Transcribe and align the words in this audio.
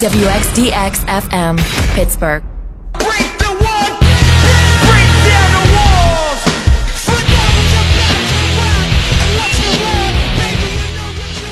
WXDX 0.00 1.06
FM, 1.06 1.58
Pittsburgh. 1.96 2.44
Break 2.92 3.34
the 3.36 3.50
wall, 3.50 3.98
break 3.98 5.10
down 5.26 5.50
the 5.50 5.64
walls. 5.74 6.38
Foot 7.02 7.26
down 7.26 7.50
with 7.58 7.70
your 7.74 7.82
back 7.98 8.14
to 8.14 8.38
the 8.38 8.54
ground 8.54 8.94
and 9.18 9.30
watch 9.34 9.58
the 9.58 9.74
world, 9.82 10.14
baby. 10.38 10.70
You 10.70 10.94
know 10.94 11.08
you 11.10 11.26
do 11.34 11.50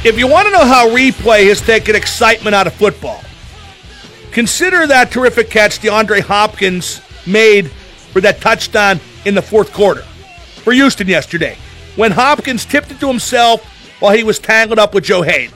this. 0.00 0.06
If 0.06 0.18
you 0.18 0.26
want 0.26 0.46
to 0.46 0.52
know 0.52 0.64
how 0.64 0.88
replay 0.88 1.48
has 1.48 1.60
taken 1.60 1.94
excitement 1.94 2.56
out 2.56 2.66
of 2.66 2.72
football, 2.72 3.20
consider 4.32 4.86
that 4.86 5.10
terrific 5.10 5.50
catch 5.50 5.80
DeAndre 5.80 6.22
Hopkins 6.22 7.02
made 7.26 7.70
for 7.70 8.22
that 8.22 8.40
touchdown 8.40 9.00
in 9.26 9.34
the 9.34 9.42
fourth 9.42 9.74
quarter 9.74 10.00
for 10.00 10.72
Houston 10.72 11.08
yesterday 11.08 11.58
when 11.96 12.12
Hopkins 12.12 12.64
tipped 12.64 12.90
it 12.90 13.00
to 13.00 13.06
himself 13.06 13.62
while 14.00 14.16
he 14.16 14.24
was 14.24 14.38
tangled 14.38 14.78
up 14.78 14.94
with 14.94 15.04
Joe 15.04 15.20
Haden. 15.20 15.52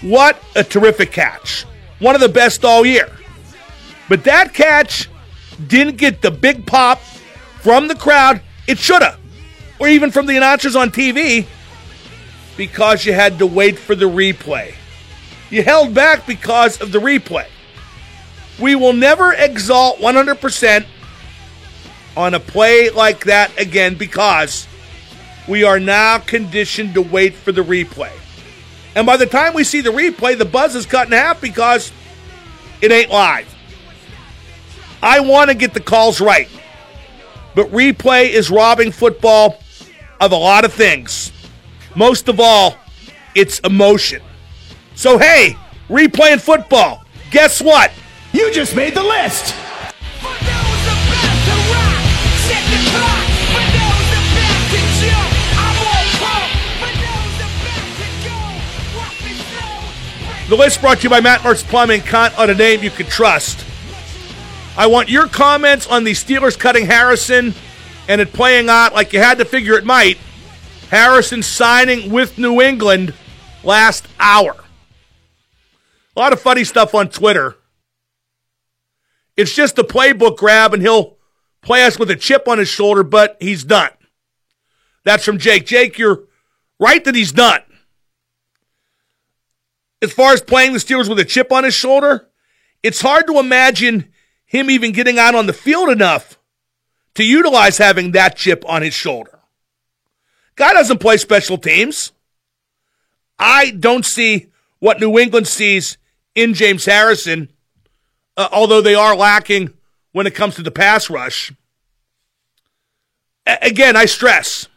What 0.00 0.40
a 0.54 0.62
terrific 0.62 1.12
catch. 1.12 1.64
One 1.98 2.14
of 2.14 2.20
the 2.20 2.28
best 2.28 2.64
all 2.64 2.86
year. 2.86 3.10
But 4.08 4.24
that 4.24 4.54
catch 4.54 5.08
didn't 5.66 5.96
get 5.96 6.22
the 6.22 6.30
big 6.30 6.66
pop 6.66 7.00
from 7.60 7.88
the 7.88 7.94
crowd. 7.94 8.40
It 8.66 8.78
should 8.78 9.02
have. 9.02 9.18
Or 9.78 9.88
even 9.88 10.10
from 10.10 10.26
the 10.26 10.36
announcers 10.36 10.76
on 10.76 10.90
TV 10.90 11.46
because 12.56 13.06
you 13.06 13.12
had 13.12 13.38
to 13.38 13.46
wait 13.46 13.78
for 13.78 13.94
the 13.94 14.04
replay. 14.04 14.74
You 15.50 15.62
held 15.62 15.94
back 15.94 16.26
because 16.26 16.80
of 16.80 16.92
the 16.92 16.98
replay. 16.98 17.46
We 18.60 18.74
will 18.74 18.92
never 18.92 19.32
exalt 19.32 19.98
100% 19.98 20.84
on 22.16 22.34
a 22.34 22.40
play 22.40 22.90
like 22.90 23.24
that 23.24 23.56
again 23.58 23.94
because 23.94 24.66
we 25.46 25.62
are 25.62 25.78
now 25.78 26.18
conditioned 26.18 26.94
to 26.94 27.00
wait 27.00 27.34
for 27.34 27.52
the 27.52 27.62
replay. 27.62 28.12
And 28.98 29.06
by 29.06 29.16
the 29.16 29.26
time 29.26 29.54
we 29.54 29.62
see 29.62 29.80
the 29.80 29.90
replay, 29.90 30.36
the 30.36 30.44
buzz 30.44 30.74
is 30.74 30.84
cut 30.84 31.06
in 31.06 31.12
half 31.12 31.40
because 31.40 31.92
it 32.80 32.90
ain't 32.90 33.12
live. 33.12 33.46
I 35.00 35.20
want 35.20 35.50
to 35.50 35.54
get 35.54 35.72
the 35.72 35.78
calls 35.78 36.20
right. 36.20 36.48
But 37.54 37.70
replay 37.70 38.28
is 38.28 38.50
robbing 38.50 38.90
football 38.90 39.60
of 40.20 40.32
a 40.32 40.36
lot 40.36 40.64
of 40.64 40.72
things. 40.72 41.30
Most 41.94 42.26
of 42.26 42.40
all, 42.40 42.76
it's 43.36 43.60
emotion. 43.60 44.20
So, 44.96 45.16
hey, 45.16 45.56
replaying 45.88 46.40
football. 46.40 47.04
Guess 47.30 47.62
what? 47.62 47.92
You 48.32 48.52
just 48.52 48.74
made 48.74 48.94
the 48.94 49.04
list. 49.04 49.54
The 60.48 60.56
list 60.56 60.80
brought 60.80 60.98
to 60.98 61.02
you 61.02 61.10
by 61.10 61.20
Matt 61.20 61.40
Mertz 61.40 61.62
Plumbing. 61.62 62.00
Count 62.00 62.38
on 62.38 62.48
a 62.48 62.54
name 62.54 62.82
you 62.82 62.88
can 62.88 63.04
trust. 63.04 63.66
I 64.78 64.86
want 64.86 65.10
your 65.10 65.28
comments 65.28 65.86
on 65.86 66.04
the 66.04 66.12
Steelers 66.12 66.58
cutting 66.58 66.86
Harrison 66.86 67.52
and 68.08 68.18
it 68.22 68.32
playing 68.32 68.70
out 68.70 68.94
like 68.94 69.12
you 69.12 69.18
had 69.18 69.36
to 69.38 69.44
figure 69.44 69.74
it 69.74 69.84
might. 69.84 70.16
Harrison 70.90 71.42
signing 71.42 72.10
with 72.10 72.38
New 72.38 72.62
England 72.62 73.12
last 73.62 74.08
hour. 74.18 74.56
A 76.16 76.18
lot 76.18 76.32
of 76.32 76.40
funny 76.40 76.64
stuff 76.64 76.94
on 76.94 77.10
Twitter. 77.10 77.54
It's 79.36 79.54
just 79.54 79.78
a 79.78 79.84
playbook 79.84 80.38
grab, 80.38 80.72
and 80.72 80.82
he'll 80.82 81.18
play 81.60 81.84
us 81.84 81.98
with 81.98 82.10
a 82.10 82.16
chip 82.16 82.48
on 82.48 82.56
his 82.56 82.68
shoulder, 82.68 83.02
but 83.02 83.36
he's 83.38 83.64
done. 83.64 83.90
That's 85.04 85.24
from 85.24 85.36
Jake. 85.36 85.66
Jake, 85.66 85.98
you're 85.98 86.24
right 86.80 87.04
that 87.04 87.14
he's 87.14 87.32
done. 87.32 87.60
As 90.00 90.12
far 90.12 90.32
as 90.32 90.40
playing 90.40 90.72
the 90.72 90.78
Steelers 90.78 91.08
with 91.08 91.18
a 91.18 91.24
chip 91.24 91.50
on 91.50 91.64
his 91.64 91.74
shoulder, 91.74 92.28
it's 92.82 93.00
hard 93.00 93.26
to 93.26 93.38
imagine 93.38 94.12
him 94.44 94.70
even 94.70 94.92
getting 94.92 95.18
out 95.18 95.34
on 95.34 95.46
the 95.46 95.52
field 95.52 95.90
enough 95.90 96.38
to 97.14 97.24
utilize 97.24 97.78
having 97.78 98.12
that 98.12 98.36
chip 98.36 98.64
on 98.68 98.82
his 98.82 98.94
shoulder. 98.94 99.40
Guy 100.56 100.72
doesn't 100.72 100.98
play 100.98 101.16
special 101.16 101.58
teams. 101.58 102.12
I 103.38 103.70
don't 103.70 104.06
see 104.06 104.46
what 104.78 105.00
New 105.00 105.18
England 105.18 105.48
sees 105.48 105.98
in 106.34 106.54
James 106.54 106.84
Harrison, 106.84 107.50
uh, 108.36 108.48
although 108.52 108.80
they 108.80 108.94
are 108.94 109.16
lacking 109.16 109.72
when 110.12 110.26
it 110.26 110.34
comes 110.34 110.54
to 110.56 110.62
the 110.62 110.70
pass 110.70 111.10
rush. 111.10 111.52
A- 113.46 113.58
again, 113.62 113.96
I 113.96 114.06
stress 114.06 114.68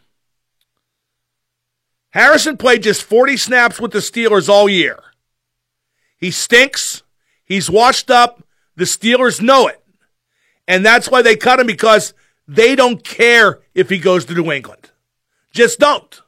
Harrison 2.10 2.56
played 2.56 2.82
just 2.82 3.02
40 3.02 3.36
snaps 3.36 3.80
with 3.80 3.92
the 3.92 3.98
Steelers 3.98 4.48
all 4.48 4.68
year. 4.68 4.98
He 6.22 6.30
stinks. 6.30 7.02
He's 7.44 7.68
washed 7.68 8.08
up. 8.08 8.44
The 8.76 8.84
Steelers 8.84 9.42
know 9.42 9.66
it. 9.66 9.84
And 10.68 10.86
that's 10.86 11.10
why 11.10 11.20
they 11.20 11.34
cut 11.34 11.58
him 11.58 11.66
because 11.66 12.14
they 12.46 12.76
don't 12.76 13.02
care 13.02 13.58
if 13.74 13.90
he 13.90 13.98
goes 13.98 14.24
to 14.26 14.34
New 14.34 14.52
England. 14.52 14.92
Just 15.50 15.80
don't. 15.80 16.22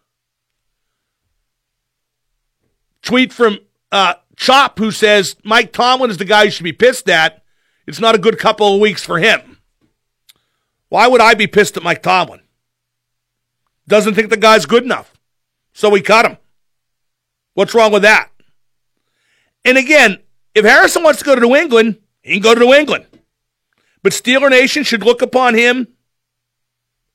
Tweet 3.02 3.32
from 3.32 3.60
uh, 3.92 4.14
Chop 4.34 4.80
who 4.80 4.90
says 4.90 5.36
Mike 5.44 5.72
Tomlin 5.72 6.10
is 6.10 6.18
the 6.18 6.24
guy 6.24 6.42
you 6.42 6.50
should 6.50 6.64
be 6.64 6.72
pissed 6.72 7.08
at. 7.08 7.44
It's 7.86 8.00
not 8.00 8.16
a 8.16 8.18
good 8.18 8.36
couple 8.36 8.74
of 8.74 8.80
weeks 8.80 9.04
for 9.04 9.20
him. 9.20 9.58
Why 10.88 11.06
would 11.06 11.20
I 11.20 11.34
be 11.34 11.46
pissed 11.46 11.76
at 11.76 11.84
Mike 11.84 12.02
Tomlin? 12.02 12.40
Doesn't 13.86 14.14
think 14.14 14.30
the 14.30 14.36
guy's 14.36 14.66
good 14.66 14.82
enough. 14.82 15.14
So 15.72 15.88
we 15.88 16.00
cut 16.00 16.26
him. 16.26 16.38
What's 17.52 17.74
wrong 17.74 17.92
with 17.92 18.02
that? 18.02 18.30
And 19.64 19.78
again, 19.78 20.18
if 20.54 20.64
Harrison 20.64 21.02
wants 21.02 21.20
to 21.20 21.24
go 21.24 21.34
to 21.34 21.40
New 21.40 21.56
England, 21.56 21.98
he 22.22 22.34
can 22.34 22.42
go 22.42 22.54
to 22.54 22.60
New 22.60 22.74
England. 22.74 23.06
But 24.02 24.12
Steeler 24.12 24.50
Nation 24.50 24.82
should 24.82 25.02
look 25.02 25.22
upon 25.22 25.54
him 25.54 25.88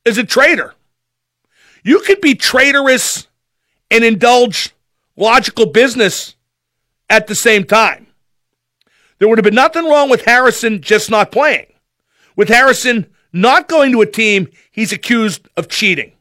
as 0.06 0.18
a 0.18 0.24
traitor. 0.24 0.74
You 1.84 2.00
could 2.00 2.22
be 2.22 2.36
traitorous 2.36 3.28
and 3.92 4.04
indulge 4.04 4.72
logical 5.16 5.68
business 5.68 6.36
at 7.10 7.28
the 7.28 7.36
same 7.36 7.64
time. 7.64 8.08
There 9.18 9.28
would 9.28 9.38
have 9.38 9.44
been 9.44 9.56
nothing 9.56 9.86
wrong 9.86 10.10
with 10.10 10.26
Harrison 10.26 10.82
just 10.82 11.10
not 11.10 11.32
playing. 11.32 11.68
With 12.36 12.48
Harrison 12.48 13.08
not 13.32 13.68
going 13.68 13.92
to 13.92 14.02
a 14.02 14.06
team 14.06 14.50
he's 14.72 14.92
accused 14.92 15.48
of 15.56 15.68
cheating. 15.68 16.14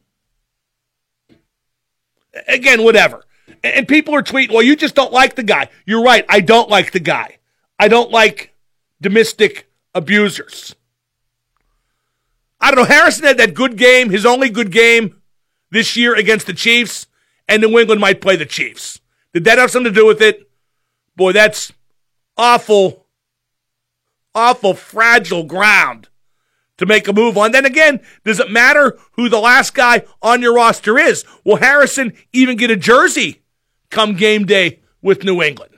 Again, 2.47 2.83
whatever. 2.83 3.23
And 3.63 3.87
people 3.87 4.15
are 4.15 4.23
tweeting, 4.23 4.51
well, 4.51 4.61
you 4.61 4.75
just 4.75 4.95
don't 4.95 5.11
like 5.11 5.35
the 5.35 5.43
guy. 5.43 5.69
You're 5.85 6.03
right. 6.03 6.25
I 6.29 6.39
don't 6.39 6.69
like 6.69 6.91
the 6.91 6.99
guy. 6.99 7.37
I 7.77 7.87
don't 7.87 8.11
like 8.11 8.53
domestic 9.01 9.69
abusers. 9.93 10.75
I 12.61 12.71
don't 12.71 12.79
know. 12.79 12.93
Harrison 12.93 13.25
had 13.25 13.37
that 13.37 13.53
good 13.53 13.77
game, 13.77 14.09
his 14.09 14.25
only 14.25 14.49
good 14.49 14.71
game 14.71 15.21
this 15.71 15.95
year 15.95 16.15
against 16.15 16.47
the 16.47 16.53
Chiefs, 16.53 17.07
and 17.47 17.61
New 17.61 17.79
England 17.79 18.01
might 18.01 18.21
play 18.21 18.35
the 18.35 18.45
Chiefs. 18.45 18.99
Did 19.33 19.45
that 19.45 19.57
have 19.57 19.71
something 19.71 19.93
to 19.93 19.99
do 19.99 20.05
with 20.05 20.21
it? 20.21 20.49
Boy, 21.15 21.31
that's 21.31 21.71
awful, 22.37 23.05
awful 24.33 24.73
fragile 24.73 25.43
ground 25.43 26.09
to 26.77 26.85
make 26.85 27.07
a 27.07 27.13
move 27.13 27.37
on. 27.37 27.51
Then 27.51 27.65
again, 27.65 27.99
does 28.25 28.39
it 28.39 28.49
matter 28.49 28.97
who 29.13 29.29
the 29.29 29.39
last 29.39 29.73
guy 29.73 30.03
on 30.21 30.41
your 30.41 30.53
roster 30.53 30.97
is? 30.97 31.25
Will 31.45 31.57
Harrison 31.57 32.13
even 32.33 32.57
get 32.57 32.71
a 32.71 32.75
jersey 32.75 33.41
come 33.89 34.15
game 34.15 34.45
day 34.45 34.79
with 35.01 35.23
New 35.23 35.41
England? 35.41 35.73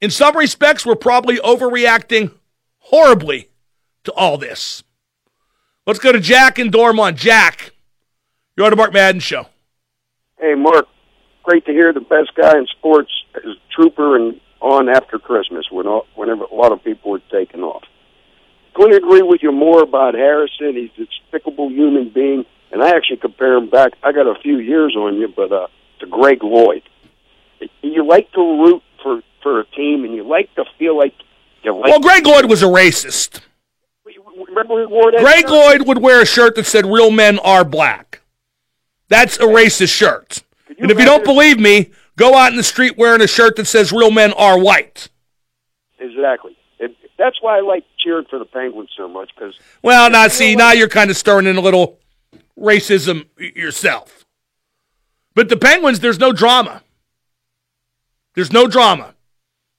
In 0.00 0.10
some 0.10 0.36
respects, 0.36 0.84
we're 0.84 0.94
probably 0.94 1.38
overreacting 1.38 2.32
horribly 2.78 3.50
to 4.04 4.12
all 4.12 4.38
this. 4.38 4.82
Let's 5.86 5.98
go 5.98 6.12
to 6.12 6.20
Jack 6.20 6.58
and 6.58 6.70
Dormont. 6.70 7.16
Jack, 7.16 7.72
you're 8.56 8.66
on 8.66 8.70
the 8.70 8.76
Mark 8.76 8.92
Madden 8.92 9.20
Show. 9.20 9.46
Hey, 10.38 10.54
Mark, 10.54 10.86
great 11.42 11.64
to 11.66 11.72
hear 11.72 11.92
the 11.92 12.00
best 12.00 12.34
guy 12.34 12.58
in 12.58 12.66
sports 12.78 13.10
is 13.44 13.56
Trooper 13.74 14.16
and 14.16 14.40
on 14.60 14.88
after 14.88 15.18
Christmas 15.18 15.66
when 15.70 15.86
all, 15.86 16.06
whenever 16.14 16.44
a 16.44 16.54
lot 16.54 16.72
of 16.72 16.82
people 16.82 17.12
were 17.12 17.20
taking 17.30 17.62
off. 17.62 17.84
Couldn't 18.74 18.94
agree 18.94 19.22
with 19.22 19.42
you 19.42 19.52
more 19.52 19.82
about 19.82 20.14
Harrison. 20.14 20.74
He's 20.74 20.90
a 20.98 21.06
despicable 21.06 21.70
human 21.70 22.10
being, 22.10 22.44
and 22.72 22.82
I 22.82 22.90
actually 22.90 23.18
compare 23.18 23.54
him 23.54 23.70
back. 23.70 23.92
I 24.02 24.12
got 24.12 24.26
a 24.26 24.34
few 24.42 24.58
years 24.58 24.94
on 24.96 25.16
you, 25.16 25.28
but 25.34 25.52
uh, 25.52 25.66
to 26.00 26.06
Greg 26.06 26.42
Lloyd. 26.42 26.82
You 27.82 28.06
like 28.06 28.30
to 28.32 28.40
root 28.40 28.82
for 29.02 29.22
for 29.42 29.60
a 29.60 29.64
team, 29.66 30.04
and 30.04 30.14
you 30.14 30.26
like 30.26 30.54
to 30.56 30.64
feel 30.78 30.96
like 30.96 31.14
you 31.62 31.74
like. 31.74 31.90
Well, 31.90 32.00
Greg 32.00 32.26
Lloyd 32.26 32.46
was 32.46 32.62
a 32.62 32.66
racist. 32.66 33.40
remember 34.04 34.88
wore 34.88 35.12
that. 35.12 35.20
Greg 35.20 35.40
shirt? 35.40 35.50
Lloyd 35.50 35.88
would 35.88 35.98
wear 35.98 36.20
a 36.22 36.26
shirt 36.26 36.54
that 36.56 36.66
said 36.66 36.86
"Real 36.86 37.10
men 37.10 37.38
are 37.40 37.64
black." 37.64 38.22
That's 39.08 39.36
a 39.38 39.44
racist 39.44 39.94
shirt. 39.94 40.42
And 40.78 40.90
if 40.90 40.98
you 40.98 41.04
don't 41.04 41.24
believe 41.24 41.60
me, 41.60 41.92
go 42.16 42.34
out 42.34 42.50
in 42.50 42.56
the 42.56 42.64
street 42.64 42.98
wearing 42.98 43.22
a 43.22 43.26
shirt 43.26 43.56
that 43.56 43.66
says 43.66 43.92
"Real 43.92 44.10
men 44.10 44.32
are 44.34 44.58
white." 44.58 45.08
exactly. 45.98 46.56
It, 46.78 46.94
that's 47.18 47.40
why 47.40 47.58
I 47.58 47.60
like 47.62 47.84
cheering 47.98 48.26
for 48.28 48.38
the 48.38 48.44
Penguins 48.44 48.90
so 48.96 49.08
much 49.08 49.30
because 49.34 49.58
Well, 49.82 50.10
now 50.10 50.28
see, 50.28 50.54
now 50.56 50.72
you're 50.72 50.88
kind 50.88 51.10
of 51.10 51.16
stirring 51.16 51.46
in 51.46 51.56
a 51.56 51.60
little 51.60 51.98
racism 52.58 53.26
yourself. 53.38 54.25
But 55.36 55.50
the 55.50 55.56
Penguins, 55.58 56.00
there's 56.00 56.18
no 56.18 56.32
drama. 56.32 56.82
There's 58.34 58.52
no 58.52 58.66
drama. 58.66 59.14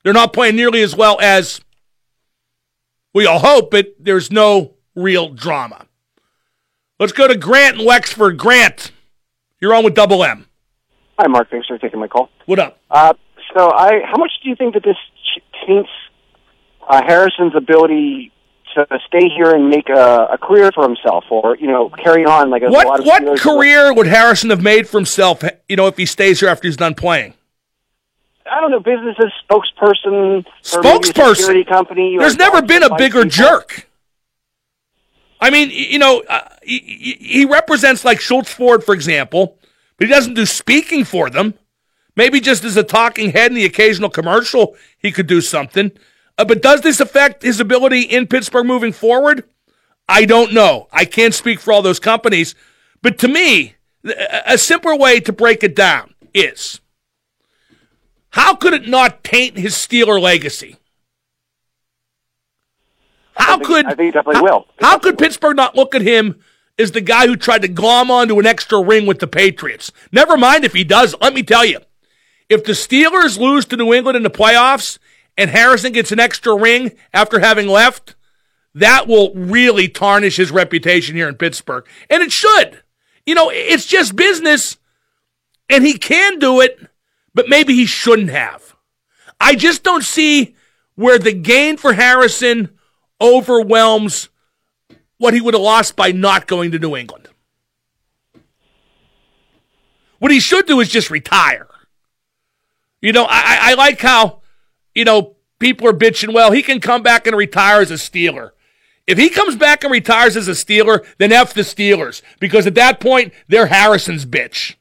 They're 0.04 0.14
not 0.14 0.32
playing 0.32 0.56
nearly 0.56 0.84
as 0.84 0.96
well 0.96 1.20
as 1.20 1.60
we 3.12 3.26
all 3.26 3.40
hope, 3.40 3.72
but 3.72 3.96
there's 4.00 4.32
no 4.32 4.76
real 4.96 5.30
drama. 5.30 5.88
Let's 7.00 7.12
go 7.12 7.28
to 7.28 7.36
Grant 7.36 7.80
in 7.80 7.88
Wexford. 7.88 8.38
Grant, 8.38 8.92
you're 9.60 9.74
on 9.74 9.84
with 9.84 9.96
Double 9.96 10.24
M. 10.24 10.46
Hi, 11.18 11.26
Mark. 11.26 11.50
Thanks 11.50 11.68
for 11.68 11.80
taking 11.80 12.00
my 12.00 12.08
call. 12.08 12.30
What 12.46 12.60
up? 12.60 12.80
Uh, 12.92 13.16
so, 13.58 13.72
I 13.72 14.02
how 14.06 14.18
much 14.18 14.32
do 14.44 14.50
you 14.50 14.56
think 14.56 14.76
that 14.76 14.84
this 14.84 14.98
taints 15.66 15.90
uh, 16.88 17.02
Harrison's 17.04 17.56
ability 17.56 18.32
to 18.76 19.00
stay 19.08 19.30
here 19.30 19.54
and 19.54 19.70
make 19.70 19.90
a, 19.90 20.28
a 20.32 20.38
career 20.38 20.72
for 20.74 20.84
himself, 20.84 21.26
or 21.30 21.56
you 21.58 21.68
know, 21.68 21.90
carry 21.90 22.26
on 22.26 22.50
like 22.50 22.62
a 22.64 22.68
lot 22.68 22.86
What 22.86 23.00
of 23.00 23.06
what 23.06 23.24
Steelers- 23.24 23.40
career 23.40 23.94
would 23.94 24.08
Harrison 24.08 24.50
have 24.50 24.62
made 24.62 24.88
for 24.88 24.98
himself? 24.98 25.44
You 25.70 25.76
know, 25.76 25.88
if 25.88 25.98
he 25.98 26.06
stays 26.06 26.40
here 26.40 26.50
after 26.50 26.68
he's 26.68 26.78
done 26.78 26.96
playing. 26.96 27.34
I 28.50 28.62
don't 28.62 28.72
know, 28.72 28.80
businesses, 28.80 29.34
spokesperson, 29.50 30.46
for 30.64 30.82
maybe 30.82 31.10
a 31.10 31.12
Spokesperson. 31.12 31.36
security 31.36 31.64
company. 31.66 32.18
There's 32.18 32.38
never 32.38 32.62
been 32.62 32.82
a 32.84 32.96
bigger 32.96 33.26
jerk. 33.26 33.88
I 35.40 35.50
mean, 35.50 35.70
you 35.72 36.00
know, 36.00 36.24
uh, 36.30 36.48
he 36.64 37.18
he 37.20 37.46
represents 37.46 38.04
like 38.06 38.20
Shults 38.20 38.48
Ford, 38.48 38.84
for 38.84 38.94
example, 38.94 39.58
but 39.98 40.08
he 40.08 40.14
doesn't 40.14 40.34
do 40.34 40.46
speaking 40.46 41.04
for 41.04 41.30
them. 41.30 41.54
Maybe 42.16 42.40
just 42.40 42.64
as 42.64 42.76
a 42.78 42.84
talking 42.84 43.32
head 43.32 43.52
in 43.52 43.56
the 43.56 43.66
occasional 43.66 44.10
commercial, 44.10 44.76
he 44.98 45.12
could 45.12 45.28
do 45.28 45.40
something. 45.42 45.92
Uh, 46.38 46.46
but 46.46 46.62
does 46.62 46.82
this 46.82 47.00
affect 47.00 47.44
his 47.44 47.60
ability 47.60 48.02
in 48.02 48.28
Pittsburgh 48.28 48.66
moving 48.66 48.94
forward? 48.94 49.44
I 50.08 50.26
don't 50.26 50.54
know. 50.54 50.88
I 50.92 51.06
can't 51.06 51.34
speak 51.34 51.60
for 51.60 51.74
all 51.74 51.82
those 51.82 52.00
companies. 52.00 52.56
But 53.02 53.18
to 53.20 53.28
me, 53.28 53.76
a 54.46 54.58
simpler 54.58 54.96
way 54.96 55.20
to 55.20 55.34
break 55.34 55.64
it 55.64 55.76
down 55.76 56.14
is 56.34 56.80
how 58.30 58.56
could 58.56 58.74
it 58.74 58.88
not 58.88 59.24
taint 59.24 59.58
his 59.58 59.74
Steeler 59.74 60.22
legacy? 60.22 60.78
How 63.36 63.58
could 63.60 63.86
I 63.86 63.94
think 63.94 64.14
definitely 64.14 64.36
how, 64.36 64.44
will. 64.44 64.68
How 64.80 64.98
could 64.98 65.18
Pittsburgh 65.18 65.56
not 65.56 65.76
look 65.76 65.94
at 65.94 66.02
him 66.02 66.40
as 66.80 66.92
the 66.92 67.02
guy 67.02 67.28
who 67.28 67.36
tried 67.36 67.62
to 67.64 67.68
glom 67.68 68.10
onto 68.10 68.40
an 68.40 68.46
extra 68.46 68.82
ring 68.82 69.06
with 69.06 69.20
the 69.20 69.28
Patriots? 69.28 69.92
Never 70.12 70.38
mind 70.38 70.66
if 70.66 70.74
he 70.74 70.84
does. 70.84 71.16
Let 71.22 71.34
me 71.34 71.44
tell 71.44 71.66
you, 71.66 71.80
if 72.50 72.64
the 72.64 72.72
Steelers 72.72 73.38
lose 73.40 73.66
to 73.66 73.78
New 73.78 73.94
England 73.94 74.16
in 74.16 74.24
the 74.24 74.30
playoffs 74.30 74.98
and 75.38 75.50
Harrison 75.50 75.94
gets 75.94 76.12
an 76.12 76.20
extra 76.20 76.56
ring 76.56 76.92
after 77.14 77.40
having 77.40 77.68
left, 77.68 78.16
that 78.74 79.08
will 79.08 79.34
really 79.34 79.88
tarnish 79.88 80.38
his 80.38 80.52
reputation 80.52 81.16
here 81.16 81.30
in 81.30 81.36
Pittsburgh, 81.36 81.86
and 82.10 82.22
it 82.22 82.32
should. 82.32 82.82
You 83.26 83.36
know, 83.36 83.50
it's 83.52 83.86
just 83.86 84.16
business, 84.16 84.78
and 85.70 85.86
he 85.86 85.98
can 85.98 86.40
do 86.40 86.62
it, 86.62 86.80
but 87.34 87.50
maybe 87.50 87.74
he 87.74 87.86
shouldn't 87.86 88.30
have. 88.30 88.76
I 89.40 89.56
just 89.56 89.84
don't 89.84 90.04
see 90.04 90.56
where 90.96 91.20
the 91.20 91.34
gain 91.34 91.78
for 91.78 91.94
Harrison 91.94 92.70
overwhelms 93.22 94.30
what 95.18 95.34
he 95.34 95.42
would 95.42 95.54
have 95.54 95.64
lost 95.64 95.96
by 95.96 96.12
not 96.12 96.48
going 96.48 96.72
to 96.72 96.80
New 96.80 96.96
England. 96.96 97.28
What 100.20 100.32
he 100.32 100.40
should 100.40 100.66
do 100.66 100.80
is 100.80 100.90
just 100.90 101.12
retire. 101.12 101.68
You 103.02 103.12
know, 103.12 103.26
I, 103.30 103.60
I 103.62 103.74
like 103.76 104.02
how, 104.02 104.42
you 104.98 105.06
know, 105.06 105.36
people 105.60 105.88
are 105.88 105.94
bitching, 105.94 106.34
well, 106.34 106.52
he 106.52 106.64
can 106.64 106.82
come 106.82 107.04
back 107.04 107.28
and 107.28 107.38
retire 107.38 107.82
as 107.82 107.92
a 107.92 107.96
Steeler. 107.96 108.50
If 109.06 109.20
he 109.20 109.30
comes 109.30 109.56
back 109.56 109.84
and 109.84 109.92
retires 109.94 110.36
as 110.36 110.48
a 110.48 110.52
Steeler, 110.52 111.06
then 111.20 111.32
F 111.32 111.54
the 111.54 111.62
Steelers. 111.62 112.24
Because 112.40 112.66
at 112.66 112.74
that 112.76 113.00
point, 113.00 113.32
they're 113.48 113.68
Harrison's 113.68 114.26
bitch. 114.26 114.76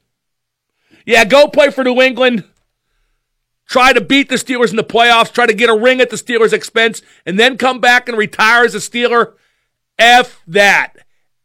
Yeah, 1.05 1.23
go 1.23 1.47
play 1.47 1.69
for 1.69 1.83
New 1.83 2.01
England. 2.01 2.45
Try 3.67 3.93
to 3.93 4.01
beat 4.01 4.29
the 4.29 4.35
Steelers 4.35 4.71
in 4.71 4.75
the 4.75 4.83
playoffs. 4.83 5.31
Try 5.31 5.45
to 5.45 5.53
get 5.53 5.69
a 5.69 5.77
ring 5.77 6.01
at 6.01 6.09
the 6.09 6.15
Steelers' 6.15 6.51
expense. 6.51 7.03
And 7.23 7.37
then 7.39 7.55
come 7.55 7.79
back 7.79 8.09
and 8.09 8.17
retire 8.17 8.65
as 8.65 8.73
a 8.73 8.79
Steeler. 8.79 9.33
F 9.99 10.41
that. 10.47 10.97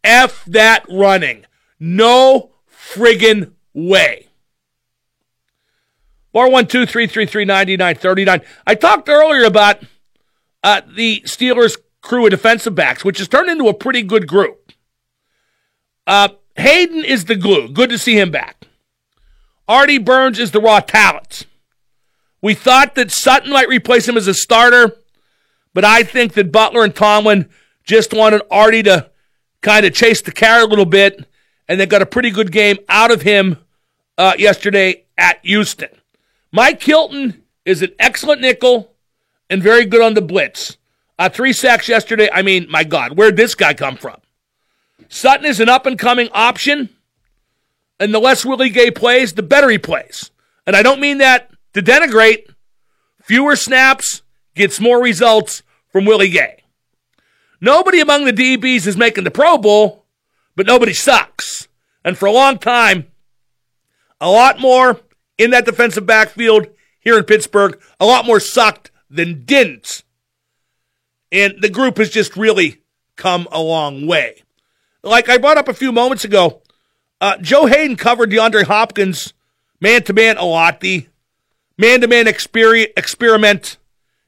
F 0.03 0.47
that 0.47 0.87
running. 0.89 1.45
No 1.79 2.53
friggin' 2.75 3.53
way. 3.75 4.29
Four 6.33 6.51
one 6.51 6.67
two 6.67 6.87
three 6.87 7.07
three 7.07 7.27
three 7.27 7.45
ninety 7.45 7.77
nine 7.77 7.95
thirty 7.95 8.25
nine. 8.25 8.41
I 8.67 8.75
talked 8.75 9.09
earlier 9.09 9.45
about 9.45 9.83
uh, 10.65 10.81
the 10.95 11.21
Steelers 11.27 11.77
crew 12.01 12.25
of 12.25 12.31
defensive 12.31 12.75
backs, 12.75 13.05
which 13.05 13.19
has 13.19 13.29
turned 13.29 13.51
into 13.51 13.69
a 13.69 13.75
pretty 13.75 14.03
good 14.03 14.27
group. 14.27 14.73
Uh, 16.07 16.29
Haden 16.57 17.05
is 17.05 17.27
the 17.27 17.37
glue. 17.37 17.69
Good 17.69 17.91
to 17.91 17.99
see 17.99 18.19
him 18.19 18.31
back. 18.31 18.67
Artie 19.69 19.99
Burns 19.99 20.39
is 20.39 20.51
the 20.51 20.61
raw 20.61 20.81
talent. 20.81 21.47
We 22.41 22.55
thought 22.55 22.95
that 22.97 23.13
Sutton 23.13 23.53
might 23.53 23.69
replace 23.69 24.09
him 24.09 24.17
as 24.17 24.27
a 24.27 24.35
starter, 24.35 24.97
but 25.75 25.85
I 25.85 26.03
think 26.03 26.33
that 26.33 26.51
Butler 26.51 26.83
and 26.83 26.95
Tomlin 26.95 27.49
just 27.85 28.13
wanted 28.13 28.43
Artie 28.51 28.83
to 28.83 29.11
kind 29.61 29.87
of 29.87 29.95
chase 29.95 30.21
the 30.23 30.33
car 30.33 30.61
a 30.61 30.67
little 30.67 30.85
bit, 30.85 31.25
and 31.69 31.79
they 31.79 31.87
got 31.87 32.03
a 32.03 32.07
pretty 32.07 32.31
good 32.31 32.51
game 32.51 32.79
out 32.89 33.11
of 33.13 33.23
him 33.23 33.59
uh, 34.19 34.35
yesterday 34.37 35.05
at 35.17 35.39
Houston. 35.45 35.89
Mike 36.53 36.83
Hilton 36.83 37.43
is 37.65 37.81
an 37.81 37.95
excellent 37.99 38.43
nickel 38.43 38.93
and 39.49 39.63
very 39.63 39.87
good 39.87 40.03
on 40.03 40.15
the 40.15 40.21
blitz. 40.21 40.77
Uh, 41.19 41.29
three 41.29 41.53
sacks 41.53 41.89
yesterday. 41.89 42.29
I 42.33 42.43
mean, 42.43 42.67
my 42.69 42.85
God, 42.85 43.17
where'd 43.17 43.37
this 43.37 43.55
guy 43.55 43.73
come 43.73 43.97
from? 43.97 44.19
Sutton 45.09 45.47
is 45.47 45.61
an 45.61 45.69
up 45.69 45.87
and 45.87 45.99
coming 45.99 46.29
option, 46.33 46.91
and 47.99 48.13
the 48.13 48.19
less 48.19 48.45
Willie 48.45 48.71
Gay 48.71 48.91
plays, 48.91 49.33
the 49.33 49.43
better 49.43 49.69
he 49.69 49.79
plays. 49.79 50.31
And 50.67 50.77
I 50.77 50.83
don't 50.83 51.01
mean 51.01 51.19
that 51.19 51.51
to 51.75 51.83
denigrate. 51.83 52.49
Fewer 53.23 53.57
snaps 53.57 54.23
gets 54.55 54.81
more 54.81 55.03
results 55.03 55.63
from 55.89 56.05
Willie 56.05 56.31
Gay. 56.31 56.63
Nobody 57.61 58.01
among 58.01 58.25
the 58.25 58.33
DBs 58.33 58.87
is 58.87 58.97
making 58.97 59.25
the 59.25 59.31
Pro 59.31 59.57
Bowl, 59.57 60.05
but 60.57 60.67
nobody 60.67 60.93
sucks. 60.93 61.69
And 62.05 62.19
for 62.19 62.27
a 62.27 62.33
long 62.33 62.59
time, 62.59 63.07
a 64.21 64.31
lot 64.31 64.59
more 64.59 65.01
in 65.39 65.51
that 65.51 65.65
defensive 65.65 66.07
backfield 66.07 66.69
here 67.01 67.19
in 67.19 67.25
Pittsburgh, 67.25 67.81
a 67.99 68.07
lot 68.07 68.27
more 68.27 68.41
sucked 68.41 68.91
than 69.11 69.45
didn't. 69.45 70.03
And 71.31 71.55
the 71.61 71.69
group 71.69 71.99
has 71.99 72.11
just 72.11 72.37
really 72.37 72.83
come 73.17 73.49
a 73.51 73.61
long 73.61 74.07
way. 74.07 74.43
Like 75.03 75.29
I 75.29 75.39
brought 75.39 75.59
up 75.59 75.69
a 75.69 75.75
few 75.75 75.93
moments 75.93 76.25
ago, 76.25 76.63
uh, 77.21 77.39
Joe 77.39 77.67
Haden 77.67 77.97
covered 77.97 78.31
DeAndre 78.31 78.65
Hopkins 78.65 79.33
man 79.81 80.03
to 80.05 80.13
man 80.13 80.37
a 80.37 80.45
lot. 80.45 80.81
The 80.81 81.07
man 81.77 82.01
to 82.01 82.09
man 82.09 82.27
experiment 82.27 83.77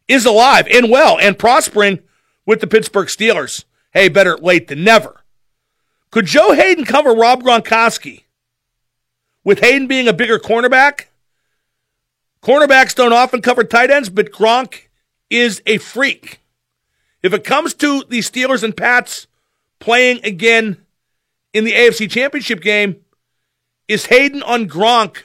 is 0.09 0.27
alive 0.27 0.67
and 0.71 0.91
well 0.91 1.19
and 1.19 1.38
prospering 1.38 2.00
with 2.45 2.61
the 2.61 2.67
Pittsburgh 2.67 3.09
Steelers. 3.09 3.64
Hey, 3.93 4.09
better 4.09 4.37
late 4.37 4.69
than 4.69 4.85
never. 4.85 5.25
Could 6.11 6.26
Joe 6.26 6.52
Haden 6.52 6.85
cover 6.85 7.12
Rob 7.12 7.43
Gronkowski? 7.43 8.24
With 9.45 9.61
Haden 9.61 9.87
being 9.87 10.09
a 10.09 10.15
bigger 10.15 10.39
cornerback? 10.39 11.07
Cornerbacks 12.43 12.95
don't 12.95 13.13
often 13.13 13.43
cover 13.43 13.63
tight 13.63 13.91
ends, 13.91 14.09
but 14.09 14.33
Gronk 14.33 14.89
is 15.31 15.63
a 15.67 15.79
freak. 15.79 16.41
If 17.23 17.33
it 17.33 17.45
comes 17.45 17.75
to 17.75 18.05
the 18.09 18.19
Steelers 18.19 18.63
and 18.63 18.77
Pats 18.77 19.27
playing 19.79 20.21
again 20.25 20.79
in 21.53 21.65
the 21.65 21.73
AFC 21.73 22.11
Championship 22.11 22.61
game, 22.61 22.97
is 23.87 24.07
Haden 24.07 24.43
on 24.43 24.69
Gronk 24.69 25.25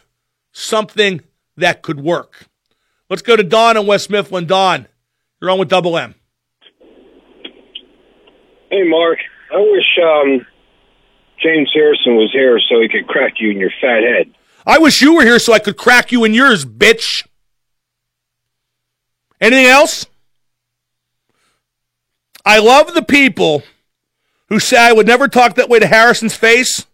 something 0.52 1.22
that 1.56 1.82
could 1.82 2.02
work? 2.02 2.48
Let's 3.10 3.22
go 3.22 3.36
to 3.36 3.44
Don 3.44 3.78
in 3.78 3.88
West 3.88 4.10
Mifflin. 4.10 4.46
Don, 4.46 4.88
you're 5.42 5.50
on 5.50 5.60
with 5.60 5.70
Double 5.70 5.98
M. 5.98 6.16
Hey, 8.70 8.84
Mark. 8.88 9.18
I 9.52 9.58
wish 9.58 10.00
um, 10.04 10.46
James 11.41 11.72
Harrison 11.74 12.15
was 12.15 12.31
here 12.31 12.60
so 12.60 12.81
he 12.81 12.89
could 12.89 13.08
crack 13.08 13.36
you 13.39 13.51
in 13.51 13.58
your 13.58 13.72
fat 13.81 14.03
head. 14.03 14.34
I 14.65 14.77
wish 14.77 15.01
you 15.01 15.15
were 15.15 15.24
here 15.24 15.39
so 15.39 15.53
I 15.53 15.60
could 15.60 15.77
crack 15.77 16.12
you 16.12 16.24
in 16.25 16.34
yours, 16.34 16.65
bitch. 16.65 17.25
Anything 19.39 19.65
else? 19.65 20.05
I 22.46 22.60
love 22.60 22.93
the 22.93 23.01
people 23.01 23.63
who 24.50 24.60
say 24.60 24.77
I 24.77 24.91
would 24.91 25.08
never 25.08 25.27
talk 25.27 25.55
that 25.55 25.69
way 25.69 25.79
to 25.79 25.88
Harrison's 25.88 26.36
face 26.36 26.86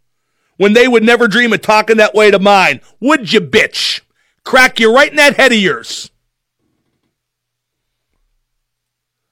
when 0.58 0.74
they 0.74 0.88
would 0.88 1.04
never 1.04 1.28
dream 1.28 1.54
of 1.54 1.62
talking 1.62 1.98
that 1.98 2.14
way 2.14 2.30
to 2.32 2.40
mine. 2.40 2.82
Would 3.00 3.34
you, 3.34 3.42
bitch? 3.42 4.02
Crack 4.44 4.80
you 4.80 4.94
right 4.94 5.10
in 5.10 5.16
that 5.16 5.38
head 5.38 5.52
of 5.52 5.58
yours. 5.58 6.12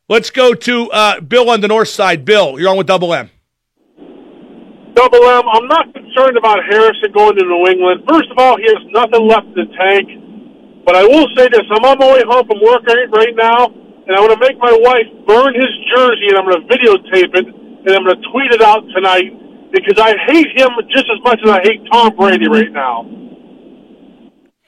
Let's 0.10 0.32
go 0.32 0.54
to 0.54 0.92
uh, 0.92 1.20
Bill 1.22 1.50
on 1.50 1.62
the 1.62 1.68
north 1.68 1.88
side. 1.88 2.26
Bill, 2.26 2.60
you're 2.60 2.70
on 2.70 2.78
with 2.78 2.88
Double 2.88 3.14
M. 3.14 3.30
Double 4.94 5.26
M, 5.26 5.46
I'm 5.50 5.68
not 5.68 5.90
concerned 5.94 6.38
about 6.38 6.62
Harrison 6.70 7.12
going 7.14 7.36
to 7.38 7.46
New 7.46 7.66
England. 7.66 8.06
First 8.08 8.30
of 8.30 8.38
all, 8.38 8.58
he 8.58 8.70
has 8.70 8.82
nothing 8.94 9.26
left 9.26 9.48
in 9.54 9.66
the 9.66 9.70
tank. 9.74 10.06
But 10.86 10.96
I 10.96 11.04
will 11.04 11.28
say 11.36 11.50
this: 11.50 11.66
I'm 11.72 11.86
on 11.86 11.98
my 11.98 12.14
way 12.14 12.24
home 12.28 12.46
from 12.46 12.62
work 12.62 12.86
right 12.86 13.36
now, 13.36 13.74
and 13.74 14.12
I'm 14.14 14.28
going 14.28 14.38
to 14.38 14.44
make 14.44 14.58
my 14.60 14.74
wife 14.74 15.10
burn 15.26 15.56
his 15.56 15.72
jersey, 15.96 16.30
and 16.30 16.38
I'm 16.38 16.46
going 16.46 16.62
to 16.62 16.68
videotape 16.70 17.34
it, 17.34 17.46
and 17.48 17.90
I'm 17.90 18.04
going 18.04 18.22
to 18.22 18.26
tweet 18.30 18.52
it 18.52 18.62
out 18.62 18.84
tonight 18.94 19.34
because 19.72 19.98
I 19.98 20.14
hate 20.30 20.54
him 20.54 20.70
just 20.92 21.06
as 21.10 21.24
much 21.24 21.40
as 21.44 21.50
I 21.50 21.62
hate 21.64 21.82
Tom 21.92 22.16
Brady 22.16 22.48
right 22.48 22.72
now. 22.72 23.10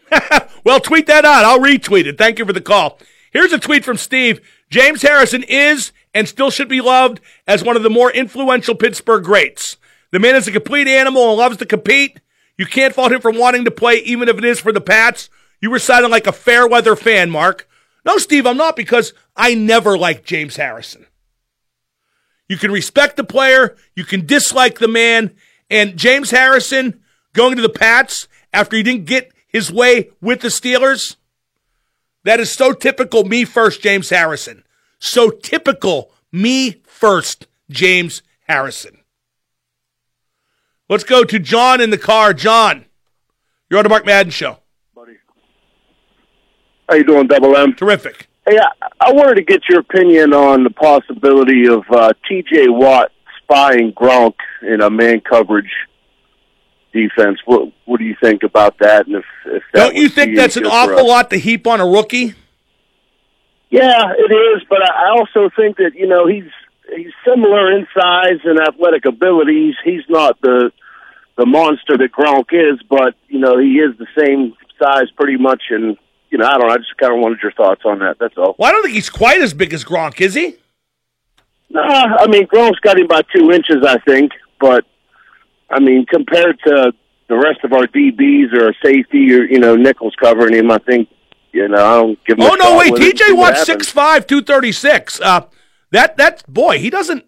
well, 0.63 0.79
tweet 0.79 1.07
that 1.07 1.25
out. 1.25 1.45
I'll 1.45 1.59
retweet 1.59 2.05
it. 2.05 2.17
Thank 2.17 2.39
you 2.39 2.45
for 2.45 2.53
the 2.53 2.61
call. 2.61 2.97
Here's 3.31 3.53
a 3.53 3.59
tweet 3.59 3.83
from 3.85 3.97
Steve. 3.97 4.39
James 4.69 5.01
Harrison 5.01 5.43
is 5.43 5.91
and 6.13 6.27
still 6.27 6.49
should 6.49 6.69
be 6.69 6.81
loved 6.81 7.19
as 7.45 7.63
one 7.63 7.75
of 7.75 7.83
the 7.83 7.89
more 7.89 8.09
influential 8.11 8.73
Pittsburgh 8.73 9.23
greats. 9.23 9.77
The 10.11 10.19
man 10.19 10.35
is 10.35 10.47
a 10.47 10.51
complete 10.51 10.87
animal 10.87 11.29
and 11.29 11.37
loves 11.37 11.57
to 11.57 11.65
compete. 11.65 12.19
You 12.57 12.65
can't 12.65 12.93
fault 12.93 13.11
him 13.11 13.21
for 13.21 13.31
wanting 13.31 13.65
to 13.65 13.71
play, 13.71 13.95
even 13.97 14.29
if 14.29 14.37
it 14.37 14.45
is 14.45 14.59
for 14.59 14.71
the 14.71 14.81
Pats. 14.81 15.29
You 15.61 15.69
were 15.71 15.79
sounding 15.79 16.11
like 16.11 16.27
a 16.27 16.31
fair 16.31 16.67
weather 16.67 16.95
fan, 16.95 17.29
Mark. 17.29 17.67
No, 18.05 18.17
Steve, 18.17 18.45
I'm 18.45 18.57
not 18.57 18.75
because 18.75 19.13
I 19.35 19.55
never 19.55 19.97
liked 19.97 20.25
James 20.25 20.55
Harrison. 20.55 21.07
You 22.47 22.57
can 22.57 22.71
respect 22.71 23.17
the 23.17 23.23
player, 23.23 23.75
you 23.95 24.03
can 24.03 24.25
dislike 24.25 24.77
the 24.77 24.87
man, 24.87 25.35
and 25.69 25.97
James 25.97 26.29
Harrison 26.29 27.01
going 27.33 27.55
to 27.55 27.61
the 27.61 27.69
Pats 27.69 28.27
after 28.53 28.77
he 28.77 28.83
didn't 28.83 29.05
get 29.05 29.31
his 29.47 29.71
way 29.71 30.11
with 30.21 30.41
the 30.41 30.49
Steelers. 30.49 31.15
That 32.23 32.39
is 32.39 32.51
so 32.51 32.73
typical 32.73 33.23
me 33.23 33.45
first, 33.45 33.81
James 33.81 34.09
Harrison. 34.09 34.63
So 34.99 35.29
typical 35.29 36.11
me 36.31 36.81
first, 36.85 37.47
James 37.69 38.21
Harrison. 38.47 38.97
Let's 40.87 41.03
go 41.03 41.23
to 41.23 41.39
John 41.39 41.81
in 41.81 41.89
the 41.89 41.97
car. 41.97 42.33
John, 42.33 42.85
you're 43.69 43.79
on 43.79 43.83
the 43.83 43.89
Mark 43.89 44.05
Madden 44.05 44.31
show. 44.31 44.59
Buddy. 44.93 45.13
How 46.87 46.95
you 46.95 47.03
doing, 47.03 47.27
Double 47.27 47.57
M? 47.57 47.73
Terrific. 47.73 48.27
Hey, 48.47 48.59
I, 48.59 48.69
I 49.01 49.11
wanted 49.13 49.35
to 49.35 49.43
get 49.43 49.61
your 49.67 49.79
opinion 49.79 50.33
on 50.33 50.63
the 50.63 50.69
possibility 50.69 51.67
of 51.67 51.83
uh, 51.89 52.13
T.J. 52.29 52.67
Watt 52.69 53.11
spying 53.41 53.93
Gronk 53.93 54.35
in 54.61 54.81
a 54.81 54.89
man 54.91 55.21
coverage 55.21 55.71
defense. 56.93 57.39
What 57.45 57.71
What 57.85 57.99
do 57.99 58.05
you 58.05 58.15
think 58.21 58.43
about 58.43 58.77
that? 58.79 59.07
And 59.07 59.15
if, 59.15 59.25
if 59.47 59.63
that 59.73 59.79
Don't 59.79 59.95
you 59.95 60.07
think 60.07 60.35
that's 60.35 60.55
an 60.55 60.67
awful 60.67 61.07
lot 61.07 61.31
to 61.31 61.37
heap 61.37 61.65
on 61.65 61.81
a 61.81 61.87
rookie? 61.87 62.35
Yeah, 63.71 64.13
it 64.15 64.31
is, 64.31 64.61
but 64.69 64.83
I 64.83 65.07
I 65.07 65.17
also 65.17 65.49
think 65.55 65.77
that 65.77 65.93
you 65.95 66.07
know 66.07 66.27
he's 66.27 66.51
he's 66.95 67.13
similar 67.27 67.71
in 67.71 67.87
size 67.97 68.39
and 68.43 68.59
athletic 68.59 69.05
abilities. 69.05 69.75
He's 69.83 70.03
not 70.09 70.39
the 70.41 70.71
the 71.37 71.45
monster 71.45 71.97
that 71.97 72.11
Gronk 72.11 72.47
is, 72.51 72.81
but 72.89 73.15
you 73.27 73.39
know 73.39 73.57
he 73.59 73.77
is 73.79 73.97
the 73.97 74.07
same 74.17 74.53
size 74.81 75.09
pretty 75.17 75.37
much. 75.37 75.63
And 75.69 75.97
you 76.29 76.37
know, 76.37 76.45
I 76.45 76.57
don't 76.57 76.67
know. 76.67 76.73
I 76.73 76.77
just 76.77 76.95
kind 76.97 77.13
of 77.13 77.19
wanted 77.19 77.39
your 77.41 77.51
thoughts 77.51 77.81
on 77.85 77.99
that. 77.99 78.17
That's 78.19 78.37
all. 78.37 78.55
Well, 78.57 78.69
I 78.69 78.71
don't 78.71 78.83
think 78.83 78.95
he's 78.95 79.09
quite 79.09 79.41
as 79.41 79.53
big 79.53 79.73
as 79.73 79.83
Gronk, 79.83 80.21
is 80.21 80.33
he? 80.33 80.57
Nah, 81.69 82.17
I 82.19 82.27
mean 82.27 82.47
Gronk's 82.47 82.79
got 82.79 82.97
him 82.97 83.05
about 83.05 83.25
two 83.35 83.51
inches, 83.51 83.83
I 83.85 83.97
think, 83.99 84.31
but 84.59 84.85
I 85.69 85.79
mean 85.79 86.05
compared 86.05 86.59
to 86.65 86.93
the 87.27 87.35
rest 87.35 87.63
of 87.63 87.73
our 87.73 87.87
DBs 87.87 88.53
or 88.53 88.69
a 88.69 88.73
safety 88.83 89.33
or 89.33 89.43
you 89.43 89.59
know 89.59 89.75
nickels 89.75 90.15
covering 90.21 90.53
him, 90.53 90.71
I 90.71 90.77
think 90.77 91.09
you 91.51 91.67
know 91.67 91.77
I 91.77 92.01
don't 92.01 92.25
give. 92.25 92.37
Oh 92.39 92.47
much 92.49 92.59
no, 92.59 92.77
wait, 92.77 92.91
with 92.93 93.01
it, 93.01 93.17
see 93.17 93.23
TJ 93.23 93.37
Watt's 93.37 93.67
happens. 93.67 93.87
6'5", 93.91 94.27
236. 94.27 95.21
Uh 95.21 95.41
that 95.95 96.17
that 96.17 96.45
boy, 96.51 96.79
he 96.79 96.89
doesn't 96.89 97.25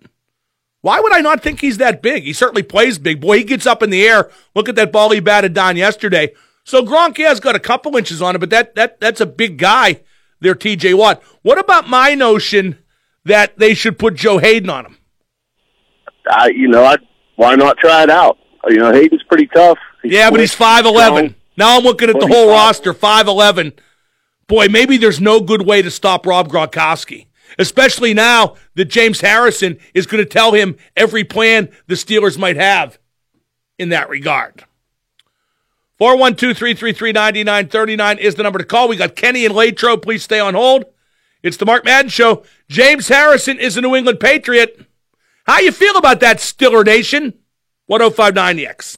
why 0.82 1.00
would 1.00 1.14
I 1.14 1.22
not 1.22 1.42
think 1.42 1.60
he's 1.60 1.78
that 1.80 2.02
big? 2.02 2.24
He 2.24 2.34
certainly 2.34 2.64
plays 2.64 2.98
big. 2.98 3.20
Boy, 3.20 3.40
he 3.40 3.44
gets 3.44 3.66
up 3.66 3.84
in 3.84 3.90
the 3.90 4.08
air. 4.08 4.30
Look 4.56 4.70
at 4.70 4.76
that 4.76 4.92
ball 4.92 5.10
he 5.10 5.20
batted 5.20 5.54
down 5.54 5.76
yesterday. 5.76 6.34
So 6.64 6.84
Gronk 6.84 7.18
has 7.18 7.40
got 7.40 7.56
a 7.56 7.60
couple 7.60 7.98
inches 7.98 8.22
on 8.22 8.36
it, 8.36 8.40
but 8.40 8.50
that 8.52 8.76
that 8.76 9.00
that's 9.00 9.22
a 9.22 9.26
big 9.26 9.58
guy 9.58 10.02
there, 10.40 10.56
TJ 10.56 10.98
Watt. 10.98 11.22
What 11.42 11.58
about 11.58 11.88
my 11.88 12.14
notion 12.14 12.78
that 13.26 13.58
they 13.58 13.74
should 13.74 13.98
put 13.98 14.16
Joe 14.16 14.38
Haden 14.38 14.70
on 14.70 14.86
him? 14.86 14.98
I, 16.30 16.50
you 16.50 16.68
know, 16.68 16.84
I 16.84 16.98
why 17.36 17.56
not 17.56 17.78
try 17.78 18.04
it 18.04 18.10
out? 18.10 18.38
You 18.68 18.78
know, 18.78 18.92
Haden's 18.92 19.24
pretty 19.24 19.48
tough. 19.48 19.78
Yeah, 20.04 20.30
but 20.30 20.40
he's 20.40 20.54
five 20.54 20.86
eleven. 20.86 21.36
Now 21.56 21.78
I'm 21.78 21.84
looking 21.84 22.10
at 22.10 22.20
the 22.20 22.28
whole 22.28 22.50
roster, 22.50 22.94
five 22.94 23.28
eleven. 23.28 23.74
Boy, 24.48 24.68
maybe 24.68 24.98
there's 24.98 25.20
no 25.20 25.42
good 25.42 25.66
way 25.66 25.82
to 25.82 25.92
stop 25.92 26.26
Rob 26.26 26.50
Gronkowski, 26.50 27.27
especially 27.58 28.14
now 28.14 28.56
that 28.76 28.86
James 28.86 29.22
Harrison 29.22 29.80
is 29.94 30.06
going 30.06 30.24
to 30.24 30.30
tell 30.30 30.54
him 30.54 30.78
every 30.96 31.24
plan 31.24 31.70
the 31.88 31.96
Steelers 31.96 32.38
might 32.38 32.58
have 32.58 33.00
in 33.78 33.90
that 33.90 34.10
regard. 34.10 34.64
412-333-9939 36.00 38.20
is 38.20 38.36
the 38.36 38.44
number 38.44 38.60
to 38.60 38.66
call. 38.66 38.88
We 38.88 38.98
got 38.98 39.16
Kenny 39.16 39.46
and 39.46 39.56
Latro. 39.56 40.00
Please 40.02 40.24
stay 40.24 40.40
on 40.40 40.54
hold. 40.54 40.86
It's 41.42 41.58
the 41.58 41.66
Mark 41.66 41.86
Madden 41.86 42.10
Show. 42.10 42.44
James 42.70 43.08
Harrison 43.08 43.60
is 43.60 43.78
a 43.78 43.82
New 43.82 43.96
England 43.96 44.20
Patriot. 44.20 44.86
How 45.46 45.60
you 45.60 45.72
feel 45.72 45.98
about 45.98 46.20
that, 46.20 46.40
Stiller 46.40 46.84
Nation? 46.84 47.34
1059 47.88 48.58
The 48.58 48.68
X. 48.68 48.98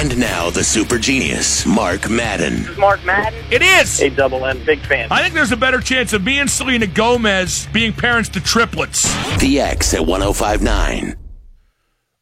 And 0.00 0.16
now 0.16 0.48
the 0.48 0.64
super 0.64 0.96
genius, 0.96 1.66
Mark 1.66 2.08
Madden. 2.08 2.74
Mark 2.78 3.04
Madden. 3.04 3.38
It 3.50 3.60
is. 3.60 4.00
A 4.00 4.08
Double 4.08 4.46
M, 4.46 4.64
big 4.64 4.80
fan. 4.80 5.08
I 5.10 5.20
think 5.20 5.34
there's 5.34 5.52
a 5.52 5.58
better 5.58 5.78
chance 5.78 6.14
of 6.14 6.24
me 6.24 6.38
and 6.38 6.48
Selena 6.48 6.86
Gomez 6.86 7.68
being 7.70 7.92
parents 7.92 8.30
to 8.30 8.40
triplets. 8.40 9.02
The 9.40 9.60
X 9.60 9.92
at 9.92 10.06
1059. 10.06 11.16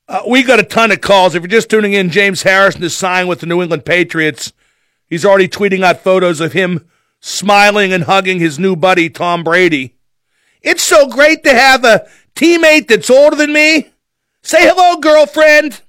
Uh, 0.09 0.23
we 0.27 0.43
got 0.43 0.59
a 0.59 0.65
ton 0.65 0.91
of 0.91 1.01
calls. 1.01 1.37
If 1.37 1.43
you're 1.43 1.49
just 1.49 1.71
tuning 1.71 1.93
in, 1.93 2.11
James 2.11 2.43
Harrison 2.43 2.83
is 2.83 2.97
signed 2.97 3.29
with 3.29 3.39
the 3.39 3.47
New 3.47 3.63
England 3.63 3.85
Patriots. 3.85 4.53
He's 5.07 5.25
already 5.25 5.47
tweeting 5.47 5.85
out 5.85 6.03
photos 6.03 6.41
of 6.41 6.55
him 6.55 6.85
smiling 7.21 7.93
and 7.93 8.03
hugging 8.03 8.41
his 8.41 8.59
new 8.59 8.75
buddy, 8.75 9.09
Tom 9.09 9.45
Brady. 9.45 9.95
It's 10.63 10.83
so 10.83 11.07
great 11.07 11.45
to 11.45 11.55
have 11.55 11.85
a 11.85 12.09
teammate 12.35 12.89
that's 12.89 13.09
older 13.09 13.37
than 13.37 13.53
me. 13.53 13.93
Say 14.43 14.67
hello, 14.67 14.97
girlfriend. 14.97 15.83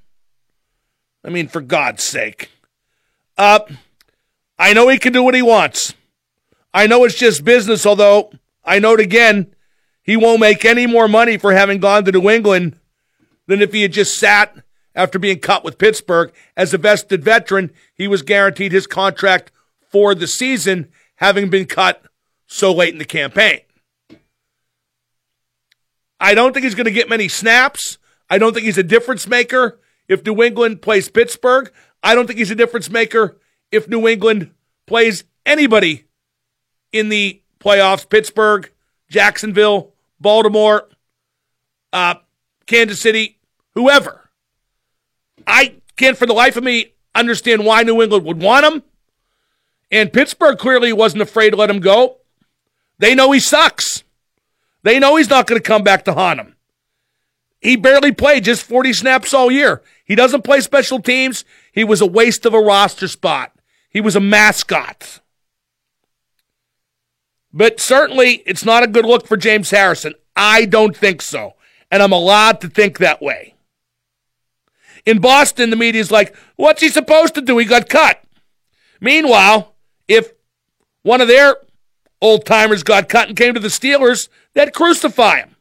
I 1.24 1.30
mean, 1.30 1.48
for 1.48 1.62
God's 1.62 2.04
sake. 2.04 2.50
Uh, 3.38 3.60
I 4.58 4.74
know 4.74 4.88
he 4.88 4.98
can 4.98 5.14
do 5.14 5.24
what 5.24 5.36
he 5.36 5.42
wants. 5.42 5.94
I 6.74 6.88
know 6.88 7.04
it's 7.04 7.16
just 7.16 7.44
business, 7.44 7.86
although 7.86 8.32
I 8.64 8.80
note 8.80 9.00
again, 9.00 9.54
he 10.04 10.18
won't 10.18 10.40
make 10.40 10.66
any 10.66 10.88
more 10.88 11.08
money 11.08 11.38
for 11.38 11.54
having 11.54 11.80
gone 11.80 12.06
to 12.06 12.12
New 12.12 12.30
England 12.30 12.78
than 13.48 13.62
if 13.62 13.74
he 13.74 13.82
had 13.82 13.94
just 13.94 14.18
sat 14.18 14.56
after 14.96 15.20
being 15.20 15.40
cut 15.40 15.64
with 15.64 15.78
Pittsburgh. 15.78 16.32
As 16.56 16.74
a 16.74 16.78
vested 16.78 17.24
veteran, 17.24 17.72
he 17.96 18.08
was 18.08 18.22
guaranteed 18.22 18.72
his 18.72 18.88
contract 18.88 19.52
for 19.90 20.14
the 20.14 20.28
season, 20.28 20.90
having 21.16 21.50
been 21.50 21.66
cut 21.66 22.04
so 22.48 22.74
late 22.74 22.94
in 22.94 23.00
the 23.00 23.06
campaign. 23.06 23.62
I 26.20 26.34
don't 26.34 26.54
think 26.54 26.66
he's 26.66 26.76
going 26.76 26.86
to 26.86 26.92
get 26.92 27.10
many 27.10 27.28
snaps. 27.28 27.98
I 28.30 28.38
don't 28.38 28.54
think 28.54 28.66
he's 28.66 28.78
a 28.78 28.84
difference 28.84 29.28
maker 29.28 29.80
if 30.10 30.26
New 30.26 30.44
England 30.44 30.82
plays 30.82 31.08
Pittsburgh. 31.08 31.72
I 32.04 32.16
don't 32.16 32.28
think 32.28 32.40
he's 32.40 32.52
a 32.52 32.56
difference 32.56 32.90
maker 32.90 33.38
if 33.72 33.88
New 33.88 34.08
England 34.08 34.52
plays 34.86 35.24
anybody 35.46 36.06
in 36.92 37.08
the 37.10 37.42
playoffs 37.60 38.10
Pittsburgh, 38.10 38.70
Jacksonville, 39.10 39.94
Baltimore, 40.20 40.90
uh, 41.94 42.16
Kansas 42.66 43.00
City, 43.00 43.38
whoever. 43.76 44.30
I 45.46 45.76
can't 45.96 46.18
for 46.18 46.26
the 46.26 46.34
life 46.34 46.58
of 46.58 46.64
me 46.64 46.94
understand 47.16 47.66
why 47.66 47.84
New 47.84 48.02
England 48.02 48.26
would 48.26 48.42
want 48.42 48.66
him. 48.66 48.84
And 49.92 50.14
Pittsburgh 50.14 50.58
clearly 50.58 50.94
wasn't 50.94 51.22
afraid 51.22 51.52
to 51.52 51.56
let 51.56 51.70
him 51.70 51.80
go. 51.80 52.18
They 53.00 53.16
know 53.16 53.32
he 53.32 53.40
sucks. 53.40 54.04
They 54.84 55.00
know 55.00 55.16
he's 55.16 55.30
not 55.30 55.48
going 55.48 55.60
to 55.60 55.68
come 55.68 55.84
back 55.84 56.06
to 56.06 56.14
haunt 56.14 56.38
them. 56.38 56.56
He 57.60 57.76
barely 57.76 58.12
played 58.12 58.46
just 58.46 58.64
40 58.64 58.94
snaps 58.94 59.34
all 59.34 59.52
year. 59.52 59.82
He 60.10 60.16
doesn't 60.16 60.44
play 60.44 60.60
special 60.60 61.00
teams. 61.00 61.46
He 61.72 61.84
was 61.84 62.02
a 62.02 62.08
waste 62.08 62.44
of 62.48 62.56
a 62.56 62.60
roster 62.60 63.08
spot. 63.08 63.54
He 63.92 64.02
was 64.02 64.16
a 64.16 64.20
mascot. 64.20 65.20
But 67.54 67.80
certainly, 67.80 68.42
it's 68.48 68.66
not 68.66 68.82
a 68.82 68.88
good 68.88 69.06
look 69.06 69.28
for 69.28 69.38
James 69.38 69.70
Harrison. 69.70 70.16
I 70.36 70.66
don't 70.66 70.98
think 70.98 71.22
so. 71.22 71.54
And 71.92 72.02
I'm 72.02 72.12
allowed 72.12 72.60
to 72.62 72.70
think 72.70 72.98
that 72.98 73.22
way. 73.22 73.54
In 75.06 75.20
Boston, 75.20 75.70
the 75.70 75.76
media's 75.76 76.12
like, 76.12 76.36
what's 76.56 76.82
he 76.82 76.90
supposed 76.90 77.36
to 77.36 77.42
do? 77.42 77.60
He 77.60 77.66
got 77.66 77.88
cut. 77.88 78.20
Meanwhile, 79.00 79.76
if 80.08 80.34
one 81.04 81.22
of 81.22 81.28
their 81.28 81.56
old 82.20 82.48
timers 82.48 82.82
got 82.82 83.10
cut 83.10 83.28
and 83.28 83.38
came 83.38 83.54
to 83.54 83.60
the 83.60 83.68
Steelers, 83.68 84.28
they'd 84.56 84.74
crucify 84.74 85.38
him. 85.38 85.56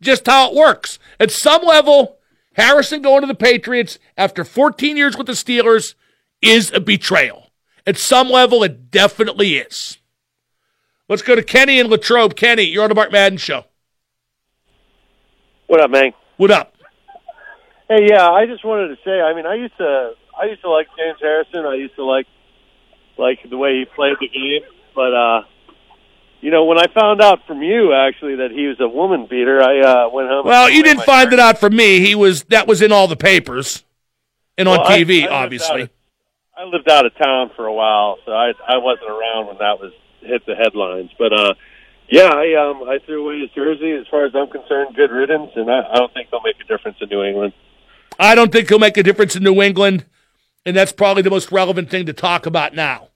Just 0.00 0.26
how 0.26 0.48
it 0.48 0.56
works. 0.56 0.98
At 1.20 1.30
some 1.30 1.62
level, 1.62 2.18
Harrison 2.54 3.02
going 3.02 3.22
to 3.22 3.26
the 3.26 3.34
Patriots 3.34 3.98
after 4.16 4.44
14 4.44 4.96
years 4.96 5.16
with 5.16 5.26
the 5.26 5.32
Steelers 5.32 5.94
is 6.40 6.72
a 6.72 6.80
betrayal. 6.80 7.50
At 7.86 7.96
some 7.98 8.28
level, 8.28 8.62
it 8.62 8.90
definitely 8.90 9.56
is. 9.56 9.98
Let's 11.08 11.22
go 11.22 11.34
to 11.34 11.42
Kenny 11.42 11.80
and 11.80 11.90
Latrobe. 11.90 12.36
Kenny, 12.36 12.62
you're 12.62 12.82
on 12.82 12.88
the 12.88 12.94
Mark 12.94 13.12
Madden 13.12 13.38
Show. 13.38 13.64
What 15.66 15.80
up, 15.80 15.90
man? 15.90 16.12
What 16.36 16.50
up? 16.50 16.74
Hey, 17.88 18.06
yeah, 18.08 18.28
I 18.30 18.46
just 18.46 18.64
wanted 18.64 18.88
to 18.88 18.96
say, 19.04 19.20
I 19.20 19.34
mean, 19.34 19.46
I 19.46 19.54
used 19.54 19.76
to, 19.78 20.12
I 20.40 20.46
used 20.46 20.62
to 20.62 20.70
like 20.70 20.86
James 20.96 21.18
Harrison. 21.20 21.66
I 21.66 21.74
used 21.74 21.94
to 21.96 22.04
like, 22.04 22.26
like 23.18 23.38
the 23.48 23.56
way 23.56 23.78
he 23.80 23.84
played 23.84 24.16
the 24.20 24.28
game. 24.28 24.62
But, 24.94 25.14
uh, 25.14 25.42
you 26.42 26.50
know, 26.50 26.64
when 26.64 26.76
I 26.76 26.86
found 26.92 27.22
out 27.22 27.46
from 27.46 27.62
you 27.62 27.94
actually 27.94 28.36
that 28.36 28.50
he 28.50 28.66
was 28.66 28.76
a 28.80 28.88
woman 28.88 29.26
beater, 29.30 29.62
I 29.62 29.80
uh, 29.80 30.08
went 30.10 30.28
home. 30.28 30.44
Well, 30.44 30.68
you 30.68 30.82
didn't 30.82 31.04
find 31.04 31.32
it 31.32 31.38
out 31.38 31.58
from 31.58 31.74
me. 31.74 32.00
He 32.00 32.14
was 32.14 32.42
that 32.44 32.66
was 32.66 32.82
in 32.82 32.90
all 32.92 33.06
the 33.06 33.16
papers 33.16 33.84
and 34.58 34.68
on 34.68 34.78
Well, 34.78 34.86
I- 34.88 34.98
TV, 35.02 35.20
I 35.20 35.22
lived 35.22 35.32
obviously. 35.32 35.82
of- 35.82 35.90
I 36.54 36.64
lived 36.64 36.90
out 36.90 37.06
of 37.06 37.16
town 37.16 37.50
for 37.56 37.64
a 37.66 37.72
while, 37.72 38.18
so 38.26 38.32
I 38.32 38.52
I 38.68 38.76
wasn't 38.78 39.08
around 39.08 39.46
when 39.46 39.58
that 39.58 39.80
was 39.80 39.92
hit 40.20 40.44
the 40.44 40.54
headlines. 40.54 41.10
But 41.18 41.32
uh, 41.32 41.54
yeah, 42.08 42.26
I 42.28 42.54
um, 42.54 42.82
I 42.88 42.98
threw 43.06 43.24
away 43.24 43.40
his 43.40 43.50
jersey. 43.50 43.92
As 43.92 44.06
far 44.10 44.26
as 44.26 44.32
I'm 44.34 44.48
concerned, 44.48 44.94
good 44.94 45.10
riddance, 45.10 45.50
and 45.56 45.70
I, 45.70 45.80
I 45.92 45.94
don't 45.96 46.12
think 46.12 46.30
they'll 46.30 46.42
make 46.42 46.60
a 46.60 46.64
difference 46.64 46.98
in 47.00 47.08
New 47.08 47.22
England. 47.22 47.52
I 48.18 48.34
don't 48.34 48.52
think 48.52 48.68
he'll 48.68 48.78
make 48.78 48.96
a 48.96 49.02
difference 49.02 49.34
in 49.34 49.42
New 49.42 49.62
England, 49.62 50.04
and 50.66 50.76
that's 50.76 50.92
probably 50.92 51.22
the 51.22 51.30
most 51.30 51.50
relevant 51.50 51.88
thing 51.88 52.06
to 52.06 52.12
talk 52.12 52.46
about 52.46 52.74
now. 52.74 53.08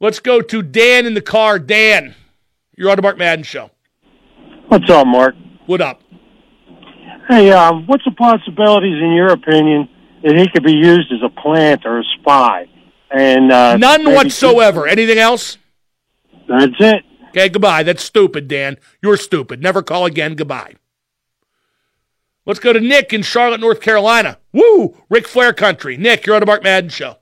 Let's 0.00 0.20
go 0.20 0.42
to 0.42 0.62
Dan 0.62 1.06
in 1.06 1.14
the 1.14 1.22
car. 1.22 1.58
Dan, 1.58 2.14
you're 2.76 2.90
on 2.90 2.96
the 2.96 3.02
Mark 3.02 3.18
Madden 3.18 3.44
show. 3.44 3.70
What's 4.68 4.88
up, 4.90 5.06
Mark? 5.06 5.34
What 5.66 5.80
up? 5.80 6.00
Hey, 7.28 7.50
um, 7.52 7.86
what's 7.86 8.04
the 8.04 8.10
possibilities, 8.10 9.02
in 9.02 9.12
your 9.12 9.28
opinion, 9.28 9.88
that 10.22 10.36
he 10.36 10.48
could 10.48 10.62
be 10.62 10.72
used 10.72 11.12
as 11.12 11.20
a 11.24 11.28
plant 11.40 11.86
or 11.86 12.00
a 12.00 12.04
spy? 12.20 12.66
And 13.10 13.50
uh, 13.52 13.76
None 13.76 14.04
whatsoever. 14.04 14.86
Anything 14.86 15.18
else? 15.18 15.58
That's 16.48 16.74
it. 16.78 17.04
Okay, 17.30 17.48
goodbye. 17.48 17.82
That's 17.82 18.02
stupid, 18.02 18.48
Dan. 18.48 18.76
You're 19.02 19.16
stupid. 19.16 19.62
Never 19.62 19.82
call 19.82 20.04
again. 20.06 20.34
Goodbye. 20.34 20.74
Let's 22.46 22.60
go 22.60 22.72
to 22.72 22.80
Nick 22.80 23.12
in 23.12 23.22
Charlotte, 23.22 23.60
North 23.60 23.80
Carolina. 23.80 24.38
Woo! 24.52 24.98
Ric 25.08 25.26
Flair 25.26 25.54
country. 25.54 25.96
Nick, 25.96 26.26
you're 26.26 26.36
on 26.36 26.40
the 26.40 26.46
Mark 26.46 26.62
Madden 26.62 26.90
show. 26.90 27.16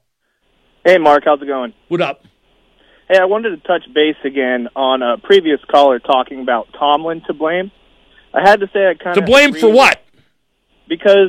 Hey, 0.85 0.99
Mark, 0.99 1.23
how's 1.25 1.41
it 1.41 1.47
going? 1.47 1.73
What 1.89 2.01
up? 2.01 2.25
Hey, 3.13 3.19
I 3.19 3.27
wanted 3.27 3.51
to 3.51 3.57
touch 3.69 3.85
base 3.93 4.17
again 4.25 4.69
on 4.75 5.03
a 5.03 5.19
previous 5.19 5.61
caller 5.71 5.99
talking 5.99 6.41
about 6.41 6.69
Tomlin 6.73 7.21
to 7.27 7.35
blame. 7.35 7.71
I 8.33 8.41
had 8.41 8.61
to 8.61 8.71
say 8.73 8.89
I 8.89 8.95
kind 8.95 9.09
of 9.09 9.15
To 9.17 9.21
of 9.21 9.27
blame 9.27 9.53
for 9.53 9.71
what? 9.71 10.03
Because 10.89 11.29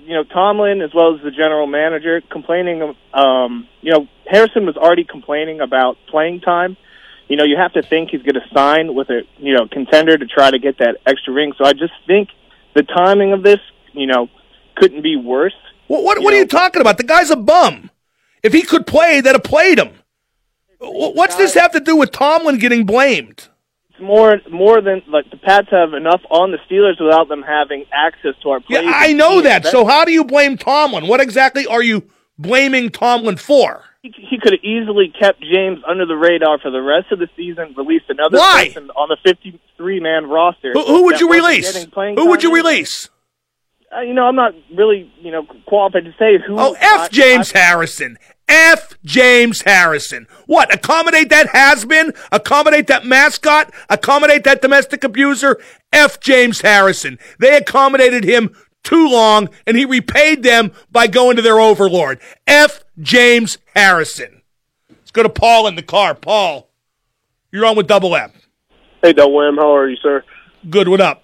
you 0.00 0.12
know 0.12 0.24
Tomlin, 0.24 0.82
as 0.82 0.92
well 0.92 1.14
as 1.14 1.22
the 1.22 1.30
general 1.30 1.66
manager, 1.66 2.20
complaining. 2.30 2.94
Um, 3.14 3.66
you 3.80 3.92
know 3.92 4.06
Harrison 4.26 4.66
was 4.66 4.76
already 4.76 5.04
complaining 5.04 5.62
about 5.62 5.96
playing 6.08 6.42
time. 6.42 6.76
You 7.28 7.36
know 7.36 7.44
you 7.44 7.56
have 7.56 7.72
to 7.72 7.80
think 7.80 8.10
he's 8.10 8.20
going 8.20 8.34
to 8.34 8.46
sign 8.54 8.94
with 8.94 9.08
a 9.08 9.22
you 9.38 9.54
know 9.54 9.66
contender 9.66 10.18
to 10.18 10.26
try 10.26 10.50
to 10.50 10.58
get 10.58 10.76
that 10.80 10.98
extra 11.06 11.32
ring. 11.32 11.54
So 11.56 11.64
I 11.64 11.72
just 11.72 11.94
think 12.06 12.28
the 12.74 12.82
timing 12.82 13.32
of 13.32 13.42
this, 13.42 13.60
you 13.94 14.06
know, 14.06 14.28
couldn't 14.76 15.00
be 15.00 15.16
worse. 15.16 15.56
What, 15.86 16.04
what, 16.04 16.22
what 16.22 16.34
are 16.34 16.36
you 16.36 16.46
talking 16.46 16.82
about? 16.82 16.98
The 16.98 17.04
guy's 17.04 17.30
a 17.30 17.36
bum. 17.36 17.90
If 18.42 18.52
he 18.52 18.60
could 18.60 18.86
play, 18.86 19.22
they'd 19.22 19.32
have 19.32 19.42
played 19.42 19.78
him. 19.78 19.94
Wh- 20.86 21.14
What's 21.16 21.36
this 21.36 21.54
have 21.54 21.72
to 21.72 21.80
do 21.80 21.96
with 21.96 22.10
Tomlin 22.12 22.58
getting 22.58 22.84
blamed? 22.84 23.48
It's 23.90 24.00
more 24.00 24.40
more 24.50 24.80
than 24.80 25.02
like 25.08 25.30
the 25.30 25.36
Pats 25.36 25.68
have 25.70 25.94
enough 25.94 26.20
on 26.30 26.50
the 26.50 26.58
Steelers 26.68 27.00
without 27.00 27.28
them 27.28 27.42
having 27.42 27.84
access 27.92 28.34
to 28.42 28.50
our 28.50 28.60
Yeah. 28.68 28.82
I 28.84 29.12
know 29.12 29.40
that. 29.40 29.66
So 29.66 29.84
how 29.84 30.04
do 30.04 30.12
you 30.12 30.24
blame 30.24 30.56
Tomlin? 30.56 31.06
What 31.06 31.20
exactly 31.20 31.66
are 31.66 31.82
you 31.82 32.10
blaming 32.38 32.90
Tomlin 32.90 33.36
for? 33.36 33.84
he, 34.04 34.12
he 34.30 34.38
could 34.38 34.52
have 34.52 34.62
easily 34.62 35.12
kept 35.18 35.40
James 35.40 35.78
under 35.88 36.04
the 36.04 36.14
radar 36.14 36.58
for 36.58 36.70
the 36.70 36.82
rest 36.82 37.10
of 37.10 37.18
the 37.18 37.28
season, 37.36 37.74
released 37.76 38.04
another 38.10 38.36
Why? 38.36 38.66
person 38.68 38.90
on 38.90 39.08
the 39.08 39.16
53 39.24 40.00
man 40.00 40.28
roster. 40.28 40.72
Who, 40.74 40.84
who 40.84 41.04
would 41.04 41.20
you 41.20 41.32
release? 41.32 41.84
Who 41.84 42.28
would 42.28 42.42
you 42.42 42.50
anyway. 42.54 42.70
release? 42.70 43.08
Uh, 43.96 44.00
you 44.02 44.12
know, 44.12 44.24
I'm 44.24 44.36
not 44.36 44.52
really, 44.74 45.10
you 45.20 45.30
know, 45.30 45.46
qualified 45.66 46.04
to 46.04 46.12
say 46.18 46.38
who. 46.46 46.56
Oh, 46.58 46.76
F 46.78 47.10
James 47.10 47.50
Harrison. 47.52 48.18
F 48.54 48.96
James 49.04 49.62
Harrison. 49.62 50.28
What? 50.46 50.72
Accommodate 50.72 51.28
that 51.30 51.48
has 51.48 51.84
been? 51.84 52.12
Accommodate 52.30 52.86
that 52.86 53.04
mascot? 53.04 53.74
Accommodate 53.90 54.44
that 54.44 54.62
domestic 54.62 55.02
abuser? 55.02 55.60
F 55.92 56.20
James 56.20 56.60
Harrison. 56.60 57.18
They 57.40 57.56
accommodated 57.56 58.22
him 58.22 58.54
too 58.84 59.08
long 59.08 59.48
and 59.66 59.76
he 59.76 59.84
repaid 59.84 60.44
them 60.44 60.70
by 60.92 61.08
going 61.08 61.34
to 61.34 61.42
their 61.42 61.58
overlord. 61.58 62.20
F 62.46 62.84
James 63.00 63.58
Harrison. 63.74 64.42
Let's 64.88 65.10
go 65.10 65.24
to 65.24 65.28
Paul 65.28 65.66
in 65.66 65.74
the 65.74 65.82
car. 65.82 66.14
Paul, 66.14 66.70
you're 67.50 67.66
on 67.66 67.76
with 67.76 67.88
Double 67.88 68.14
M. 68.14 68.30
Hey, 69.02 69.12
Double 69.12 69.42
M, 69.42 69.56
how 69.56 69.74
are 69.74 69.88
you, 69.88 69.96
sir? 69.96 70.22
Good. 70.70 70.86
What 70.86 71.00
up? 71.00 71.23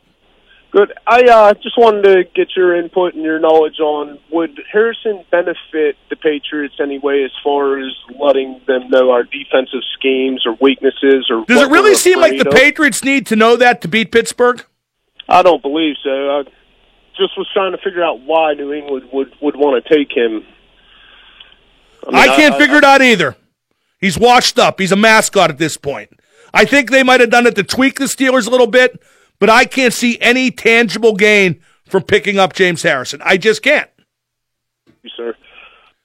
Good. 0.71 0.93
I 1.05 1.23
uh, 1.23 1.55
just 1.55 1.77
wanted 1.77 2.03
to 2.03 2.25
get 2.35 2.55
your 2.57 2.77
input 2.77 3.15
and 3.15 3.25
your 3.25 3.41
knowledge 3.41 3.81
on 3.81 4.19
would 4.31 4.61
Harrison 4.71 5.25
benefit 5.31 5.97
the 6.11 6.17
Patriots 6.17 6.77
anyway 6.81 7.25
as 7.25 7.33
far 7.43 7.79
as 7.81 7.93
letting 8.21 8.61
them 8.69 8.89
know 8.89 9.11
our 9.11 9.25
defensive 9.25 9.83
schemes 9.99 10.45
or 10.47 10.57
weaknesses 10.61 11.29
or 11.29 11.45
Does 11.45 11.63
it 11.63 11.71
really 11.71 11.97
seem 11.97 12.21
like 12.21 12.39
the 12.39 12.49
of? 12.49 12.55
Patriots 12.55 13.03
need 13.03 13.27
to 13.27 13.37
know 13.37 13.57
that 13.57 13.83
to 13.83 13.89
beat 13.89 14.13
Pittsburgh? 14.13 14.65
I 15.29 15.43
don't 15.43 15.61
believe 15.61 15.97
so. 16.05 16.11
I 16.11 16.43
just 17.17 17.37
was 17.37 17.49
trying 17.53 17.73
to 17.73 17.79
figure 17.79 18.05
out 18.05 18.21
why 18.21 18.55
New 18.55 18.73
England 18.73 19.09
would 19.13 19.33
would 19.43 19.57
want 19.57 19.85
to 19.85 19.95
take 19.95 20.17
him. 20.17 20.45
mean, 22.07 22.15
I 22.15 22.37
can't 22.37 22.57
figure 22.57 22.77
it 22.77 22.85
out 22.85 23.03
either. 23.03 23.37
He's 24.01 24.19
washed 24.19 24.59
up. 24.59 24.81
He's 24.81 24.93
a 24.93 24.97
mascot 24.97 25.51
at 25.51 25.59
this 25.59 25.77
point. 25.77 26.11
I 26.53 26.65
think 26.65 26.91
they 26.91 27.03
might 27.03 27.21
have 27.21 27.31
done 27.31 27.47
it 27.47 27.55
to 27.57 27.63
tweak 27.63 27.99
the 27.99 28.07
Steelers 28.07 28.47
a 28.47 28.51
little 28.51 28.67
bit, 28.67 29.01
but 29.41 29.51
I 29.51 29.65
can't 29.65 29.93
see 29.93 30.17
any 30.21 30.53
tangible 30.53 31.17
gain 31.17 31.61
from 31.87 32.05
picking 32.05 32.39
up 32.39 32.53
James 32.53 32.83
Harrison. 32.83 33.21
I 33.25 33.37
just 33.37 33.63
can't. 33.63 33.91
you, 35.03 35.11
sir. 35.17 35.35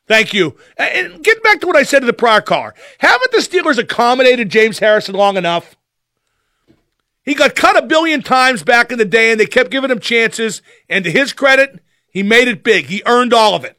Thank 0.07 0.33
you. 0.33 0.57
And 0.77 1.13
and 1.13 1.23
get 1.23 1.43
back 1.43 1.61
to 1.61 1.67
what 1.67 1.75
I 1.75 1.83
said 1.83 1.99
to 1.99 2.05
the 2.05 2.13
prior 2.13 2.41
car. 2.41 2.73
Haven't 2.99 3.31
the 3.31 3.37
Steelers 3.37 3.77
accommodated 3.77 4.49
James 4.49 4.79
Harrison 4.79 5.13
long 5.13 5.37
enough? 5.37 5.75
He 7.23 7.33
got 7.33 7.55
cut 7.55 7.77
a 7.77 7.85
billion 7.85 8.21
times 8.21 8.63
back 8.63 8.91
in 8.91 8.99
the 8.99 9.05
day, 9.05 9.31
and 9.31 9.39
they 9.39 9.47
kept 9.47 9.71
giving 9.71 9.89
him 9.89 9.99
chances. 9.99 10.61
And 10.87 11.03
to 11.05 11.11
his 11.11 11.33
credit, 11.33 11.79
he 12.09 12.21
made 12.21 12.47
it 12.47 12.63
big. 12.63 12.85
He 12.85 13.01
earned 13.05 13.33
all 13.33 13.55
of 13.55 13.65
it. 13.65 13.77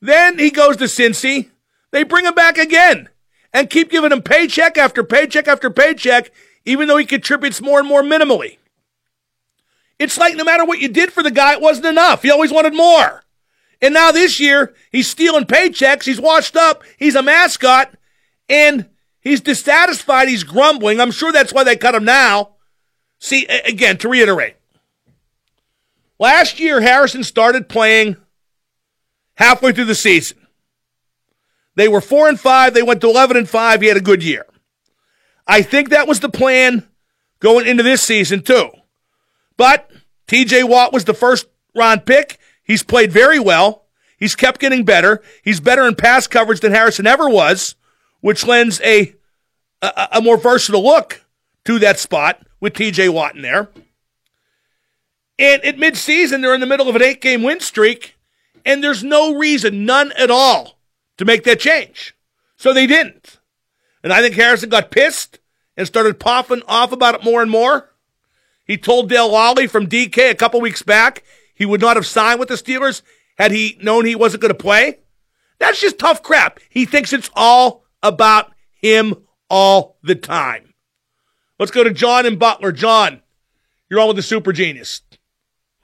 Then 0.00 0.38
he 0.38 0.50
goes 0.50 0.76
to 0.76 0.84
Cincy. 0.84 1.50
They 1.90 2.04
bring 2.04 2.26
him 2.26 2.34
back 2.34 2.58
again 2.58 3.08
and 3.52 3.70
keep 3.70 3.90
giving 3.90 4.12
him 4.12 4.22
paycheck 4.22 4.78
after 4.78 5.02
paycheck 5.02 5.48
after 5.48 5.70
paycheck, 5.70 6.30
even 6.64 6.88
though 6.88 6.96
he 6.96 7.06
contributes 7.06 7.60
more 7.60 7.78
and 7.78 7.88
more 7.88 8.02
minimally. 8.02 8.58
It's 9.98 10.18
like 10.18 10.34
no 10.34 10.44
matter 10.44 10.64
what 10.64 10.80
you 10.80 10.88
did 10.88 11.12
for 11.12 11.22
the 11.22 11.30
guy, 11.30 11.52
it 11.52 11.60
wasn't 11.60 11.86
enough. 11.86 12.22
He 12.22 12.30
always 12.30 12.52
wanted 12.52 12.74
more. 12.74 13.22
And 13.82 13.94
now 13.94 14.12
this 14.12 14.40
year, 14.40 14.74
he's 14.92 15.08
stealing 15.08 15.44
paychecks. 15.44 16.04
He's 16.04 16.20
washed 16.20 16.56
up. 16.56 16.82
He's 16.98 17.14
a 17.14 17.22
mascot. 17.22 17.94
And 18.48 18.88
he's 19.20 19.40
dissatisfied. 19.40 20.28
He's 20.28 20.44
grumbling. 20.44 21.00
I'm 21.00 21.10
sure 21.10 21.32
that's 21.32 21.52
why 21.52 21.64
they 21.64 21.76
cut 21.76 21.94
him 21.94 22.04
now. 22.04 22.56
See, 23.18 23.46
again, 23.46 23.98
to 23.98 24.08
reiterate, 24.08 24.56
last 26.18 26.58
year, 26.58 26.80
Harrison 26.80 27.22
started 27.22 27.68
playing 27.68 28.16
halfway 29.34 29.72
through 29.72 29.84
the 29.84 29.94
season. 29.94 30.38
They 31.74 31.88
were 31.88 32.00
four 32.00 32.28
and 32.28 32.40
five. 32.40 32.74
They 32.74 32.82
went 32.82 33.02
to 33.02 33.08
11 33.10 33.36
and 33.36 33.48
five. 33.48 33.82
He 33.82 33.88
had 33.88 33.96
a 33.96 34.02
good 34.02 34.22
year. 34.22 34.46
I 35.46 35.62
think 35.62 35.88
that 35.90 36.08
was 36.08 36.20
the 36.20 36.28
plan 36.28 36.86
going 37.40 37.66
into 37.66 37.82
this 37.82 38.02
season, 38.02 38.42
too. 38.42 38.70
But 39.56 39.90
TJ 40.26 40.68
Watt 40.68 40.92
was 40.92 41.04
the 41.04 41.14
first 41.14 41.46
round 41.74 42.06
pick. 42.06 42.38
He's 42.62 42.82
played 42.82 43.12
very 43.12 43.38
well. 43.38 43.86
He's 44.18 44.34
kept 44.34 44.60
getting 44.60 44.84
better. 44.84 45.22
He's 45.42 45.60
better 45.60 45.86
in 45.86 45.94
pass 45.96 46.26
coverage 46.26 46.60
than 46.60 46.72
Harrison 46.72 47.06
ever 47.06 47.28
was, 47.28 47.74
which 48.20 48.46
lends 48.46 48.80
a 48.82 49.14
a, 49.82 50.08
a 50.12 50.20
more 50.20 50.36
versatile 50.36 50.84
look 50.84 51.24
to 51.64 51.78
that 51.78 51.98
spot 51.98 52.46
with 52.60 52.74
TJ 52.74 53.12
Watt 53.12 53.34
in 53.34 53.42
there. 53.42 53.68
And 55.38 55.64
at 55.64 55.76
midseason, 55.76 56.42
they're 56.42 56.54
in 56.54 56.60
the 56.60 56.66
middle 56.66 56.88
of 56.88 56.96
an 56.96 57.02
eight 57.02 57.22
game 57.22 57.42
win 57.42 57.60
streak, 57.60 58.16
and 58.64 58.84
there's 58.84 59.02
no 59.02 59.34
reason, 59.34 59.86
none 59.86 60.12
at 60.12 60.30
all, 60.30 60.78
to 61.16 61.24
make 61.24 61.44
that 61.44 61.60
change. 61.60 62.14
So 62.56 62.74
they 62.74 62.86
didn't. 62.86 63.39
And 64.02 64.12
I 64.12 64.20
think 64.20 64.34
Harrison 64.34 64.68
got 64.68 64.90
pissed 64.90 65.38
and 65.76 65.86
started 65.86 66.20
popping 66.20 66.62
off 66.66 66.92
about 66.92 67.16
it 67.16 67.24
more 67.24 67.42
and 67.42 67.50
more. 67.50 67.90
He 68.64 68.76
told 68.76 69.08
Dale 69.08 69.28
Lolley 69.28 69.68
from 69.68 69.86
DK 69.86 70.30
a 70.30 70.34
couple 70.34 70.60
weeks 70.60 70.82
back 70.82 71.24
he 71.60 71.66
would 71.66 71.82
not 71.82 71.96
have 71.96 72.06
signed 72.06 72.40
with 72.40 72.48
the 72.48 72.54
Steelers 72.54 73.02
had 73.36 73.52
he 73.52 73.76
known 73.82 74.06
he 74.06 74.14
wasn't 74.14 74.40
going 74.40 74.54
to 74.54 74.58
play. 74.58 75.00
That's 75.58 75.78
just 75.78 75.98
tough 75.98 76.22
crap. 76.22 76.58
He 76.70 76.86
thinks 76.86 77.12
it's 77.12 77.28
all 77.34 77.84
about 78.02 78.50
him 78.80 79.26
all 79.50 79.98
the 80.02 80.14
time. 80.14 80.72
Let's 81.58 81.70
go 81.70 81.84
to 81.84 81.90
John 81.90 82.24
and 82.24 82.38
Butler. 82.38 82.72
John, 82.72 83.20
you're 83.90 84.00
on 84.00 84.06
with 84.06 84.16
the 84.16 84.22
Super 84.22 84.54
Genius. 84.54 85.02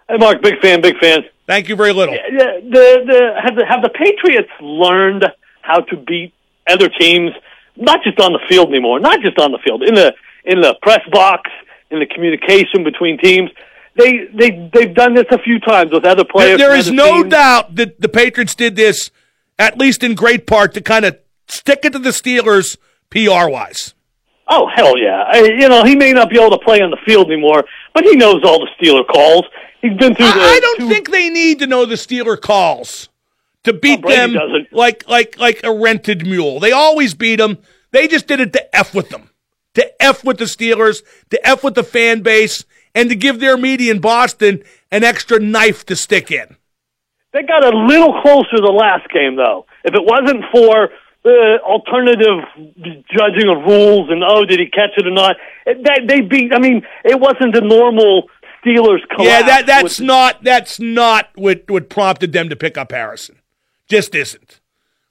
Hey, 0.08 0.16
Mark, 0.16 0.40
big 0.40 0.58
fan, 0.62 0.80
big 0.80 0.96
fan. 0.98 1.24
Thank 1.46 1.68
you 1.68 1.76
very 1.76 1.92
little. 1.92 2.14
Yeah, 2.14 2.60
the, 2.62 3.04
the, 3.06 3.40
have, 3.42 3.56
the, 3.56 3.66
have 3.66 3.82
the 3.82 3.90
Patriots 3.90 4.48
learned 4.62 5.26
how 5.60 5.80
to 5.80 5.96
beat 5.98 6.32
other 6.66 6.88
teams, 6.88 7.32
not 7.76 8.02
just 8.02 8.18
on 8.20 8.32
the 8.32 8.40
field 8.48 8.68
anymore, 8.68 9.00
not 9.00 9.20
just 9.20 9.38
on 9.38 9.52
the 9.52 9.58
field, 9.58 9.82
in 9.82 9.94
the 9.94 10.14
in 10.44 10.60
the 10.60 10.76
press 10.82 11.00
box, 11.10 11.50
in 11.90 11.98
the 11.98 12.06
communication 12.06 12.84
between 12.84 13.18
teams. 13.18 13.50
They 13.96 14.26
they 14.34 14.70
they've 14.72 14.94
done 14.94 15.14
this 15.14 15.26
a 15.30 15.38
few 15.38 15.58
times 15.60 15.92
with 15.92 16.04
other 16.04 16.24
players. 16.24 16.58
there 16.58 16.70
from 16.70 16.78
is 16.78 16.90
no 16.90 17.22
teams. 17.22 17.30
doubt 17.30 17.74
that 17.76 18.00
the 18.00 18.08
Patriots 18.08 18.54
did 18.54 18.76
this, 18.76 19.10
at 19.58 19.78
least 19.78 20.02
in 20.02 20.14
great 20.14 20.46
part, 20.46 20.74
to 20.74 20.80
kind 20.80 21.04
of 21.04 21.18
stick 21.48 21.80
it 21.84 21.92
to 21.92 21.98
the 21.98 22.10
Steelers 22.10 22.76
PR 23.10 23.50
wise. 23.50 23.94
Oh 24.48 24.68
hell 24.74 24.98
yeah! 24.98 25.24
I, 25.26 25.38
you 25.42 25.68
know 25.68 25.84
he 25.84 25.96
may 25.96 26.12
not 26.12 26.30
be 26.30 26.38
able 26.38 26.56
to 26.56 26.64
play 26.64 26.80
on 26.80 26.90
the 26.90 26.98
field 27.06 27.30
anymore, 27.30 27.64
but 27.94 28.04
he 28.04 28.16
knows 28.16 28.42
all 28.44 28.60
the 28.60 28.68
Steeler 28.78 29.06
calls. 29.06 29.44
He's 29.80 29.96
been 29.96 30.14
through 30.14 30.26
the. 30.26 30.32
I 30.32 30.60
don't 30.60 30.88
think 30.88 31.10
they 31.10 31.30
need 31.30 31.58
to 31.60 31.66
know 31.66 31.84
the 31.84 31.94
Steeler 31.94 32.40
calls 32.40 33.08
to 33.66 33.72
beat 33.72 34.00
Brady 34.00 34.16
them 34.16 34.32
doesn't. 34.32 34.72
like 34.72 35.08
like 35.08 35.38
like 35.38 35.60
a 35.62 35.72
rented 35.72 36.26
mule. 36.26 36.58
They 36.58 36.72
always 36.72 37.14
beat 37.14 37.36
them. 37.36 37.58
They 37.92 38.08
just 38.08 38.26
did 38.26 38.40
it 38.40 38.52
to 38.54 38.76
F 38.76 38.94
with 38.94 39.10
them, 39.10 39.30
to 39.74 40.02
F 40.02 40.24
with 40.24 40.38
the 40.38 40.44
Steelers, 40.44 41.02
to 41.30 41.46
F 41.46 41.62
with 41.62 41.74
the 41.74 41.84
fan 41.84 42.22
base, 42.22 42.64
and 42.94 43.08
to 43.10 43.14
give 43.16 43.40
their 43.40 43.56
media 43.56 43.92
in 43.92 44.00
Boston 44.00 44.62
an 44.90 45.04
extra 45.04 45.38
knife 45.38 45.84
to 45.86 45.96
stick 45.96 46.30
in. 46.30 46.56
They 47.32 47.42
got 47.42 47.64
a 47.64 47.76
little 47.76 48.20
closer 48.22 48.56
the 48.56 48.72
last 48.72 49.08
game, 49.12 49.36
though. 49.36 49.66
If 49.84 49.94
it 49.94 50.02
wasn't 50.02 50.44
for 50.50 50.88
the 51.22 51.58
alternative 51.64 52.44
judging 53.10 53.48
of 53.50 53.64
rules 53.66 54.08
and 54.10 54.22
oh, 54.26 54.44
did 54.44 54.60
he 54.60 54.66
catch 54.66 54.90
it 54.96 55.06
or 55.06 55.10
not? 55.10 55.36
It, 55.66 55.82
that, 55.84 56.02
they 56.08 56.20
beat. 56.20 56.54
I 56.54 56.58
mean, 56.60 56.82
it 57.04 57.18
wasn't 57.20 57.52
the 57.52 57.60
normal 57.62 58.28
Steelers 58.64 59.06
collapse. 59.08 59.28
Yeah, 59.28 59.42
that 59.42 59.66
that's 59.66 59.98
with- 59.98 60.06
not 60.06 60.42
that's 60.42 60.80
not 60.80 61.30
what 61.34 61.68
what 61.68 61.88
prompted 61.88 62.32
them 62.32 62.48
to 62.48 62.56
pick 62.56 62.78
up 62.78 62.92
Harrison. 62.92 63.40
Just 63.88 64.14
isn't. 64.14 64.60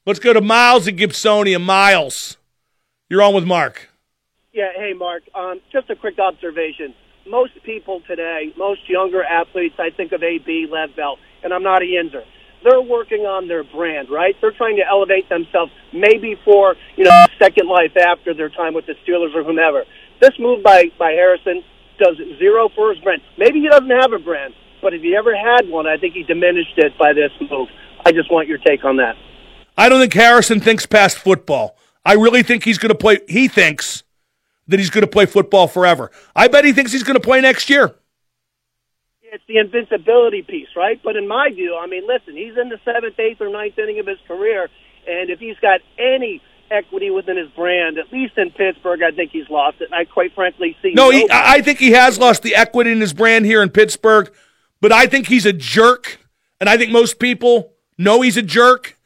Let's 0.05 0.19
go 0.19 0.33
to 0.33 0.41
Miles 0.41 0.87
at 0.87 0.97
Gibsonia. 0.97 1.63
Miles, 1.63 2.37
you're 3.09 3.21
on 3.21 3.33
with 3.33 3.45
Mark. 3.45 3.89
Yeah, 4.51 4.71
hey, 4.75 4.93
Mark. 4.93 5.23
Um, 5.33 5.61
just 5.71 5.89
a 5.89 5.95
quick 5.95 6.19
observation. 6.19 6.93
Most 7.25 7.53
people 7.63 8.01
today, 8.05 8.53
most 8.57 8.87
younger 8.89 9.23
athletes, 9.23 9.75
I 9.79 9.89
think 9.95 10.11
of 10.11 10.21
AB, 10.21 10.67
Lev 10.69 10.89
and 11.43 11.53
I'm 11.53 11.63
not 11.63 11.81
a 11.81 11.85
Yinzer. 11.85 12.23
They're 12.63 12.81
working 12.81 13.21
on 13.21 13.47
their 13.47 13.63
brand, 13.63 14.09
right? 14.09 14.35
They're 14.41 14.51
trying 14.51 14.75
to 14.77 14.83
elevate 14.87 15.29
themselves, 15.29 15.71
maybe 15.93 16.35
for 16.43 16.75
you 16.97 17.05
know 17.05 17.25
second 17.39 17.69
life 17.69 17.95
after 17.95 18.33
their 18.33 18.49
time 18.49 18.73
with 18.73 18.85
the 18.87 18.95
Steelers 19.05 19.35
or 19.35 19.43
whomever. 19.43 19.85
This 20.19 20.31
move 20.39 20.63
by 20.63 20.85
by 20.99 21.11
Harrison 21.11 21.63
does 21.97 22.17
zero 22.39 22.69
for 22.75 22.93
his 22.93 23.01
brand. 23.03 23.21
Maybe 23.37 23.61
he 23.61 23.69
doesn't 23.69 23.89
have 23.89 24.13
a 24.13 24.19
brand, 24.19 24.53
but 24.81 24.93
if 24.93 25.01
he 25.01 25.15
ever 25.15 25.35
had 25.35 25.69
one, 25.69 25.87
I 25.87 25.97
think 25.97 26.13
he 26.13 26.23
diminished 26.23 26.77
it 26.77 26.97
by 26.97 27.13
this 27.13 27.31
move. 27.49 27.69
I 28.05 28.11
just 28.11 28.31
want 28.31 28.47
your 28.47 28.59
take 28.59 28.85
on 28.85 28.97
that. 28.97 29.15
I 29.77 29.89
don't 29.89 29.99
think 29.99 30.13
Harrison 30.13 30.59
thinks 30.59 30.85
past 30.85 31.17
football. 31.17 31.75
I 32.05 32.13
really 32.13 32.43
think 32.43 32.63
he's 32.63 32.77
going 32.77 32.91
to 32.91 32.97
play. 32.97 33.19
He 33.27 33.47
thinks 33.47 34.03
that 34.67 34.79
he's 34.79 34.89
going 34.89 35.01
to 35.01 35.07
play 35.07 35.25
football 35.25 35.67
forever. 35.67 36.11
I 36.35 36.47
bet 36.47 36.65
he 36.65 36.73
thinks 36.73 36.91
he's 36.91 37.03
going 37.03 37.15
to 37.15 37.23
play 37.23 37.41
next 37.41 37.69
year. 37.69 37.95
It's 39.23 39.43
the 39.47 39.57
invincibility 39.57 40.43
piece, 40.43 40.69
right? 40.77 41.01
But 41.03 41.17
in 41.17 41.27
my 41.27 41.49
view, 41.53 41.77
I 41.77 41.87
mean, 41.87 42.07
listen, 42.07 42.37
he's 42.37 42.57
in 42.57 42.69
the 42.69 42.79
seventh, 42.85 43.19
eighth, 43.19 43.41
or 43.41 43.49
ninth 43.49 43.77
inning 43.77 43.99
of 43.99 44.07
his 44.07 44.19
career, 44.27 44.69
and 45.07 45.29
if 45.29 45.39
he's 45.39 45.57
got 45.61 45.81
any 45.99 46.41
equity 46.71 47.09
within 47.09 47.35
his 47.35 47.49
brand, 47.49 47.97
at 47.97 48.11
least 48.13 48.37
in 48.37 48.51
Pittsburgh, 48.51 49.01
I 49.03 49.11
think 49.11 49.31
he's 49.31 49.49
lost 49.49 49.81
it. 49.81 49.85
And 49.85 49.95
I 49.95 50.05
quite 50.05 50.33
frankly 50.33 50.75
see 50.81 50.93
No, 50.93 51.09
he, 51.09 51.29
I 51.29 51.55
I 51.55 51.61
think 51.61 51.79
he 51.79 51.91
has 51.91 52.17
lost 52.17 52.43
the 52.43 52.55
equity 52.55 52.91
in 52.91 53.01
his 53.01 53.13
brand 53.13 53.45
here 53.45 53.61
in 53.61 53.69
Pittsburgh, 53.69 54.33
but 54.79 54.93
I 54.93 55.05
think 55.05 55.27
he's 55.27 55.45
a 55.45 55.53
jerk, 55.53 56.17
and 56.61 56.69
I 56.69 56.77
think 56.77 56.91
most 56.91 57.19
people 57.19 57.74
know 57.97 58.21
he's 58.21 58.37
a 58.37 58.41
jerk, 58.41 58.97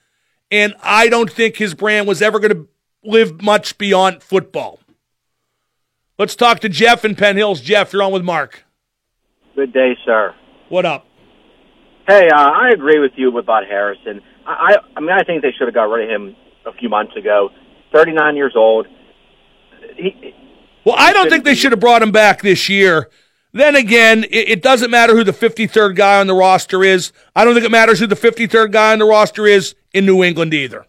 and 0.52 0.76
I 0.82 1.10
don't 1.10 1.32
think 1.32 1.58
his 1.58 1.74
brand 1.74 2.08
was 2.08 2.22
ever 2.22 2.40
going 2.40 2.54
to 2.54 2.68
live 3.04 3.42
much 3.42 3.78
beyond 3.78 4.24
football. 4.24 4.80
Let's 6.18 6.36
talk 6.36 6.60
to 6.62 6.70
Jeff 6.70 7.06
in 7.06 7.16
Penn 7.16 7.38
Hills. 7.38 7.62
Jeff, 7.62 7.94
you're 7.94 8.04
on 8.04 8.12
with 8.12 8.24
Mark. 8.24 8.66
Good 9.56 9.72
day, 9.72 9.96
sir. 10.06 10.36
What 10.68 10.86
up? 10.86 11.06
Hey, 12.08 12.28
uh, 12.30 12.38
I 12.38 12.70
agree 12.74 13.00
with 13.00 13.12
you 13.16 13.38
about 13.38 13.66
Harrison. 13.66 14.22
I, 14.46 14.52
I, 14.52 14.76
I 14.98 15.00
mean, 15.00 15.12
I 15.12 15.24
think 15.24 15.42
they 15.42 15.52
should 15.58 15.68
have 15.68 15.76
got 15.76 15.84
rid 15.84 16.10
of 16.10 16.16
him 16.16 16.36
a 16.66 16.74
few 16.74 16.90
months 16.90 17.16
ago. 17.16 17.50
Thirty-nine 17.94 18.36
years 18.36 18.54
old. 18.56 18.88
He, 19.96 20.34
Well, 20.86 20.96
I 20.98 21.14
don't 21.14 21.30
think 21.30 21.44
they 21.44 21.56
should 21.56 21.72
have 21.72 21.80
brought 21.80 22.02
him 22.02 22.12
back 22.12 22.42
this 22.42 22.68
year. 22.70 23.10
Then 23.52 23.76
again, 23.76 24.24
it, 24.26 24.50
it 24.50 24.62
doesn't 24.62 24.92
matter 24.92 25.16
who 25.16 25.24
the 25.24 25.32
53rd 25.32 25.96
guy 25.96 26.20
on 26.20 26.28
the 26.28 26.36
roster 26.36 26.84
is. 26.84 27.12
I 27.36 27.46
don't 27.46 27.54
think 27.54 27.66
it 27.66 27.72
matters 27.72 28.00
who 28.00 28.08
the 28.08 28.16
53rd 28.16 28.72
guy 28.72 28.94
on 28.94 29.00
the 29.00 29.06
roster 29.06 29.48
is 29.48 29.76
in 29.94 30.06
New 30.06 30.24
England 30.24 30.54
either. 30.54 30.86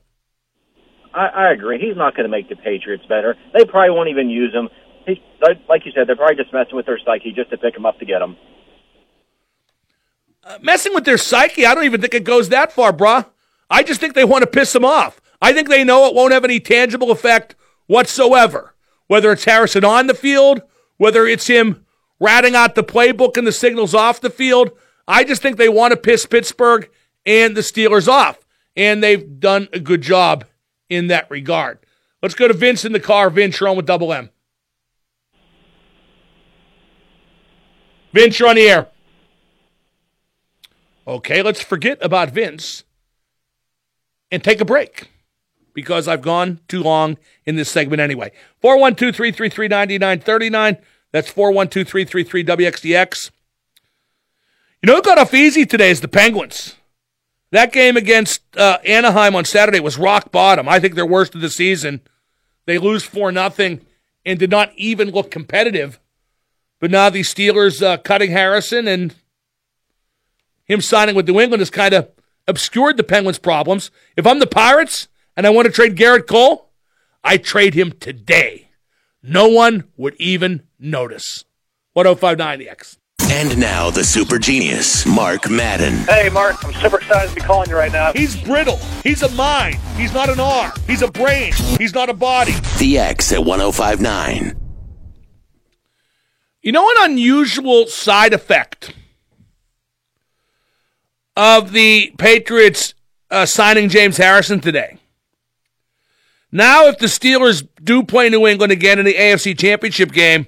I, 1.14 1.26
I 1.26 1.52
agree. 1.52 1.78
He's 1.78 1.96
not 1.96 2.14
going 2.14 2.24
to 2.24 2.30
make 2.30 2.48
the 2.48 2.56
Patriots 2.56 3.04
better. 3.08 3.34
They 3.54 3.64
probably 3.64 3.90
won't 3.90 4.10
even 4.10 4.28
use 4.28 4.52
him. 4.52 4.68
He, 5.06 5.22
like, 5.68 5.86
you 5.86 5.92
said, 5.92 6.06
they're 6.06 6.16
probably 6.16 6.36
just 6.36 6.52
messing 6.52 6.76
with 6.76 6.86
their 6.86 6.98
psyche 7.04 7.32
just 7.32 7.50
to 7.50 7.56
pick 7.56 7.74
him 7.74 7.86
up 7.86 7.98
to 7.98 8.04
get 8.04 8.20
him. 8.20 8.36
Uh, 10.44 10.58
messing 10.60 10.94
with 10.94 11.04
their 11.04 11.18
psyche, 11.18 11.66
I 11.66 11.74
don't 11.74 11.84
even 11.84 12.00
think 12.00 12.14
it 12.14 12.24
goes 12.24 12.50
that 12.50 12.72
far, 12.72 12.92
bruh. 12.92 13.26
I 13.68 13.82
just 13.82 14.00
think 14.00 14.14
they 14.14 14.24
want 14.24 14.42
to 14.42 14.46
piss 14.46 14.74
him 14.74 14.84
off. 14.84 15.20
I 15.40 15.52
think 15.52 15.68
they 15.68 15.84
know 15.84 16.06
it 16.06 16.14
won't 16.14 16.32
have 16.32 16.44
any 16.44 16.60
tangible 16.60 17.10
effect 17.10 17.56
whatsoever. 17.86 18.74
Whether 19.06 19.32
it's 19.32 19.44
Harrison 19.44 19.84
on 19.84 20.06
the 20.06 20.14
field, 20.14 20.62
whether 20.98 21.26
it's 21.26 21.46
him 21.46 21.84
ratting 22.20 22.54
out 22.54 22.74
the 22.74 22.84
playbook 22.84 23.36
and 23.36 23.46
the 23.46 23.52
signals 23.52 23.94
off 23.94 24.20
the 24.20 24.30
field, 24.30 24.70
I 25.08 25.24
just 25.24 25.42
think 25.42 25.56
they 25.56 25.68
want 25.68 25.92
to 25.92 25.96
piss 25.96 26.26
Pittsburgh 26.26 26.88
and 27.26 27.56
the 27.56 27.62
Steelers 27.62 28.06
off. 28.06 28.38
And 28.76 29.02
they've 29.02 29.40
done 29.40 29.68
a 29.72 29.80
good 29.80 30.02
job 30.02 30.44
in 30.88 31.08
that 31.08 31.28
regard. 31.30 31.78
Let's 32.22 32.34
go 32.34 32.46
to 32.46 32.54
Vince 32.54 32.84
in 32.84 32.92
the 32.92 33.00
car. 33.00 33.30
Vince, 33.30 33.58
you're 33.58 33.68
on 33.68 33.76
with 33.76 33.86
Double 33.86 34.12
M. 34.12 34.30
Vince, 38.12 38.38
you're 38.38 38.48
on 38.48 38.56
the 38.56 38.68
air. 38.68 38.88
Okay, 41.06 41.42
let's 41.42 41.62
forget 41.62 41.98
about 42.02 42.30
Vince 42.30 42.84
and 44.30 44.44
take 44.44 44.60
a 44.60 44.64
break 44.64 45.10
because 45.74 46.08
I've 46.08 46.22
gone 46.22 46.60
too 46.68 46.82
long 46.82 47.18
in 47.44 47.56
this 47.56 47.70
segment 47.70 48.00
anyway. 48.00 48.32
412 48.60 49.14
333 49.16 49.68
9939. 49.68 50.76
That's 51.12 51.30
412 51.30 51.88
333 51.88 52.44
WXDX. 52.44 53.30
You 54.82 54.86
know 54.86 54.96
who 54.96 55.02
got 55.02 55.18
off 55.18 55.34
easy 55.34 55.66
today 55.66 55.90
is 55.90 56.00
the 56.00 56.08
Penguins. 56.08 56.76
That 57.52 57.72
game 57.72 57.96
against 57.96 58.42
uh, 58.56 58.78
Anaheim 58.84 59.34
on 59.34 59.44
Saturday 59.44 59.80
was 59.80 59.98
rock 59.98 60.30
bottom. 60.30 60.68
I 60.68 60.78
think 60.78 60.94
they're 60.94 61.04
worst 61.04 61.34
of 61.34 61.40
the 61.40 61.50
season. 61.50 62.00
They 62.66 62.78
lose 62.78 63.02
4 63.02 63.32
nothing 63.32 63.84
and 64.24 64.38
did 64.38 64.50
not 64.50 64.72
even 64.76 65.10
look 65.10 65.30
competitive. 65.30 65.98
But 66.78 66.90
now 66.90 67.10
these 67.10 67.32
Steelers 67.32 67.82
uh, 67.82 67.98
cutting 67.98 68.30
Harrison 68.30 68.86
and 68.86 69.14
him 70.64 70.80
signing 70.80 71.16
with 71.16 71.28
New 71.28 71.40
England 71.40 71.60
has 71.60 71.70
kind 71.70 71.92
of 71.92 72.10
obscured 72.46 72.96
the 72.96 73.02
Penguins' 73.02 73.38
problems. 73.38 73.90
If 74.16 74.26
I'm 74.26 74.38
the 74.38 74.46
Pirates 74.46 75.08
and 75.36 75.46
I 75.46 75.50
want 75.50 75.66
to 75.66 75.72
trade 75.72 75.96
Gerrit 75.96 76.26
Cole, 76.26 76.70
I 77.24 77.36
trade 77.36 77.74
him 77.74 77.92
today. 77.92 78.69
No 79.22 79.48
one 79.48 79.84
would 79.96 80.14
even 80.18 80.62
notice. 80.78 81.44
1059 81.92 82.58
the 82.58 82.68
X. 82.68 82.98
And 83.30 83.58
now 83.58 83.90
the 83.90 84.02
super 84.02 84.38
genius, 84.38 85.06
Mark 85.06 85.48
Madden. 85.50 85.98
Hey, 86.08 86.28
Mark, 86.30 86.64
I'm 86.64 86.72
super 86.74 86.96
excited 86.98 87.28
to 87.28 87.34
be 87.34 87.40
calling 87.40 87.70
you 87.70 87.76
right 87.76 87.92
now. 87.92 88.12
He's 88.12 88.34
brittle. 88.42 88.78
He's 89.04 89.22
a 89.22 89.28
mind. 89.30 89.76
He's 89.96 90.12
not 90.12 90.28
an 90.30 90.40
arm. 90.40 90.72
He's 90.86 91.02
a 91.02 91.10
brain. 91.10 91.52
He's 91.78 91.94
not 91.94 92.08
a 92.08 92.14
body. 92.14 92.54
The 92.78 92.98
X 92.98 93.32
at 93.32 93.44
1059. 93.44 94.56
You 96.62 96.72
know, 96.72 96.88
an 96.90 97.10
unusual 97.10 97.86
side 97.86 98.32
effect 98.32 98.94
of 101.36 101.72
the 101.72 102.12
Patriots 102.18 102.94
uh, 103.30 103.46
signing 103.46 103.88
James 103.88 104.16
Harrison 104.16 104.60
today. 104.60 104.99
Now, 106.52 106.86
if 106.86 106.98
the 106.98 107.06
Steelers 107.06 107.66
do 107.82 108.02
play 108.02 108.28
New 108.28 108.46
England 108.46 108.72
again 108.72 108.98
in 108.98 109.04
the 109.04 109.14
AFC 109.14 109.56
Championship 109.58 110.12
game, 110.12 110.46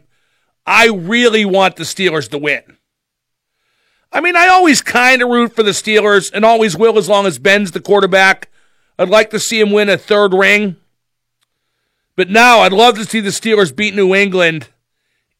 I 0.66 0.88
really 0.88 1.44
want 1.44 1.76
the 1.76 1.84
Steelers 1.84 2.28
to 2.30 2.38
win. 2.38 2.62
I 4.12 4.20
mean, 4.20 4.36
I 4.36 4.48
always 4.48 4.82
kind 4.82 5.22
of 5.22 5.28
root 5.28 5.54
for 5.54 5.62
the 5.62 5.70
Steelers 5.70 6.30
and 6.32 6.44
always 6.44 6.76
will 6.76 6.98
as 6.98 7.08
long 7.08 7.26
as 7.26 7.38
Ben's 7.38 7.70
the 7.70 7.80
quarterback. 7.80 8.50
I'd 8.98 9.08
like 9.08 9.30
to 9.30 9.40
see 9.40 9.60
him 9.60 9.70
win 9.70 9.88
a 9.88 9.96
third 9.96 10.34
ring. 10.34 10.76
But 12.14 12.28
now 12.28 12.60
I'd 12.60 12.72
love 12.72 12.96
to 12.96 13.04
see 13.04 13.20
the 13.20 13.30
Steelers 13.30 13.74
beat 13.74 13.94
New 13.94 14.14
England 14.14 14.68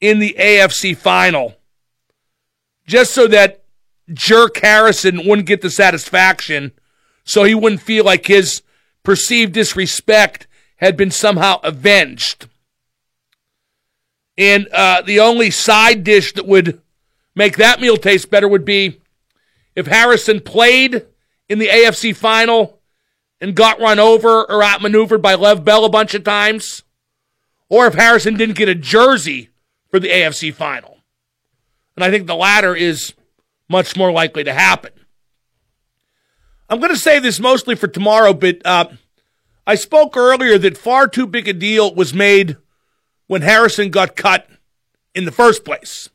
in 0.01 0.21
the 0.21 0.35
AFC 0.39 0.97
final. 0.97 1.57
Just 2.87 3.13
so 3.13 3.27
that 3.29 3.65
jerk 4.13 4.59
Harrison 4.59 5.27
wouldn't 5.27 5.47
get 5.47 5.61
the 5.61 5.71
satisfaction, 5.71 6.73
so 7.25 7.45
he 7.45 7.55
wouldn't 7.55 7.83
feel 7.83 8.05
like 8.05 8.27
his 8.27 8.63
perceived 9.03 9.53
disrespect 9.53 10.47
had 10.83 10.97
been 10.97 11.13
somehow 11.13 11.61
avenged. 11.63 12.49
And 14.37 14.67
uh, 14.73 15.03
the 15.03 15.21
only 15.21 15.51
side 15.51 16.03
dish 16.03 16.33
that 16.33 16.47
would 16.47 16.81
make 17.37 17.57
that 17.57 17.81
meal 17.81 17.97
taste 17.97 18.31
better 18.31 18.49
would 18.49 18.65
be 18.65 19.01
if 19.77 19.87
Harrison 19.87 20.41
played 20.41 21.07
in 21.49 21.61
the 21.61 21.69
AFC 21.69 22.15
final 22.15 22.81
and 23.41 23.55
got 23.55 23.81
run 23.81 24.01
over 24.01 24.45
or 24.45 24.63
outmaneuvered 24.63 25.23
by 25.23 25.35
Lev 25.35 25.65
Bell 25.65 25.85
a 25.85 25.89
bunch 25.89 26.15
of 26.15 26.25
times, 26.25 26.83
or 27.69 27.87
if 27.87 27.95
Harrison 27.95 28.37
didn't 28.37 28.57
get 28.57 28.69
a 28.69 28.75
jersey 28.75 29.51
for 29.89 30.01
the 30.01 30.09
AFC 30.09 30.53
final. 30.53 30.99
And 31.95 32.05
I 32.05 32.11
think 32.11 32.27
the 32.27 32.35
latter 32.35 32.75
is 32.75 33.15
much 33.69 33.97
more 33.97 34.11
likely 34.11 34.45
to 34.45 34.53
happen. 34.53 34.93
I'm 36.69 36.81
going 36.81 36.93
to 36.93 36.99
say 36.99 37.19
this 37.21 37.39
mostly 37.39 37.77
for 37.77 37.87
tomorrow, 37.87 38.33
but 38.33 38.65
uh, 38.65 38.87
I 39.67 39.77
spoke 39.77 40.17
earlier 40.17 40.59
that 40.59 40.77
far 40.77 41.07
too 41.07 41.27
big 41.27 41.47
a 41.47 41.53
deal 41.53 41.95
was 41.95 42.13
made 42.13 42.57
when 43.27 43.43
Harrison 43.43 43.91
got 43.91 44.17
cut 44.17 44.49
in 45.15 45.25
the 45.25 45.33
first 45.33 45.65
place 45.65 46.11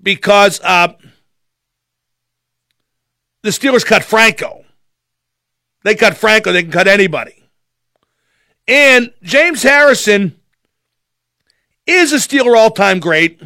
because 0.00 0.60
uh, 0.62 0.92
the 3.42 3.50
Steelers 3.50 3.84
cut 3.84 4.04
Franco. 4.04 4.64
They 5.82 5.94
cut 5.94 6.16
Franco, 6.16 6.52
they 6.52 6.62
can 6.62 6.72
cut 6.72 6.88
anybody. 6.88 7.34
And 8.66 9.12
James 9.22 9.62
Harrison 9.62 10.38
is 11.86 12.12
a 12.12 12.16
Steeler 12.16 12.56
all 12.56 12.70
time 12.70 13.00
great 13.00 13.40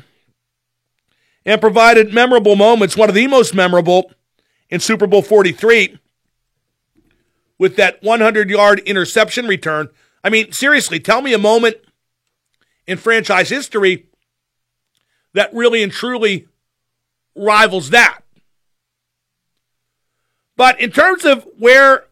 and 1.44 1.60
provided 1.60 2.12
memorable 2.12 2.56
moments, 2.56 2.96
one 2.96 3.08
of 3.08 3.14
the 3.14 3.26
most 3.26 3.54
memorable 3.54 4.10
in 4.68 4.80
Super 4.80 5.06
Bowl 5.06 5.22
43 5.22 5.98
with 7.62 7.76
that 7.76 8.02
100 8.02 8.50
yard 8.50 8.80
interception 8.80 9.46
return. 9.46 9.88
I 10.24 10.30
mean, 10.30 10.50
seriously, 10.50 10.98
tell 10.98 11.22
me 11.22 11.32
a 11.32 11.38
moment 11.38 11.76
in 12.88 12.98
franchise 12.98 13.50
history 13.50 14.06
that 15.34 15.54
really 15.54 15.84
and 15.84 15.92
truly 15.92 16.48
rivals 17.36 17.90
that. 17.90 18.18
But 20.56 20.80
in 20.80 20.90
terms 20.90 21.24
of 21.24 21.46
where 21.56 22.06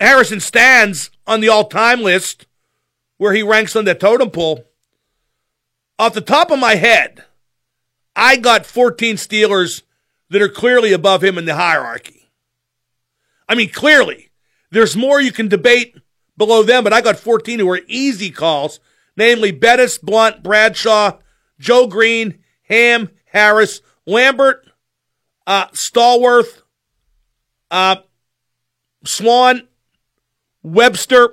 Harrison 0.00 0.40
stands 0.40 1.12
on 1.24 1.40
the 1.40 1.50
all 1.50 1.68
time 1.68 2.02
list, 2.02 2.46
where 3.16 3.32
he 3.32 3.44
ranks 3.44 3.76
on 3.76 3.84
the 3.84 3.94
totem 3.94 4.30
pole, 4.32 4.64
off 6.00 6.14
the 6.14 6.20
top 6.20 6.50
of 6.50 6.58
my 6.58 6.74
head, 6.74 7.22
I 8.16 8.38
got 8.38 8.66
14 8.66 9.14
Steelers 9.14 9.82
that 10.30 10.42
are 10.42 10.48
clearly 10.48 10.92
above 10.92 11.22
him 11.22 11.38
in 11.38 11.44
the 11.44 11.54
hierarchy. 11.54 12.19
I 13.50 13.56
mean, 13.56 13.68
clearly. 13.68 14.30
There's 14.70 14.96
more 14.96 15.20
you 15.20 15.32
can 15.32 15.48
debate 15.48 15.96
below 16.36 16.62
them, 16.62 16.84
but 16.84 16.92
I 16.92 17.00
got 17.00 17.18
14 17.18 17.58
who 17.58 17.68
are 17.68 17.80
easy 17.88 18.30
calls, 18.30 18.78
namely 19.16 19.50
Bettis, 19.50 19.98
Blount, 19.98 20.44
Bradshaw, 20.44 21.18
Joe 21.58 21.88
Greene, 21.88 22.38
Ham, 22.68 23.10
Harris, 23.26 23.82
Lambert, 24.06 24.70
uh, 25.48 25.66
Stallworth, 25.68 26.62
uh, 27.72 27.96
Swann, 29.04 29.66
Webster, 30.62 31.30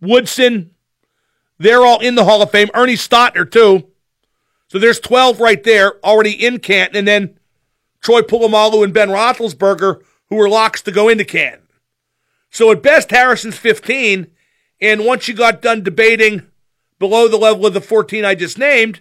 Woodson. 0.00 0.70
They're 1.58 1.84
all 1.84 2.00
in 2.00 2.14
the 2.14 2.24
Hall 2.24 2.40
of 2.40 2.50
Fame. 2.50 2.70
Ernie 2.72 2.94
Stautner, 2.94 3.48
too. 3.48 3.86
So 4.68 4.78
there's 4.78 4.98
12 4.98 5.40
right 5.40 5.62
there 5.62 6.02
already 6.02 6.32
in 6.32 6.58
Canton. 6.58 6.96
And 6.96 7.06
then 7.06 7.38
Troy 8.00 8.22
Polamalu 8.22 8.82
and 8.82 8.94
Ben 8.94 9.10
Roethlisberger, 9.10 10.02
who 10.32 10.38
were 10.38 10.48
locks 10.48 10.80
to 10.80 10.90
go 10.90 11.10
into 11.10 11.26
Canton. 11.26 11.68
So 12.48 12.70
at 12.70 12.82
best, 12.82 13.10
Harrison's 13.10 13.58
15. 13.58 14.28
And 14.80 15.04
once 15.04 15.28
you 15.28 15.34
got 15.34 15.60
done 15.60 15.82
debating 15.82 16.46
below 16.98 17.28
the 17.28 17.36
level 17.36 17.66
of 17.66 17.74
the 17.74 17.82
14 17.82 18.24
I 18.24 18.34
just 18.34 18.56
named, 18.56 19.00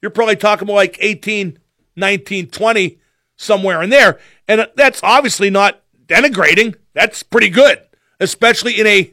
you're 0.00 0.10
probably 0.10 0.34
talking 0.34 0.66
about 0.66 0.76
like 0.76 0.96
18, 0.98 1.58
19, 1.94 2.46
20, 2.46 2.98
somewhere 3.36 3.82
in 3.82 3.90
there. 3.90 4.18
And 4.48 4.66
that's 4.74 5.02
obviously 5.02 5.50
not 5.50 5.82
denigrating. 6.06 6.76
That's 6.94 7.22
pretty 7.22 7.50
good, 7.50 7.82
especially 8.18 8.80
in 8.80 8.86
a 8.86 9.12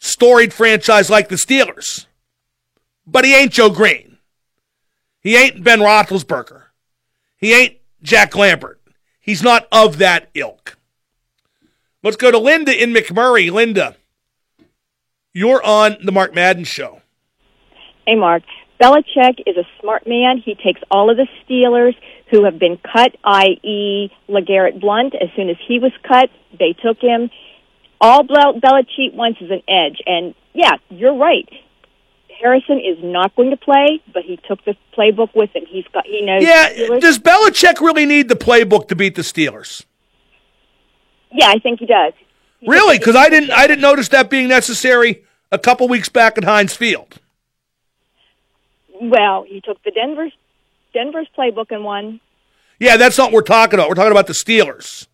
storied 0.00 0.52
franchise 0.52 1.08
like 1.08 1.28
the 1.28 1.36
Steelers. 1.36 2.06
But 3.06 3.24
he 3.24 3.36
ain't 3.36 3.52
Joe 3.52 3.70
Greene. 3.70 4.18
He 5.20 5.36
ain't 5.36 5.62
Ben 5.62 5.78
Roethlisberger. 5.78 6.62
He 7.36 7.54
ain't 7.54 7.76
Jack 8.02 8.34
Lambert. 8.34 8.81
He's 9.22 9.42
not 9.42 9.68
of 9.70 9.98
that 9.98 10.28
ilk. 10.34 10.76
Let's 12.02 12.16
go 12.16 12.32
to 12.32 12.38
Linda 12.38 12.82
in 12.82 12.92
McMurray. 12.92 13.50
Linda, 13.50 13.96
you're 15.32 15.64
on 15.64 15.96
the 16.02 16.10
Mark 16.10 16.34
Madden 16.34 16.64
Show. 16.64 17.00
Hey, 18.06 18.16
Mark. 18.16 18.42
Belichick 18.82 19.38
is 19.46 19.56
a 19.56 19.62
smart 19.80 20.08
man. 20.08 20.42
He 20.44 20.56
takes 20.56 20.80
all 20.90 21.08
of 21.08 21.16
the 21.16 21.28
Steelers 21.40 21.94
who 22.32 22.44
have 22.44 22.58
been 22.58 22.78
cut, 22.78 23.16
i.e., 23.22 24.10
LeGarrette 24.28 24.80
Blount. 24.80 25.14
As 25.14 25.28
soon 25.36 25.48
as 25.48 25.56
he 25.68 25.78
was 25.78 25.92
cut, 26.02 26.28
they 26.58 26.72
took 26.72 26.98
him. 27.00 27.30
All 28.00 28.24
Bel- 28.24 28.60
Belichick 28.60 29.14
wants 29.14 29.40
is 29.40 29.52
an 29.52 29.62
edge. 29.68 30.02
And 30.04 30.34
yeah, 30.52 30.78
you're 30.90 31.16
right. 31.16 31.48
Harrison 32.40 32.78
is 32.78 32.98
not 33.02 33.34
going 33.36 33.50
to 33.50 33.56
play, 33.56 34.02
but 34.12 34.22
he 34.24 34.38
took 34.48 34.64
the 34.64 34.76
playbook 34.96 35.34
with 35.34 35.54
him. 35.54 35.64
He's 35.68 35.84
got 35.92 36.06
he 36.06 36.22
knows. 36.22 36.42
Yeah, 36.42 36.98
does 36.98 37.18
Belichick 37.18 37.80
really 37.80 38.06
need 38.06 38.28
the 38.28 38.34
playbook 38.34 38.88
to 38.88 38.96
beat 38.96 39.14
the 39.14 39.22
Steelers? 39.22 39.84
yeah, 41.32 41.48
I 41.48 41.58
think 41.58 41.80
he 41.80 41.86
does. 41.86 42.12
Really? 42.66 42.98
Because 42.98 43.16
I 43.16 43.28
didn't 43.28 43.50
I 43.50 43.66
didn't 43.66 43.80
notice 43.80 44.08
that 44.08 44.30
being 44.30 44.48
necessary 44.48 45.24
a 45.50 45.58
couple 45.58 45.88
weeks 45.88 46.08
back 46.08 46.38
at 46.38 46.44
Heinz 46.44 46.74
Field. 46.74 47.18
Well, 49.00 49.44
he 49.48 49.60
took 49.60 49.82
the 49.82 49.90
Denver's 49.90 50.32
Denver's 50.94 51.26
playbook 51.36 51.66
and 51.70 51.84
won. 51.84 52.20
Yeah, 52.78 52.96
that's 52.96 53.18
not 53.18 53.26
what 53.26 53.34
we're 53.34 53.42
talking 53.42 53.78
about. 53.78 53.88
We're 53.88 53.94
talking 53.94 54.12
about 54.12 54.26
the 54.26 54.32
Steelers. 54.32 55.06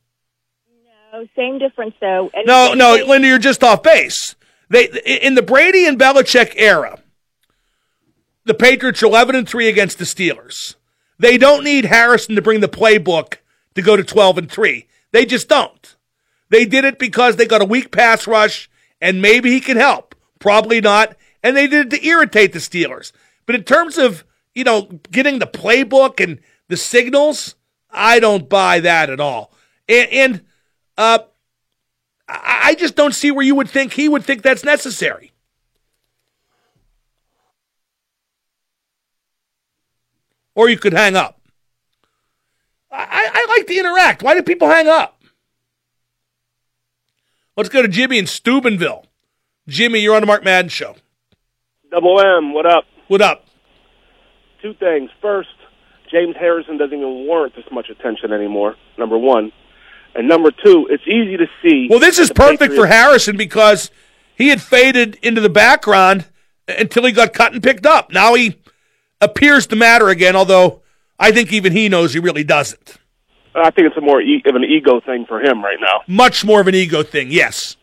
No, 1.12 1.26
same 1.36 1.58
difference 1.58 1.94
though. 2.00 2.30
And 2.34 2.46
No, 2.46 2.74
no, 2.74 2.96
Linda, 3.06 3.28
you're 3.28 3.38
just 3.38 3.64
off 3.64 3.82
base. 3.82 4.34
They 4.68 4.86
in 5.22 5.34
the 5.34 5.42
Brady 5.42 5.86
and 5.86 5.98
Belichick 5.98 6.52
era, 6.56 7.00
the 8.48 8.54
Patriots 8.54 9.02
are 9.02 9.06
11 9.06 9.36
and 9.36 9.48
3 9.48 9.68
against 9.68 9.98
the 9.98 10.04
Steelers. 10.04 10.74
They 11.18 11.38
don't 11.38 11.64
need 11.64 11.84
Harrison 11.84 12.34
to 12.34 12.42
bring 12.42 12.60
the 12.60 12.68
playbook 12.68 13.36
to 13.74 13.82
go 13.82 13.96
to 13.96 14.02
12 14.02 14.38
and 14.38 14.50
3. 14.50 14.86
They 15.12 15.26
just 15.26 15.48
don't. 15.48 15.96
They 16.48 16.64
did 16.64 16.84
it 16.84 16.98
because 16.98 17.36
they 17.36 17.46
got 17.46 17.62
a 17.62 17.66
weak 17.66 17.90
pass 17.90 18.26
rush 18.26 18.70
and 19.00 19.22
maybe 19.22 19.50
he 19.50 19.60
can 19.60 19.76
help. 19.76 20.14
Probably 20.38 20.80
not. 20.80 21.16
And 21.42 21.56
they 21.56 21.66
did 21.66 21.86
it 21.86 21.96
to 21.96 22.06
irritate 22.06 22.52
the 22.52 22.58
Steelers. 22.58 23.12
But 23.46 23.54
in 23.54 23.64
terms 23.64 23.98
of, 23.98 24.24
you 24.54 24.64
know, 24.64 24.82
getting 25.10 25.38
the 25.38 25.46
playbook 25.46 26.22
and 26.22 26.40
the 26.68 26.76
signals, 26.76 27.54
I 27.90 28.20
don't 28.20 28.48
buy 28.48 28.80
that 28.80 29.10
at 29.10 29.20
all. 29.20 29.52
And, 29.88 30.10
and 30.10 30.44
uh, 30.96 31.18
I 32.28 32.58
I 32.68 32.74
just 32.74 32.96
don't 32.96 33.14
see 33.14 33.30
where 33.30 33.44
you 33.44 33.54
would 33.54 33.70
think 33.70 33.94
he 33.94 34.10
would 34.10 34.24
think 34.24 34.42
that's 34.42 34.62
necessary. 34.62 35.27
Or 40.58 40.68
you 40.68 40.76
could 40.76 40.92
hang 40.92 41.14
up. 41.14 41.40
I, 42.90 43.30
I, 43.32 43.46
like 43.56 43.68
to 43.68 43.78
interact. 43.78 44.24
Why 44.24 44.34
do 44.34 44.42
people 44.42 44.66
hang 44.66 44.88
up? 44.88 45.22
Let's 47.56 47.68
go 47.68 47.80
to 47.80 47.86
Jimmy 47.86 48.18
in 48.18 48.26
Steubenville. 48.26 49.06
Jimmy, 49.68 50.00
you're 50.00 50.16
on 50.16 50.22
the 50.22 50.26
Mark 50.26 50.42
Madden 50.42 50.68
Show. 50.68 50.96
Double 51.92 52.20
M, 52.20 52.52
what 52.52 52.66
up? 52.66 52.86
What 53.06 53.22
up? 53.22 53.46
Two 54.60 54.74
things. 54.74 55.10
First, 55.22 55.48
James 56.10 56.34
Harrison 56.36 56.76
doesn't 56.76 56.92
even 56.92 57.24
warrant 57.28 57.54
this 57.54 57.66
much 57.70 57.88
attention 57.88 58.32
anymore. 58.32 58.74
Number 58.98 59.16
one, 59.16 59.52
and 60.16 60.26
number 60.26 60.50
two, 60.50 60.88
it's 60.90 61.06
easy 61.06 61.36
to 61.36 61.46
see. 61.62 61.86
Well, 61.88 62.00
this 62.00 62.18
is 62.18 62.32
perfect 62.32 62.74
for 62.74 62.88
Harrison 62.88 63.36
because 63.36 63.92
he 64.34 64.48
had 64.48 64.60
faded 64.60 65.20
into 65.22 65.40
the 65.40 65.48
background 65.48 66.26
until 66.66 67.04
he 67.04 67.12
got 67.12 67.32
cut 67.32 67.52
and 67.52 67.62
picked 67.62 67.86
up. 67.86 68.10
Now 68.10 68.34
he 68.34 68.56
appears 69.20 69.66
to 69.68 69.76
matter 69.76 70.08
again, 70.08 70.36
although 70.36 70.80
I 71.18 71.32
think 71.32 71.52
even 71.52 71.72
he 71.72 71.88
knows 71.88 72.12
he 72.14 72.20
really 72.20 72.44
doesn't. 72.44 72.98
I 73.54 73.70
think 73.70 73.88
it's 73.88 73.96
a 73.96 74.00
more 74.00 74.20
e- 74.20 74.42
of 74.46 74.54
an 74.54 74.64
ego 74.64 75.00
thing 75.00 75.24
for 75.26 75.40
him 75.40 75.62
right 75.64 75.78
now. 75.80 76.02
Much 76.06 76.44
more 76.44 76.60
of 76.60 76.68
an 76.68 76.74
ego 76.74 77.02
thing, 77.02 77.30
yes. 77.30 77.76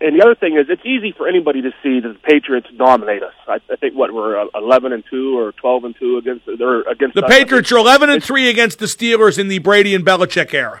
And 0.00 0.18
the 0.18 0.24
other 0.24 0.34
thing 0.34 0.56
is, 0.56 0.66
it's 0.68 0.84
easy 0.84 1.14
for 1.16 1.28
anybody 1.28 1.62
to 1.62 1.70
see 1.80 2.00
that 2.00 2.08
the 2.08 2.18
Patriots 2.24 2.66
dominate 2.76 3.22
us. 3.22 3.34
I, 3.46 3.58
I 3.70 3.76
think 3.76 3.94
what 3.94 4.12
we're 4.12 4.36
uh, 4.40 4.46
eleven 4.56 4.92
and 4.92 5.04
two 5.08 5.38
or 5.38 5.52
twelve 5.52 5.84
and 5.84 5.94
two 5.96 6.16
against 6.18 6.44
they're 6.58 6.80
against 6.82 7.14
The 7.14 7.24
us. 7.24 7.30
Patriots 7.30 7.70
are 7.70 7.78
11 7.78 8.10
and 8.10 8.24
3 8.24 8.48
against 8.48 8.80
the 8.80 8.86
Steelers 8.86 9.38
in 9.38 9.46
the 9.46 9.60
Brady 9.60 9.94
and 9.94 10.04
Belichick 10.04 10.52
era. 10.52 10.80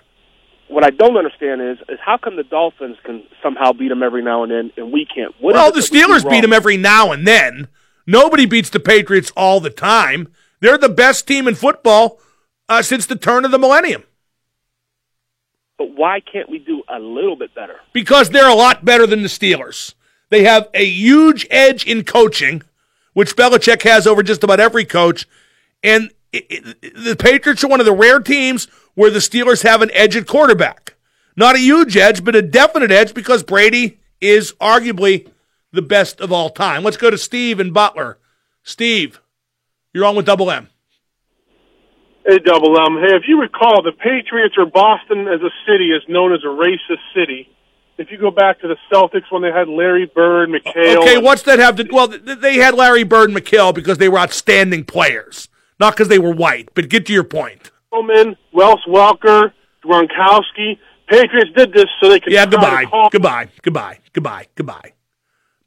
What 0.66 0.84
I 0.84 0.90
don't 0.90 1.16
understand 1.16 1.60
is 1.62 1.78
is 1.88 2.00
how 2.04 2.16
come 2.16 2.34
the 2.34 2.42
Dolphins 2.42 2.96
can 3.04 3.22
somehow 3.40 3.72
beat 3.72 3.88
them 3.90 4.02
every 4.02 4.22
now 4.24 4.42
and 4.42 4.50
then 4.50 4.72
and 4.76 4.92
we 4.92 5.06
can't? 5.06 5.32
What 5.38 5.54
well, 5.54 5.70
the 5.70 5.86
we 5.92 6.00
Steelers 6.00 6.28
beat 6.28 6.40
them 6.40 6.52
every 6.52 6.76
now 6.76 7.12
and 7.12 7.24
then. 7.24 7.68
Nobody 8.06 8.46
beats 8.46 8.70
the 8.70 8.80
Patriots 8.80 9.32
all 9.36 9.60
the 9.60 9.70
time. 9.70 10.28
They're 10.60 10.78
the 10.78 10.88
best 10.88 11.26
team 11.26 11.46
in 11.48 11.54
football 11.54 12.20
uh, 12.68 12.82
since 12.82 13.06
the 13.06 13.16
turn 13.16 13.44
of 13.44 13.50
the 13.50 13.58
millennium 13.58 14.04
But 15.78 15.96
why 15.96 16.20
can't 16.20 16.48
we 16.48 16.58
do 16.58 16.82
a 16.88 16.98
little 16.98 17.36
bit 17.36 17.54
better? 17.54 17.76
because 17.92 18.30
they're 18.30 18.48
a 18.48 18.54
lot 18.54 18.84
better 18.84 19.06
than 19.06 19.22
the 19.22 19.28
Steelers. 19.28 19.94
They 20.30 20.44
have 20.44 20.68
a 20.72 20.84
huge 20.84 21.46
edge 21.50 21.84
in 21.86 22.04
coaching, 22.04 22.62
which 23.12 23.36
Belichick 23.36 23.82
has 23.82 24.06
over 24.06 24.22
just 24.22 24.42
about 24.42 24.60
every 24.60 24.84
coach. 24.84 25.28
And 25.82 26.10
it, 26.32 26.46
it, 26.48 26.94
the 26.94 27.16
Patriots 27.16 27.62
are 27.64 27.68
one 27.68 27.80
of 27.80 27.86
the 27.86 27.92
rare 27.92 28.20
teams 28.20 28.66
where 28.94 29.10
the 29.10 29.18
Steelers 29.18 29.62
have 29.62 29.82
an 29.82 29.90
edge 29.92 30.16
at 30.16 30.26
quarterback. 30.26 30.94
Not 31.36 31.56
a 31.56 31.58
huge 31.58 31.96
edge, 31.96 32.24
but 32.24 32.34
a 32.36 32.42
definite 32.42 32.90
edge 32.90 33.12
because 33.12 33.42
Brady 33.42 33.98
is 34.20 34.52
arguably 34.60 35.28
the 35.72 35.82
best 35.82 36.20
of 36.20 36.32
all 36.32 36.50
time. 36.50 36.82
Let's 36.82 36.96
go 36.96 37.10
to 37.10 37.18
Steve 37.18 37.58
and 37.60 37.72
Butler. 37.72 38.18
Steve, 38.62 39.20
you're 39.92 40.04
on 40.04 40.16
with 40.16 40.26
Double 40.26 40.50
M. 40.50 40.68
Hey, 42.26 42.38
Double 42.38 42.78
M. 42.78 42.98
Hey, 43.00 43.16
if 43.16 43.24
you 43.26 43.40
recall, 43.40 43.82
the 43.82 43.92
Patriots 43.92 44.54
or 44.56 44.66
Boston 44.66 45.26
as 45.26 45.40
a 45.40 45.50
city 45.66 45.90
is 45.90 46.02
known 46.08 46.32
as 46.32 46.40
a 46.44 46.48
racist 46.48 47.02
city. 47.14 47.48
If 47.98 48.10
you 48.10 48.18
go 48.18 48.30
back 48.30 48.60
to 48.60 48.68
the 48.68 48.76
Celtics 48.92 49.30
when 49.30 49.42
they 49.42 49.50
had 49.50 49.68
Larry 49.68 50.06
Bird, 50.06 50.48
McHale. 50.48 51.02
Okay, 51.02 51.18
what's 51.18 51.42
that 51.42 51.58
have 51.58 51.76
to? 51.76 51.84
Do? 51.84 51.94
Well, 51.94 52.08
they 52.08 52.56
had 52.56 52.74
Larry 52.74 53.02
Bird 53.04 53.30
and 53.30 53.38
McHale 53.38 53.74
because 53.74 53.98
they 53.98 54.08
were 54.08 54.18
outstanding 54.18 54.84
players, 54.84 55.48
not 55.78 55.94
because 55.94 56.08
they 56.08 56.18
were 56.18 56.32
white. 56.32 56.70
But 56.74 56.88
get 56.88 57.06
to 57.06 57.12
your 57.12 57.24
point. 57.24 57.70
Bowman, 57.90 58.36
Wells 58.52 58.80
Welker, 58.88 59.52
Gronkowski. 59.84 60.78
Patriots 61.08 61.50
did 61.54 61.72
this 61.74 61.86
so 62.00 62.08
they 62.08 62.20
could. 62.20 62.32
Yeah, 62.32 62.46
goodbye. 62.46 62.86
Goodbye. 63.10 63.50
Goodbye. 63.62 63.98
Goodbye. 64.12 64.46
Goodbye. 64.54 64.92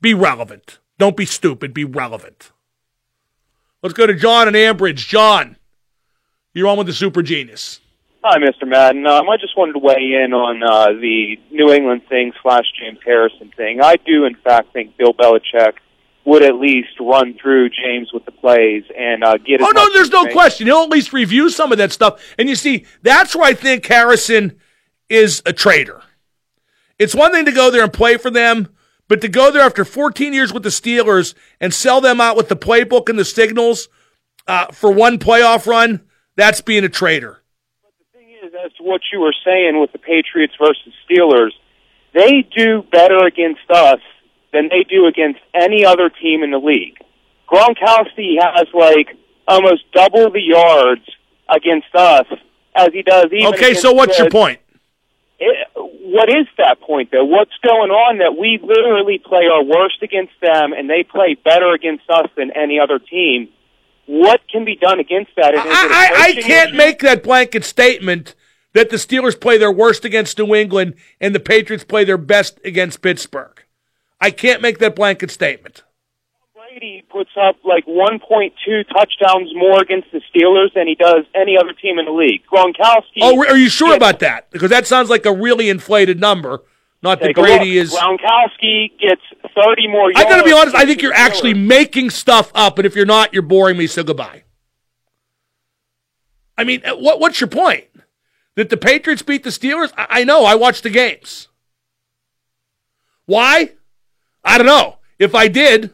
Be 0.05 0.13
relevant. 0.13 0.77
Don't 0.99 1.17
be 1.17 1.25
stupid. 1.25 1.73
Be 1.73 1.83
relevant. 1.83 2.51
Let's 3.81 3.95
go 3.95 4.05
to 4.05 4.13
John 4.13 4.47
and 4.47 4.55
Ambridge. 4.55 5.07
John, 5.07 5.57
you're 6.53 6.67
on 6.67 6.77
with 6.77 6.85
the 6.85 6.93
super 6.93 7.23
genius. 7.23 7.79
Hi, 8.23 8.37
Mr. 8.37 8.67
Madden. 8.67 9.07
Um, 9.07 9.27
I 9.27 9.37
just 9.37 9.57
wanted 9.57 9.73
to 9.73 9.79
weigh 9.79 10.23
in 10.23 10.31
on 10.31 10.61
uh, 10.61 10.89
the 11.01 11.39
New 11.49 11.73
England 11.73 12.03
thing 12.07 12.33
slash 12.43 12.65
James 12.79 12.99
Harrison 13.03 13.51
thing. 13.57 13.81
I 13.81 13.95
do, 13.95 14.25
in 14.25 14.35
fact, 14.35 14.73
think 14.73 14.95
Bill 14.95 15.11
Belichick 15.11 15.73
would 16.23 16.43
at 16.43 16.53
least 16.53 16.99
run 16.99 17.35
through 17.41 17.69
James 17.69 18.13
with 18.13 18.25
the 18.25 18.31
plays 18.31 18.83
and 18.95 19.23
uh, 19.23 19.37
get. 19.37 19.59
Oh, 19.59 19.71
no, 19.73 19.91
there's 19.91 20.11
no 20.11 20.27
question. 20.27 20.67
He'll 20.67 20.83
at 20.83 20.89
least 20.89 21.13
review 21.13 21.49
some 21.49 21.71
of 21.71 21.79
that 21.79 21.91
stuff. 21.91 22.21
And 22.37 22.47
you 22.47 22.53
see, 22.53 22.85
that's 23.01 23.35
where 23.35 23.45
I 23.45 23.55
think 23.55 23.83
Harrison 23.87 24.59
is 25.09 25.41
a 25.47 25.51
traitor. 25.51 26.03
It's 26.99 27.15
one 27.15 27.31
thing 27.31 27.45
to 27.45 27.51
go 27.51 27.71
there 27.71 27.81
and 27.81 27.91
play 27.91 28.17
for 28.17 28.29
them, 28.29 28.69
but 29.07 29.21
to 29.21 29.27
go 29.27 29.51
there 29.51 29.61
after 29.61 29.85
14 29.85 30.33
years 30.33 30.53
with 30.53 30.63
the 30.63 30.69
Steelers 30.69 31.35
and 31.59 31.73
sell 31.73 32.01
them 32.01 32.19
out 32.19 32.35
with 32.35 32.49
the 32.49 32.55
playbook 32.55 33.09
and 33.09 33.19
the 33.19 33.25
signals 33.25 33.87
uh, 34.47 34.67
for 34.71 34.91
one 34.91 35.17
playoff 35.17 35.67
run, 35.67 36.01
that's 36.35 36.61
being 36.61 36.83
a 36.83 36.89
traitor. 36.89 37.41
But 37.83 37.93
the 37.99 38.19
thing 38.19 38.29
is 38.43 38.53
as 38.65 38.71
to 38.73 38.83
what 38.83 39.01
you 39.11 39.19
were 39.19 39.35
saying 39.45 39.79
with 39.79 39.91
the 39.91 39.99
Patriots 39.99 40.53
versus 40.59 40.93
Steelers, 41.09 41.51
they 42.13 42.47
do 42.55 42.83
better 42.91 43.25
against 43.25 43.69
us 43.69 43.99
than 44.53 44.69
they 44.69 44.83
do 44.89 45.05
against 45.05 45.39
any 45.53 45.85
other 45.85 46.09
team 46.09 46.43
in 46.43 46.51
the 46.51 46.57
league. 46.57 46.97
Gronkowski 47.49 48.35
has 48.41 48.67
like 48.73 49.17
almost 49.47 49.83
double 49.93 50.31
the 50.31 50.41
yards 50.41 51.03
against 51.49 51.93
us 51.93 52.25
as 52.75 52.89
he 52.93 53.03
does 53.03 53.25
even. 53.31 53.53
Okay, 53.53 53.73
so 53.73 53.91
what's 53.91 54.17
the- 54.17 54.23
your 54.23 54.31
point? 54.31 54.59
It, 55.37 55.67
what 56.05 56.29
is 56.29 56.45
that 56.57 56.79
point 56.81 57.09
though? 57.11 57.25
What's 57.25 57.57
going 57.63 57.89
on 57.89 58.19
that 58.19 58.37
we 58.37 58.59
literally 58.61 59.17
play 59.17 59.47
our 59.51 59.63
worst 59.63 60.03
against 60.03 60.33
them 60.39 60.71
and 60.71 60.89
they 60.89 61.03
play 61.03 61.35
better 61.43 61.73
against 61.73 62.03
us 62.09 62.27
than 62.37 62.51
any 62.51 62.79
other 62.79 62.99
team? 62.99 63.49
What 64.05 64.41
can 64.47 64.65
be 64.65 64.75
done 64.75 64.99
against 64.99 65.31
that? 65.35 65.55
And 65.55 65.65
is 65.65 65.65
it 65.65 65.91
a 65.91 65.93
I, 65.93 66.11
I 66.15 66.33
can't 66.33 66.69
issue? 66.69 66.77
make 66.77 66.99
that 66.99 67.23
blanket 67.23 67.63
statement 67.63 68.35
that 68.73 68.91
the 68.91 68.97
Steelers 68.97 69.39
play 69.39 69.57
their 69.57 69.71
worst 69.71 70.05
against 70.05 70.37
New 70.37 70.53
England 70.53 70.93
and 71.19 71.33
the 71.33 71.39
Patriots 71.39 71.83
play 71.83 72.03
their 72.03 72.17
best 72.17 72.59
against 72.63 73.01
Pittsburgh. 73.01 73.63
I 74.21 74.29
can't 74.29 74.61
make 74.61 74.77
that 74.79 74.95
blanket 74.95 75.31
statement. 75.31 75.83
Brady 76.77 77.05
puts 77.09 77.29
up 77.39 77.55
like 77.63 77.85
1.2 77.85 78.19
touchdowns 78.89 79.49
more 79.55 79.81
against 79.81 80.11
the 80.11 80.19
Steelers 80.29 80.73
than 80.73 80.87
he 80.87 80.95
does 80.95 81.23
any 81.33 81.57
other 81.57 81.71
team 81.71 81.99
in 81.99 82.05
the 82.05 82.11
league. 82.11 82.41
Gronkowski. 82.51 83.21
Oh, 83.21 83.45
are 83.47 83.55
you 83.55 83.69
sure 83.69 83.95
about 83.95 84.19
that? 84.19 84.51
Because 84.51 84.71
that 84.71 84.85
sounds 84.85 85.09
like 85.09 85.25
a 85.25 85.33
really 85.33 85.69
inflated 85.69 86.19
number. 86.19 86.63
Not 87.01 87.21
that 87.21 87.33
Brady 87.33 87.77
is. 87.77 87.93
Gronkowski 87.93 88.91
gets 88.99 89.21
30 89.55 89.87
more 89.87 90.11
yards. 90.11 90.19
I 90.19 90.23
got 90.23 90.37
to 90.37 90.43
be 90.43 90.51
honest. 90.51 90.75
I 90.75 90.85
think 90.85 91.01
you're 91.01 91.13
actually 91.13 91.53
making 91.53 92.09
stuff 92.09 92.51
up, 92.53 92.77
and 92.77 92.85
if 92.85 92.93
you're 92.93 93.05
not, 93.05 93.31
you're 93.33 93.43
boring 93.43 93.77
me. 93.77 93.87
So 93.87 94.03
goodbye. 94.03 94.43
I 96.57 96.65
mean, 96.65 96.81
uh, 96.85 96.95
what 96.95 97.21
what's 97.21 97.39
your 97.39 97.49
point? 97.49 97.85
That 98.55 98.69
the 98.69 98.77
Patriots 98.77 99.21
beat 99.21 99.43
the 99.43 99.49
Steelers? 99.49 99.93
I, 99.97 100.07
I 100.09 100.23
know. 100.23 100.43
I 100.43 100.55
watched 100.55 100.83
the 100.83 100.89
games. 100.89 101.47
Why? 103.25 103.73
I 104.43 104.57
don't 104.57 104.67
know. 104.67 104.97
If 105.19 105.35
I 105.35 105.47
did, 105.47 105.93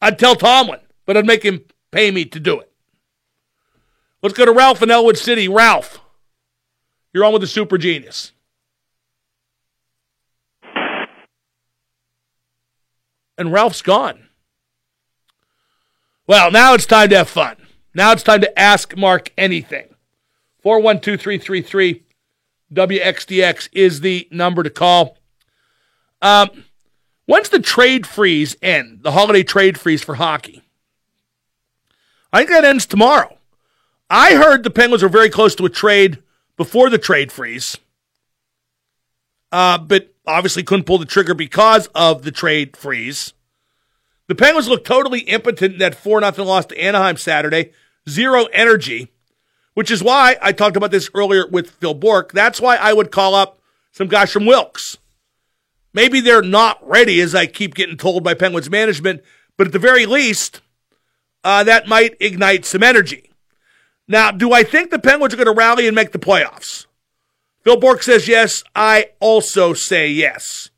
I'd 0.00 0.18
tell 0.18 0.36
Tomlin, 0.36 0.80
but 1.06 1.16
I'd 1.16 1.26
make 1.26 1.42
him 1.42 1.62
pay 1.90 2.10
me 2.10 2.24
to 2.26 2.40
do 2.40 2.60
it. 2.60 2.70
Let's 4.22 4.36
go 4.36 4.44
to 4.44 4.52
Ralph 4.52 4.82
in 4.82 4.90
Ellwood 4.90 5.16
City. 5.16 5.48
Ralph, 5.48 6.00
you're 7.12 7.24
on 7.24 7.32
with 7.32 7.42
the 7.42 7.48
Super 7.48 7.78
Genius. 7.78 8.32
And 13.36 13.52
Ralph's 13.52 13.82
gone. 13.82 14.28
Well, 16.26 16.50
now 16.50 16.74
it's 16.74 16.86
time 16.86 17.08
to 17.10 17.18
have 17.18 17.28
fun. 17.28 17.56
Now 17.94 18.12
it's 18.12 18.24
time 18.24 18.40
to 18.40 18.58
ask 18.58 18.96
Mark 18.96 19.32
anything. 19.38 19.94
412333 20.62 22.02
WXDX 22.72 23.68
is 23.72 24.00
the 24.00 24.28
number 24.30 24.62
to 24.62 24.70
call. 24.70 25.16
Um, 26.20 26.64
when's 27.28 27.50
the 27.50 27.60
trade 27.60 28.06
freeze 28.06 28.56
end? 28.60 29.02
The 29.02 29.12
holiday 29.12 29.44
trade 29.44 29.78
freeze 29.78 30.02
for 30.02 30.16
hockey? 30.16 30.62
I 32.32 32.38
think 32.38 32.50
that 32.50 32.64
ends 32.64 32.86
tomorrow. 32.86 33.38
I 34.10 34.34
heard 34.34 34.64
the 34.64 34.70
Penguins 34.70 35.02
were 35.02 35.08
very 35.08 35.30
close 35.30 35.54
to 35.56 35.66
a 35.66 35.70
trade 35.70 36.22
before 36.56 36.90
the 36.90 36.98
trade 36.98 37.30
freeze, 37.30 37.76
uh, 39.52 39.78
but 39.78 40.14
obviously 40.26 40.62
couldn't 40.62 40.86
pull 40.86 40.98
the 40.98 41.04
trigger 41.04 41.34
because 41.34 41.88
of 41.94 42.22
the 42.22 42.32
trade 42.32 42.76
freeze. 42.76 43.34
The 44.28 44.34
Penguins 44.34 44.68
look 44.68 44.84
totally 44.84 45.20
impotent 45.20 45.74
in 45.74 45.78
that 45.78 45.94
4 45.94 46.20
0 46.20 46.46
loss 46.46 46.66
to 46.66 46.80
Anaheim 46.80 47.16
Saturday. 47.16 47.72
Zero 48.08 48.44
energy, 48.46 49.12
which 49.74 49.90
is 49.90 50.02
why 50.02 50.36
I 50.40 50.52
talked 50.52 50.76
about 50.76 50.90
this 50.90 51.10
earlier 51.14 51.46
with 51.46 51.70
Phil 51.70 51.94
Bourque. 51.94 52.32
That's 52.32 52.60
why 52.60 52.76
I 52.76 52.92
would 52.92 53.10
call 53.10 53.34
up 53.34 53.58
some 53.92 54.08
guys 54.08 54.32
from 54.32 54.46
Wilkes. 54.46 54.96
Maybe 55.98 56.20
they're 56.20 56.42
not 56.42 56.78
ready, 56.88 57.20
as 57.20 57.34
I 57.34 57.46
keep 57.46 57.74
getting 57.74 57.96
told 57.96 58.22
by 58.22 58.34
Penguins 58.34 58.70
management, 58.70 59.20
but 59.56 59.66
at 59.66 59.72
the 59.72 59.80
very 59.80 60.06
least, 60.06 60.60
uh, 61.42 61.64
that 61.64 61.88
might 61.88 62.16
ignite 62.20 62.64
some 62.64 62.84
energy. 62.84 63.32
Now, 64.06 64.30
do 64.30 64.52
I 64.52 64.62
think 64.62 64.92
the 64.92 65.00
Penguins 65.00 65.34
are 65.34 65.36
going 65.36 65.48
to 65.48 65.52
rally 65.52 65.88
and 65.88 65.96
make 65.96 66.12
the 66.12 66.20
playoffs? 66.20 66.86
Phil 67.64 67.80
Bourque 67.80 68.04
says 68.04 68.28
yes. 68.28 68.62
I 68.76 69.06
also 69.18 69.72
say 69.74 70.06
yes. 70.06 70.70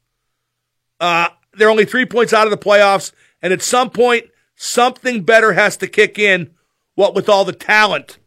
Uh, 0.98 1.28
they're 1.52 1.68
only 1.68 1.84
three 1.84 2.06
points 2.06 2.32
out 2.32 2.46
of 2.46 2.50
the 2.50 2.56
playoffs, 2.56 3.12
and 3.42 3.52
at 3.52 3.60
some 3.60 3.90
point, 3.90 4.24
something 4.56 5.22
better 5.22 5.52
has 5.52 5.76
to 5.76 5.86
kick 5.86 6.18
in. 6.18 6.52
What 6.94 7.14
with 7.14 7.28
all 7.28 7.44
the 7.44 7.52
talent 7.52 8.18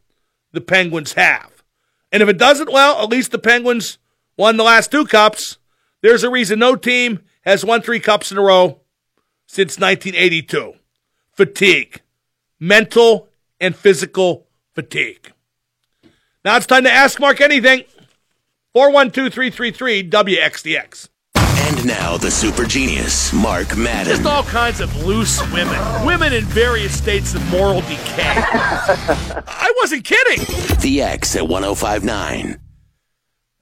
the 0.52 0.62
Penguins 0.62 1.14
have, 1.14 1.64
and 2.12 2.22
if 2.22 2.30
it 2.30 2.38
doesn't, 2.38 2.72
well, 2.72 3.02
at 3.02 3.10
least 3.10 3.32
the 3.32 3.40
Penguins 3.40 3.98
won 4.38 4.58
the 4.58 4.64
last 4.64 4.92
two 4.92 5.08
cups. 5.08 5.58
There's 6.04 6.24
a 6.24 6.30
reason 6.30 6.60
no 6.60 6.76
team 6.76 7.22
has 7.46 7.64
won 7.64 7.82
three 7.82 8.02
cups 8.02 8.30
in 8.30 8.38
a 8.38 8.42
row 8.42 8.82
since 9.48 9.80
1982. 9.80 10.74
Fatigue, 11.32 12.02
mental 12.60 13.30
and 13.60 13.74
physical 13.74 14.46
fatigue. 14.76 15.32
Now 16.44 16.58
it's 16.58 16.66
time 16.66 16.84
to 16.84 16.92
ask 16.92 17.22
Mark 17.22 17.40
anything. 17.40 17.86
412 18.74 19.34
333 19.34 20.10
WXDX. 20.10 21.08
And 21.36 21.88
now 21.88 22.18
the 22.18 22.30
super 22.30 22.66
genius, 22.66 23.32
Mark 23.32 23.78
Madden. 23.78 24.14
Just 24.14 24.26
all 24.26 24.44
kinds 24.44 24.82
of 24.82 25.06
loose 25.06 25.42
women. 25.54 26.06
Women 26.06 26.34
in 26.34 26.44
various 26.44 26.98
states 26.98 27.34
of 27.34 27.50
moral 27.50 27.80
decay. 27.82 28.24
I 28.26 29.74
wasn't 29.78 30.04
kidding. 30.04 30.46
The 30.82 31.02
X 31.02 31.38
at 31.38 31.48
1059. 31.48 32.60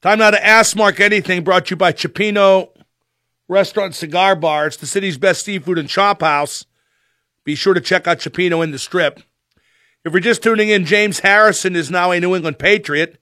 Time 0.02 0.18
now 0.18 0.32
to 0.32 0.44
ask 0.44 0.76
Mark 0.76 1.00
anything 1.00 1.44
brought 1.44 1.68
to 1.68 1.74
you 1.74 1.76
by 1.76 1.92
Cioppino 1.92 2.70
Restaurant 3.48 3.94
Cigar 3.94 4.36
Bar. 4.36 4.66
It's 4.66 4.78
the 4.78 4.88
city's 4.88 5.20
best 5.20 5.46
seafood 5.46 5.78
and 5.78 5.88
chop 5.88 6.22
house. 6.22 6.66
Be 7.44 7.54
sure 7.54 7.76
to 7.76 7.82
check 7.82 8.08
out 8.08 8.18
Cioppino 8.18 8.64
in 8.64 8.72
the 8.72 8.80
strip. 8.80 9.22
If 10.04 10.12
you're 10.12 10.20
just 10.20 10.42
tuning 10.42 10.70
in, 10.70 10.86
James 10.86 11.20
Harrison 11.20 11.76
is 11.76 11.92
now 11.92 12.10
a 12.10 12.20
New 12.20 12.36
England 12.36 12.58
Patriot. 12.58 13.20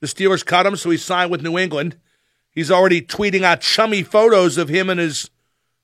The 0.00 0.08
Steelers 0.08 0.44
cut 0.44 0.66
him, 0.66 0.74
so 0.74 0.90
he 0.90 0.96
signed 0.96 1.30
with 1.30 1.42
New 1.42 1.56
England. 1.56 1.96
He's 2.50 2.72
already 2.72 3.02
tweeting 3.02 3.42
out 3.42 3.60
chummy 3.60 4.02
photos 4.02 4.58
of 4.58 4.68
him 4.68 4.90
and 4.90 4.98
his 4.98 5.30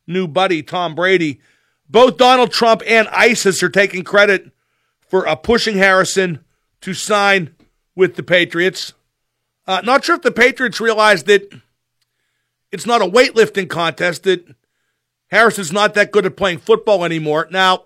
new 0.08 0.26
buddy, 0.26 0.64
Tom 0.64 0.96
Brady. 0.96 1.40
Both 1.88 2.16
Donald 2.16 2.50
Trump 2.50 2.82
and 2.84 3.06
ISIS 3.12 3.62
are 3.62 3.68
taking 3.68 4.02
credit 4.02 4.50
for 5.06 5.24
uh, 5.28 5.36
pushing 5.36 5.76
Harrison 5.76 6.44
to 6.80 6.94
sign 6.94 7.54
with 7.94 8.16
the 8.16 8.24
Patriots. 8.24 8.94
Uh, 9.66 9.80
not 9.84 10.04
sure 10.04 10.16
if 10.16 10.22
the 10.22 10.32
Patriots 10.32 10.80
realize 10.80 11.24
that 11.24 11.52
it's 12.70 12.86
not 12.86 13.02
a 13.02 13.06
weightlifting 13.06 13.68
contest, 13.68 14.24
that 14.24 14.54
Harrison's 15.28 15.72
not 15.72 15.94
that 15.94 16.10
good 16.10 16.26
at 16.26 16.36
playing 16.36 16.58
football 16.58 17.04
anymore. 17.04 17.48
Now, 17.50 17.84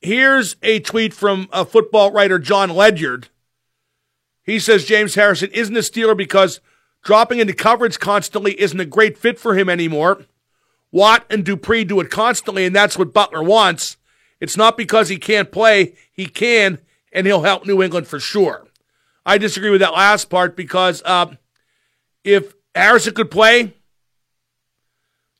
here's 0.00 0.56
a 0.62 0.80
tweet 0.80 1.12
from 1.12 1.48
a 1.52 1.64
football 1.64 2.12
writer, 2.12 2.38
John 2.38 2.70
Ledyard. 2.70 3.28
He 4.42 4.58
says 4.58 4.84
James 4.84 5.14
Harrison 5.14 5.50
isn't 5.52 5.76
a 5.76 5.80
Steeler 5.80 6.16
because 6.16 6.60
dropping 7.02 7.38
into 7.38 7.54
coverage 7.54 7.98
constantly 7.98 8.60
isn't 8.60 8.78
a 8.78 8.84
great 8.84 9.18
fit 9.18 9.38
for 9.38 9.54
him 9.54 9.68
anymore. 9.68 10.24
Watt 10.92 11.26
and 11.28 11.44
Dupree 11.44 11.84
do 11.84 11.98
it 12.00 12.10
constantly, 12.10 12.64
and 12.64 12.76
that's 12.76 12.96
what 12.96 13.12
Butler 13.12 13.42
wants. 13.42 13.96
It's 14.40 14.56
not 14.56 14.76
because 14.76 15.08
he 15.08 15.16
can't 15.16 15.50
play. 15.50 15.94
He 16.12 16.26
can, 16.26 16.78
and 17.12 17.26
he'll 17.26 17.42
help 17.42 17.66
New 17.66 17.82
England 17.82 18.06
for 18.06 18.20
sure. 18.20 18.63
I 19.26 19.38
disagree 19.38 19.70
with 19.70 19.80
that 19.80 19.92
last 19.92 20.28
part 20.28 20.56
because 20.56 21.02
uh, 21.04 21.34
if 22.22 22.54
Harrison 22.74 23.14
could 23.14 23.30
play, 23.30 23.74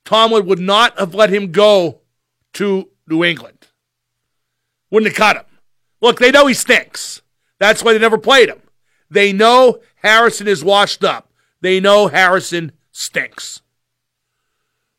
Tomlin 0.05 0.47
would 0.47 0.59
not 0.59 0.99
have 0.99 1.14
let 1.14 1.30
him 1.30 1.53
go 1.53 2.01
to 2.55 2.89
New 3.07 3.24
England. 3.24 3.66
Wouldn't 4.91 5.12
have 5.12 5.16
cut 5.16 5.37
him. 5.37 5.45
Look, 6.01 6.18
they 6.18 6.30
know 6.30 6.47
he 6.47 6.55
stinks. 6.55 7.22
That's 7.59 7.82
why 7.82 7.93
they 7.93 7.99
never 7.99 8.18
played 8.18 8.49
him. 8.49 8.61
They 9.11 9.32
know 9.32 9.80
Harrison 9.97 10.49
is 10.49 10.64
washed 10.64 11.05
up. 11.05 11.30
They 11.61 11.80
know 11.80 12.09
Harrison 12.09 12.72
stinks. 12.93 13.62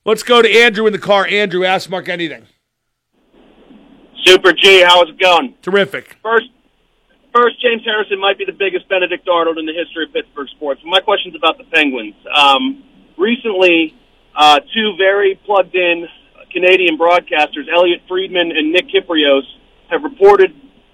Let's 0.03 0.23
go 0.23 0.41
to 0.41 0.49
Andrew 0.49 0.85
in 0.85 0.93
the 0.93 0.99
car. 0.99 1.25
Andrew, 1.27 1.63
ask 1.65 1.89
Mark 1.89 2.09
anything. 2.09 2.45
Super 4.23 4.53
G, 4.53 4.81
how's 4.81 5.09
it 5.09 5.19
going? 5.19 5.55
Terrific. 5.61 6.17
First, 6.23 6.47
first, 7.35 7.61
James 7.61 7.83
Harrison 7.83 8.19
might 8.19 8.37
be 8.37 8.45
the 8.45 8.53
biggest 8.53 8.87
Benedict 8.87 9.27
Arnold 9.27 9.57
in 9.57 9.65
the 9.65 9.73
history 9.73 10.05
of 10.05 10.13
Pittsburgh 10.13 10.47
sports. 10.55 10.81
My 10.85 10.99
question's 10.99 11.35
about 11.35 11.57
the 11.57 11.65
Penguins. 11.65 12.15
Um, 12.33 12.83
recently, 13.17 13.93
uh, 14.35 14.59
two 14.73 14.95
very 14.97 15.39
plugged-in 15.45 16.07
Canadian 16.51 16.97
broadcasters, 16.97 17.67
Elliotte 17.71 18.01
Friedman 18.07 18.51
and 18.51 18.71
Nick 18.71 18.87
Kypreos, 18.87 19.43
have 19.89 20.03
reported 20.03 20.53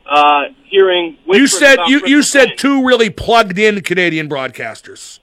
uh, 0.09 0.45
hearing. 0.65 1.17
You 1.27 1.47
said 1.47 1.77
you, 1.87 2.01
you 2.05 2.23
said 2.23 2.57
two 2.57 2.85
really 2.85 3.09
plugged 3.09 3.59
in 3.59 3.81
Canadian 3.81 4.27
broadcasters. 4.27 5.19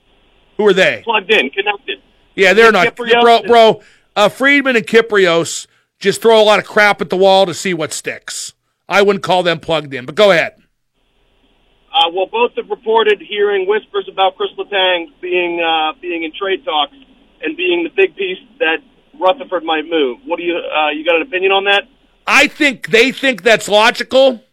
Who 0.57 0.65
are 0.67 0.73
they? 0.73 1.01
plugged 1.03 1.31
in, 1.31 1.49
connected. 1.49 2.01
Yeah, 2.35 2.53
they're 2.53 2.71
Nick 2.71 2.73
not. 2.73 2.95
Kypreos 2.95 3.21
bro, 3.21 3.41
bro 3.43 3.81
uh, 4.15 4.29
Friedman 4.29 4.75
and 4.75 4.87
Kypreos 4.87 5.67
just 5.99 6.21
throw 6.21 6.41
a 6.41 6.43
lot 6.43 6.59
of 6.59 6.65
crap 6.65 7.01
at 7.01 7.09
the 7.09 7.17
wall 7.17 7.45
to 7.45 7.53
see 7.53 7.73
what 7.73 7.91
sticks. 7.93 8.53
I 8.87 9.01
wouldn't 9.01 9.23
call 9.23 9.43
them 9.43 9.59
plugged 9.59 9.93
in, 9.93 10.05
but 10.05 10.15
go 10.15 10.31
ahead. 10.31 10.53
Uh, 11.93 12.09
well, 12.13 12.27
both 12.27 12.51
have 12.55 12.69
reported 12.69 13.21
hearing 13.21 13.67
whispers 13.67 14.07
about 14.11 14.37
Chris 14.37 14.49
Letang 14.57 15.07
being 15.21 15.61
uh, 15.61 15.93
being 16.01 16.23
in 16.23 16.31
trade 16.31 16.63
talks 16.63 16.95
and 17.41 17.57
being 17.57 17.83
the 17.83 17.89
big 17.89 18.15
piece 18.15 18.37
that 18.59 18.77
Rutherford 19.19 19.63
might 19.63 19.85
move. 19.85 20.19
What 20.25 20.37
do 20.37 20.43
you 20.43 20.55
uh, 20.55 20.89
you 20.91 21.03
got 21.03 21.15
an 21.15 21.23
opinion 21.23 21.51
on 21.51 21.65
that? 21.65 21.83
I 22.27 22.47
think 22.47 22.89
they 22.89 23.11
think 23.11 23.43
that's 23.43 23.67
logical. 23.67 24.43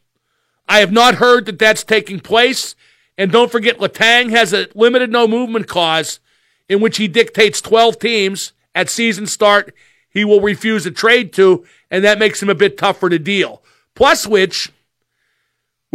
I 0.69 0.81
have 0.81 0.93
not 0.93 1.17
heard 1.17 1.47
that 1.47 1.59
that's 1.59 1.85
taking 1.85 2.21
place. 2.21 2.75
And 3.19 3.31
don't 3.31 3.53
forget, 3.53 3.79
Letang 3.79 4.31
has 4.31 4.53
a 4.53 4.69
limited 4.75 5.11
no 5.11 5.29
movement 5.29 5.69
clause 5.69 6.21
in 6.69 6.81
which 6.81 6.97
he 6.97 7.09
dictates 7.09 7.61
12 7.61 7.99
teams 7.99 8.53
at 8.75 8.91
season 8.91 9.27
start 9.27 9.75
he 10.17 10.25
will 10.25 10.41
refuse 10.41 10.87
a 10.87 10.91
trade 10.91 11.35
to, 11.35 11.67
and 11.91 12.03
that 12.03 12.19
makes 12.19 12.43
him 12.43 12.49
a 12.49 12.55
bit 12.55 12.79
tougher 12.79 13.11
to 13.11 13.19
deal. 13.19 13.63
Plus, 13.95 14.27
which, 14.27 14.73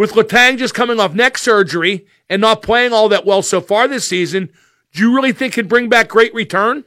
with 0.01 0.13
Letang 0.13 0.57
just 0.57 0.73
coming 0.73 0.99
off 0.99 1.13
neck 1.13 1.37
surgery 1.37 2.07
and 2.27 2.41
not 2.41 2.63
playing 2.63 2.91
all 2.91 3.07
that 3.09 3.23
well 3.23 3.43
so 3.43 3.61
far 3.61 3.87
this 3.87 4.07
season, 4.07 4.49
do 4.93 5.03
you 5.03 5.15
really 5.15 5.31
think 5.31 5.53
he'd 5.53 5.69
bring 5.69 5.89
back 5.89 6.07
great 6.07 6.33
return? 6.33 6.85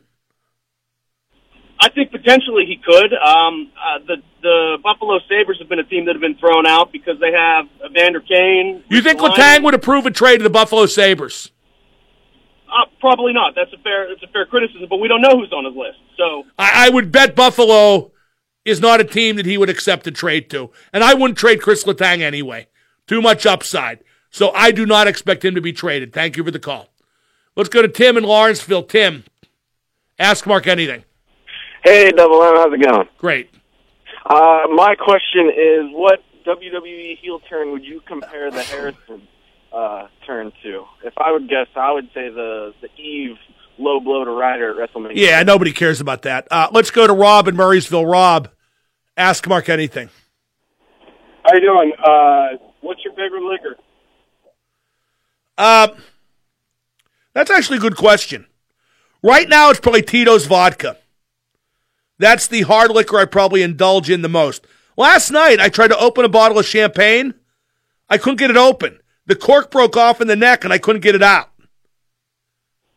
I 1.78 1.90
think 1.90 2.10
potentially 2.10 2.64
he 2.66 2.80
could. 2.84 3.12
Um, 3.14 3.70
uh, 3.78 4.00
the 4.04 4.16
the 4.42 4.78
Buffalo 4.82 5.20
Sabres 5.28 5.58
have 5.60 5.68
been 5.68 5.78
a 5.78 5.84
team 5.84 6.06
that 6.06 6.16
have 6.16 6.20
been 6.20 6.36
thrown 6.38 6.66
out 6.66 6.90
because 6.90 7.20
they 7.20 7.30
have 7.30 7.66
Evander 7.88 8.20
Kane. 8.20 8.82
You 8.88 9.00
think 9.00 9.20
Letang 9.20 9.62
would 9.62 9.74
approve 9.74 10.06
a 10.06 10.10
trade 10.10 10.38
to 10.38 10.42
the 10.42 10.50
Buffalo 10.50 10.86
Sabres? 10.86 11.52
Uh, 12.66 12.86
probably 12.98 13.32
not. 13.32 13.54
That's 13.54 13.72
a 13.72 13.78
fair 13.78 14.08
that's 14.08 14.24
a 14.24 14.32
fair 14.32 14.44
criticism, 14.44 14.88
but 14.90 14.96
we 14.96 15.06
don't 15.06 15.22
know 15.22 15.38
who's 15.38 15.52
on 15.52 15.64
his 15.64 15.76
list. 15.76 15.98
So 16.16 16.42
I, 16.58 16.86
I 16.86 16.90
would 16.90 17.12
bet 17.12 17.36
Buffalo 17.36 18.10
is 18.64 18.80
not 18.80 19.00
a 19.00 19.04
team 19.04 19.36
that 19.36 19.46
he 19.46 19.56
would 19.56 19.70
accept 19.70 20.04
a 20.08 20.10
trade 20.10 20.50
to. 20.50 20.70
And 20.92 21.04
I 21.04 21.14
wouldn't 21.14 21.38
trade 21.38 21.60
Chris 21.60 21.84
Letang 21.84 22.20
anyway. 22.20 22.66
Too 23.06 23.20
much 23.20 23.46
upside. 23.46 24.00
So 24.30 24.50
I 24.52 24.72
do 24.72 24.86
not 24.86 25.06
expect 25.06 25.44
him 25.44 25.54
to 25.54 25.60
be 25.60 25.72
traded. 25.72 26.12
Thank 26.12 26.36
you 26.36 26.44
for 26.44 26.50
the 26.50 26.58
call. 26.58 26.88
Let's 27.56 27.68
go 27.68 27.82
to 27.82 27.88
Tim 27.88 28.16
in 28.16 28.24
Lawrenceville. 28.24 28.82
Tim, 28.82 29.24
ask 30.18 30.46
Mark 30.46 30.66
anything. 30.66 31.04
Hey, 31.84 32.10
Double 32.10 32.42
M, 32.42 32.56
how's 32.56 32.72
it 32.72 32.82
going? 32.82 33.08
Great. 33.18 33.50
Uh, 34.26 34.66
my 34.74 34.94
question 34.96 35.50
is, 35.50 35.92
what 35.92 36.20
WWE 36.46 37.18
heel 37.20 37.40
turn 37.48 37.72
would 37.72 37.84
you 37.84 38.00
compare 38.06 38.50
the 38.50 38.62
Harrison 38.62 39.28
uh, 39.72 40.08
turn 40.26 40.50
to? 40.62 40.84
If 41.04 41.12
I 41.18 41.30
would 41.30 41.48
guess, 41.48 41.66
I 41.76 41.92
would 41.92 42.06
say 42.14 42.30
the 42.30 42.72
the 42.80 42.88
Eve 43.00 43.36
low 43.78 44.00
blow 44.00 44.24
to 44.24 44.30
Ryder 44.30 44.70
at 44.82 44.90
WrestleMania. 44.90 45.12
Yeah, 45.14 45.42
nobody 45.42 45.72
cares 45.72 46.00
about 46.00 46.22
that. 46.22 46.48
Uh, 46.50 46.68
let's 46.72 46.90
go 46.90 47.06
to 47.06 47.12
Rob 47.12 47.48
in 47.48 47.56
Murrysville. 47.56 48.10
Rob, 48.10 48.48
ask 49.16 49.46
Mark 49.46 49.68
anything. 49.68 50.08
How 51.44 51.54
you 51.54 51.60
doing? 51.60 51.92
What's 52.84 53.02
your 53.02 53.14
favorite 53.14 53.42
liquor? 53.42 53.76
Uh, 55.56 55.88
that's 57.32 57.50
actually 57.50 57.78
a 57.78 57.80
good 57.80 57.96
question. 57.96 58.46
Right 59.22 59.48
now, 59.48 59.70
it's 59.70 59.80
probably 59.80 60.02
Tito's 60.02 60.44
vodka. 60.44 60.98
That's 62.18 62.46
the 62.46 62.60
hard 62.62 62.90
liquor 62.90 63.16
I 63.16 63.24
probably 63.24 63.62
indulge 63.62 64.10
in 64.10 64.20
the 64.20 64.28
most. 64.28 64.66
Last 64.98 65.30
night, 65.30 65.60
I 65.60 65.70
tried 65.70 65.88
to 65.88 65.98
open 65.98 66.26
a 66.26 66.28
bottle 66.28 66.58
of 66.58 66.66
champagne. 66.66 67.32
I 68.10 68.18
couldn't 68.18 68.36
get 68.38 68.50
it 68.50 68.56
open. 68.58 69.00
The 69.24 69.34
cork 69.34 69.70
broke 69.70 69.96
off 69.96 70.20
in 70.20 70.28
the 70.28 70.36
neck, 70.36 70.62
and 70.62 70.72
I 70.72 70.76
couldn't 70.76 71.00
get 71.00 71.14
it 71.14 71.22
out. 71.22 71.48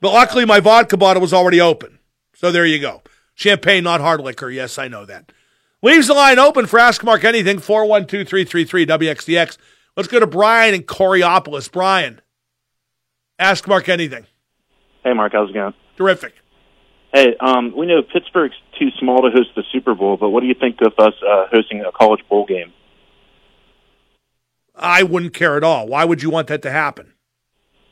But 0.01 0.11
luckily, 0.11 0.43
my 0.43 0.59
vodka 0.59 0.97
bottle 0.97 1.21
was 1.21 1.33
already 1.33 1.61
open. 1.61 1.99
So 2.35 2.51
there 2.51 2.65
you 2.65 2.79
go. 2.79 3.03
Champagne, 3.35 3.85
not 3.85 4.01
hard 4.01 4.19
liquor. 4.19 4.49
Yes, 4.49 4.77
I 4.77 4.89
know 4.89 5.05
that. 5.05 5.31
Leaves 5.81 6.07
the 6.07 6.13
line 6.13 6.39
open 6.39 6.65
for 6.65 6.77
Ask 6.77 7.05
Mark 7.05 7.23
Anything, 7.23 7.59
412 7.59 8.27
333 8.27 8.85
WXDX. 8.85 9.57
Let's 9.97 10.07
go 10.07 10.19
to 10.19 10.27
Brian 10.27 10.75
in 10.75 10.83
Coraopolis. 10.83 11.71
Brian, 11.71 12.21
Ask 13.39 13.67
Mark 13.67 13.89
Anything. 13.89 14.27
Hey, 15.03 15.13
Mark, 15.13 15.33
how's 15.33 15.49
it 15.49 15.53
going? 15.53 15.73
Terrific. 15.97 16.35
Hey, 17.11 17.35
um, 17.39 17.75
we 17.75 17.87
know 17.87 18.03
Pittsburgh's 18.03 18.53
too 18.77 18.89
small 18.99 19.23
to 19.23 19.31
host 19.31 19.49
the 19.55 19.63
Super 19.71 19.95
Bowl, 19.95 20.15
but 20.17 20.29
what 20.29 20.41
do 20.41 20.47
you 20.47 20.53
think 20.53 20.77
of 20.81 20.93
us 20.99 21.13
uh, 21.27 21.47
hosting 21.51 21.81
a 21.81 21.91
college 21.91 22.21
bowl 22.29 22.45
game? 22.45 22.73
I 24.75 25.01
wouldn't 25.01 25.33
care 25.33 25.57
at 25.57 25.63
all. 25.63 25.87
Why 25.87 26.05
would 26.05 26.21
you 26.21 26.29
want 26.29 26.47
that 26.47 26.61
to 26.61 26.69
happen? 26.69 27.13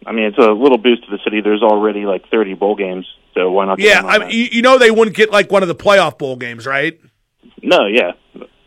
I 0.05 0.11
mean, 0.11 0.25
it's 0.25 0.37
a 0.37 0.51
little 0.51 0.77
boost 0.77 1.05
to 1.05 1.09
the 1.09 1.19
city. 1.23 1.41
There's 1.41 1.63
already 1.63 2.05
like 2.05 2.29
30 2.29 2.53
bowl 2.53 2.75
games, 2.75 3.07
so 3.33 3.49
why 3.49 3.65
not? 3.65 3.79
Yeah, 3.79 4.03
I 4.05 4.19
mean, 4.19 4.29
you, 4.29 4.43
you 4.51 4.61
know 4.61 4.77
they 4.77 4.91
wouldn't 4.91 5.15
get 5.15 5.31
like 5.31 5.51
one 5.51 5.63
of 5.63 5.67
the 5.67 5.75
playoff 5.75 6.19
bowl 6.19 6.35
games, 6.35 6.67
right? 6.67 6.99
no, 7.63 7.87
yeah. 7.87 8.11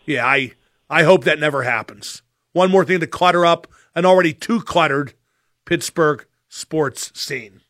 Yeah, 0.07 0.27
I 0.27 0.53
I 0.91 1.05
hope 1.05 1.25
that 1.25 1.39
never 1.39 1.63
happens 1.63 2.23
one 2.53 2.71
more 2.71 2.85
thing 2.85 3.01
to 3.01 3.07
clutter 3.07 3.45
up 3.45 3.67
an 3.95 4.05
already 4.05 4.33
too 4.33 4.61
cluttered 4.61 5.15
Pittsburgh 5.65 6.27
sports 6.49 7.13
scene. 7.19 7.61